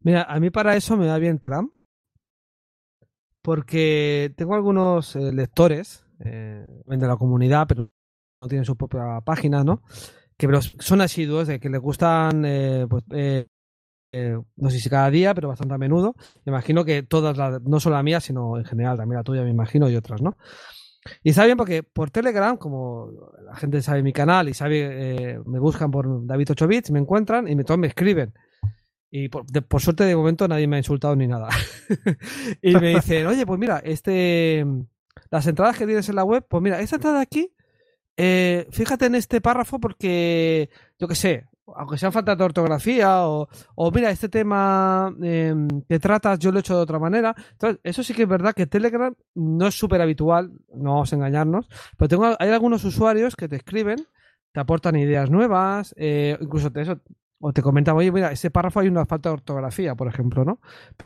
[0.00, 1.72] Mira, a mí para eso me da bien Trump,
[3.40, 7.88] porque tengo algunos eh, lectores eh, de la comunidad, pero
[8.42, 9.82] no tienen su propia página, ¿no?
[10.36, 10.48] Que
[10.80, 12.42] son asiduos, de que les gustan,
[12.90, 13.04] pues,
[14.56, 16.16] no sé si cada día, pero bastante a menudo.
[16.44, 19.44] Me imagino que todas, las, no solo la mía, sino en general, también la tuya,
[19.44, 20.36] me imagino, y otras, ¿no?
[21.22, 23.10] Y está bien porque por Telegram, como
[23.44, 26.98] la gente sabe mi canal y sabe, eh, me buscan por David 8 bits, me
[26.98, 28.32] encuentran y me, todos me escriben.
[29.10, 31.48] Y por, suerte de momento nadie me ha insultado ni nada.
[32.62, 34.64] y me dicen, oye, pues mira, este
[35.30, 37.52] las entradas que tienes en la web, pues mira, esta entrada aquí,
[38.16, 43.48] eh, fíjate en este párrafo porque, yo qué sé, aunque sean falta de ortografía o,
[43.74, 45.54] o mira, este tema eh,
[45.88, 47.34] que tratas yo lo he hecho de otra manera.
[47.52, 51.16] Entonces, eso sí que es verdad que Telegram no es súper habitual, no vamos a
[51.16, 54.06] engañarnos, pero tengo, hay algunos usuarios que te escriben,
[54.52, 57.00] te aportan ideas nuevas, eh, incluso te, eso,
[57.40, 60.60] o te comentan, oye, mira, ese párrafo hay una falta de ortografía, por ejemplo, ¿no?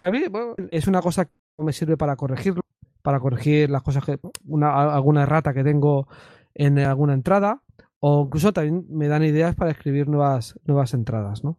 [0.05, 0.23] a mí
[0.71, 2.63] es una cosa que me sirve para corregirlo,
[3.03, 6.09] para corregir las cosas que, una, alguna errata que tengo
[6.55, 7.63] en alguna entrada
[8.01, 11.59] o incluso también me dan ideas para escribir nuevas, nuevas entradas, ¿no?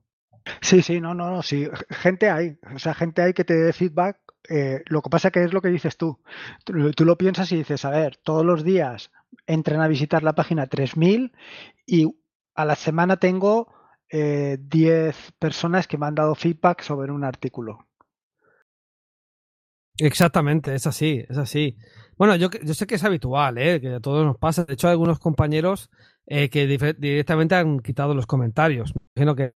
[0.62, 1.68] Sí, sí, no, no, no, sí.
[1.90, 4.20] Gente hay, o sea, gente hay que te dé feedback.
[4.50, 6.22] Eh, lo que pasa que es lo que dices tú.
[6.64, 7.06] tú.
[7.06, 9.12] lo piensas y dices, a ver, todos los días
[9.46, 11.34] entran a visitar la página 3000
[11.86, 12.08] y
[12.56, 13.72] a la semana tengo
[14.10, 17.88] eh, 10 personas que me han dado feedback sobre un artículo.
[19.98, 21.78] Exactamente, es así, es así.
[22.18, 23.82] Bueno, yo, yo sé que es habitual, ¿eh?
[23.82, 24.64] que a todos nos pasa.
[24.64, 25.90] De hecho, algunos compañeros
[26.32, 28.94] eh, que directamente han quitado los comentarios.
[29.16, 29.56] Me imagino que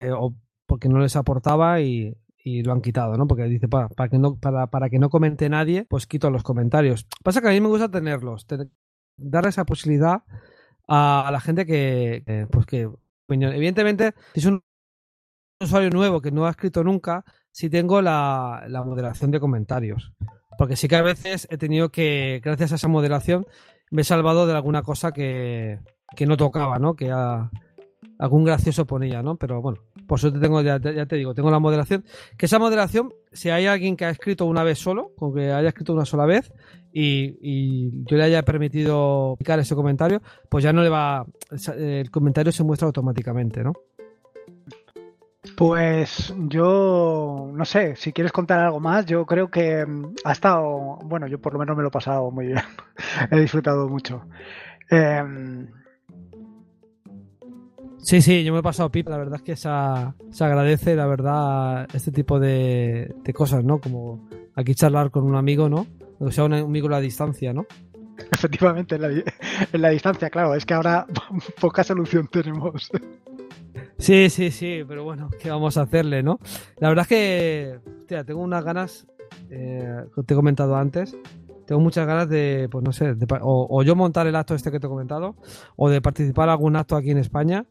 [0.00, 0.34] eh, o
[0.66, 3.28] porque no les aportaba y, y lo han quitado, ¿no?
[3.28, 6.42] Porque dice, para, para que no, para, para, que no comente nadie, pues quito los
[6.42, 7.06] comentarios.
[7.22, 8.44] Pasa que a mí me gusta tenerlos,
[9.16, 10.24] dar esa posibilidad
[10.88, 12.90] a, la gente que, pues que,
[13.28, 14.64] evidentemente, si es un
[15.60, 20.12] usuario nuevo que no ha escrito nunca, si tengo la, la moderación de comentarios.
[20.58, 23.46] Porque sí que a veces he tenido que, gracias a esa moderación,
[23.94, 25.78] me he salvado de alguna cosa que,
[26.16, 26.96] que no tocaba, ¿no?
[26.96, 27.12] Que
[28.18, 29.36] algún gracioso ponía, ¿no?
[29.36, 32.04] Pero bueno, por suerte tengo, ya, te digo, tengo la moderación.
[32.36, 35.68] Que esa moderación, si hay alguien que ha escrito una vez solo, con que haya
[35.68, 36.52] escrito una sola vez,
[36.92, 41.24] y, yo le haya permitido picar ese comentario, pues ya no le va.
[41.78, 43.74] El comentario se muestra automáticamente, ¿no?
[45.56, 50.98] Pues yo no sé, si quieres contar algo más, yo creo que mm, ha estado,
[51.04, 52.62] bueno, yo por lo menos me lo he pasado muy bien,
[53.30, 54.26] he disfrutado mucho.
[54.90, 55.22] Eh,
[58.04, 59.10] Sí, sí, yo me he pasado pipa.
[59.10, 59.68] La verdad es que se,
[60.30, 63.80] se agradece, la verdad, este tipo de, cosas, ¿no?
[63.80, 65.86] Como aquí charlar con un amigo, ¿no?
[66.18, 67.64] O sea, un amigo a la distancia, ¿no?
[68.30, 70.54] Efectivamente, en la, en la distancia, claro.
[70.54, 71.06] Es que ahora
[71.60, 72.90] poca solución tenemos.
[73.98, 76.38] Sí, sí, sí, pero bueno, ¿qué vamos a hacerle, no?
[76.78, 79.06] La verdad es que, hostia, tengo unas ganas,
[79.50, 81.16] eh, te he comentado antes,
[81.66, 84.80] tengo muchas ganas de, pues no sé, o, o, yo montar el acto este que
[84.80, 85.36] te he comentado,
[85.76, 87.64] o de participar en algún acto aquí en España,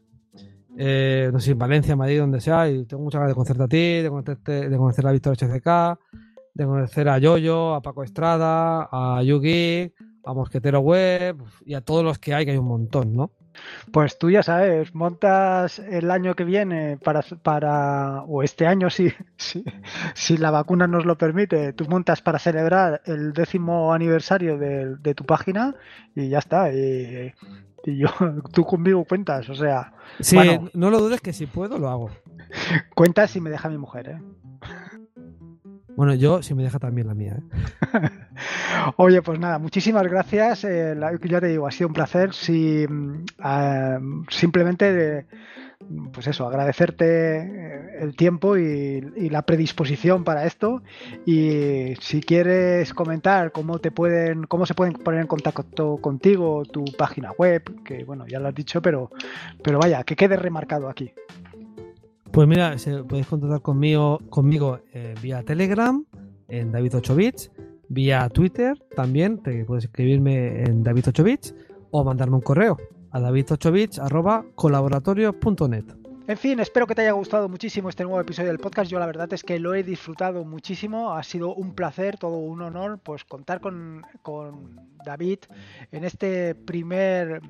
[0.76, 3.68] eh, no sé, en Valencia, Madrid, donde sea, y tengo muchas ganas de conocerte a
[3.68, 5.98] ti, de, conocerte, de conocer a Víctor HCK,
[6.54, 9.92] de conocer a Yoyo, a Paco Estrada, a Yugi,
[10.24, 13.30] a Mosquetero Web y a todos los que hay, que hay un montón, ¿no?
[13.92, 19.12] Pues tú ya sabes, montas el año que viene para, para o este año si,
[19.36, 19.64] si,
[20.14, 25.14] si la vacuna nos lo permite, tú montas para celebrar el décimo aniversario de, de
[25.14, 25.74] tu página
[26.14, 26.72] y ya está.
[26.72, 27.32] Y,
[27.84, 28.08] y yo,
[28.52, 29.92] tú conmigo cuentas, o sea.
[30.20, 30.38] Sí,
[30.72, 32.10] no lo dudes que si puedo lo hago.
[32.94, 34.20] Cuentas si me deja mi mujer, ¿eh?
[35.96, 37.36] Bueno, yo si me deja también la mía.
[37.38, 38.10] ¿eh?
[38.96, 40.64] Oye, pues nada, muchísimas gracias.
[40.64, 42.32] Eh, ya te digo, ha sido un placer.
[42.32, 43.98] Si, mm, ah,
[44.28, 45.26] simplemente de,
[46.12, 49.00] pues eso, agradecerte eh, el tiempo y,
[49.30, 50.82] la predisposición para esto.
[51.26, 56.84] Y si quieres comentar cómo te pueden, cómo se pueden poner en contacto contigo, tu
[56.96, 59.10] página web, que bueno, ya lo has dicho, pero,
[59.62, 61.12] pero vaya, que quede remarcado aquí.
[62.34, 62.76] Pues mira,
[63.08, 66.04] puedes contactar conmigo, conmigo eh, vía Telegram,
[66.48, 67.52] en David 8 bits,
[67.88, 71.54] vía Twitter también, te puedes escribirme en David 8 bits
[71.92, 72.76] o mandarme un correo
[73.12, 75.84] a david8bits.colaboratorio.net.
[76.26, 78.90] En fin, espero que te haya gustado muchísimo este nuevo episodio del podcast.
[78.90, 81.14] Yo la verdad es que lo he disfrutado muchísimo.
[81.14, 85.38] Ha sido un placer, todo un honor, pues contar con, con David
[85.92, 87.40] en este primer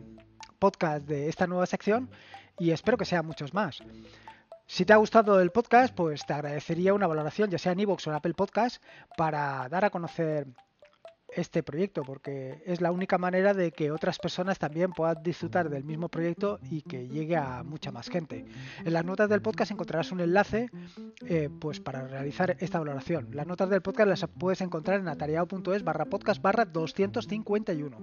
[0.58, 2.10] podcast de esta nueva sección
[2.58, 3.82] y espero que sean muchos más.
[4.66, 8.06] Si te ha gustado el podcast, pues te agradecería una valoración, ya sea en iVoox
[8.06, 8.82] o en Apple Podcast,
[9.16, 10.46] para dar a conocer
[11.34, 15.84] este proyecto, porque es la única manera de que otras personas también puedan disfrutar del
[15.84, 18.44] mismo proyecto y que llegue a mucha más gente.
[18.84, 20.70] En las notas del podcast encontrarás un enlace
[21.26, 23.28] eh, pues para realizar esta valoración.
[23.32, 27.96] Las notas del podcast las puedes encontrar en atareado.es barra podcast barra 251.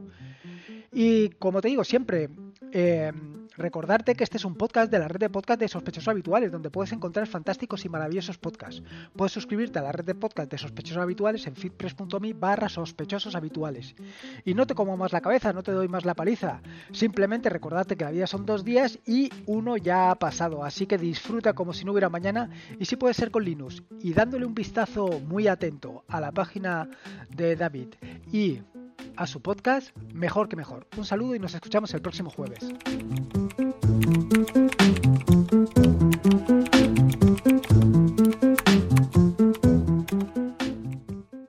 [0.94, 2.30] Y como te digo siempre,
[2.74, 3.12] eh,
[3.58, 6.70] recordarte que este es un podcast de la red de podcast de sospechosos habituales, donde
[6.70, 8.84] puedes encontrar fantásticos y maravillosos podcasts.
[9.16, 13.96] Puedes suscribirte a la red de podcast de sospechosos habituales en feedpress.me barra sospechosos habituales.
[14.46, 16.62] Y no te como más la cabeza, no te doy más la paliza.
[16.92, 20.98] Simplemente recordarte que la vida son dos días y uno ya ha pasado, así que
[20.98, 22.50] disfruta como si no hubiera mañana
[22.80, 23.84] y si puede ser con Linux.
[24.02, 26.90] Y dándole un vistazo muy atento a la página
[27.30, 27.90] de David
[28.32, 28.62] y
[29.16, 30.88] a su podcast, mejor que mejor.
[30.98, 32.60] Un saludo y nos escuchamos el próximo jueves.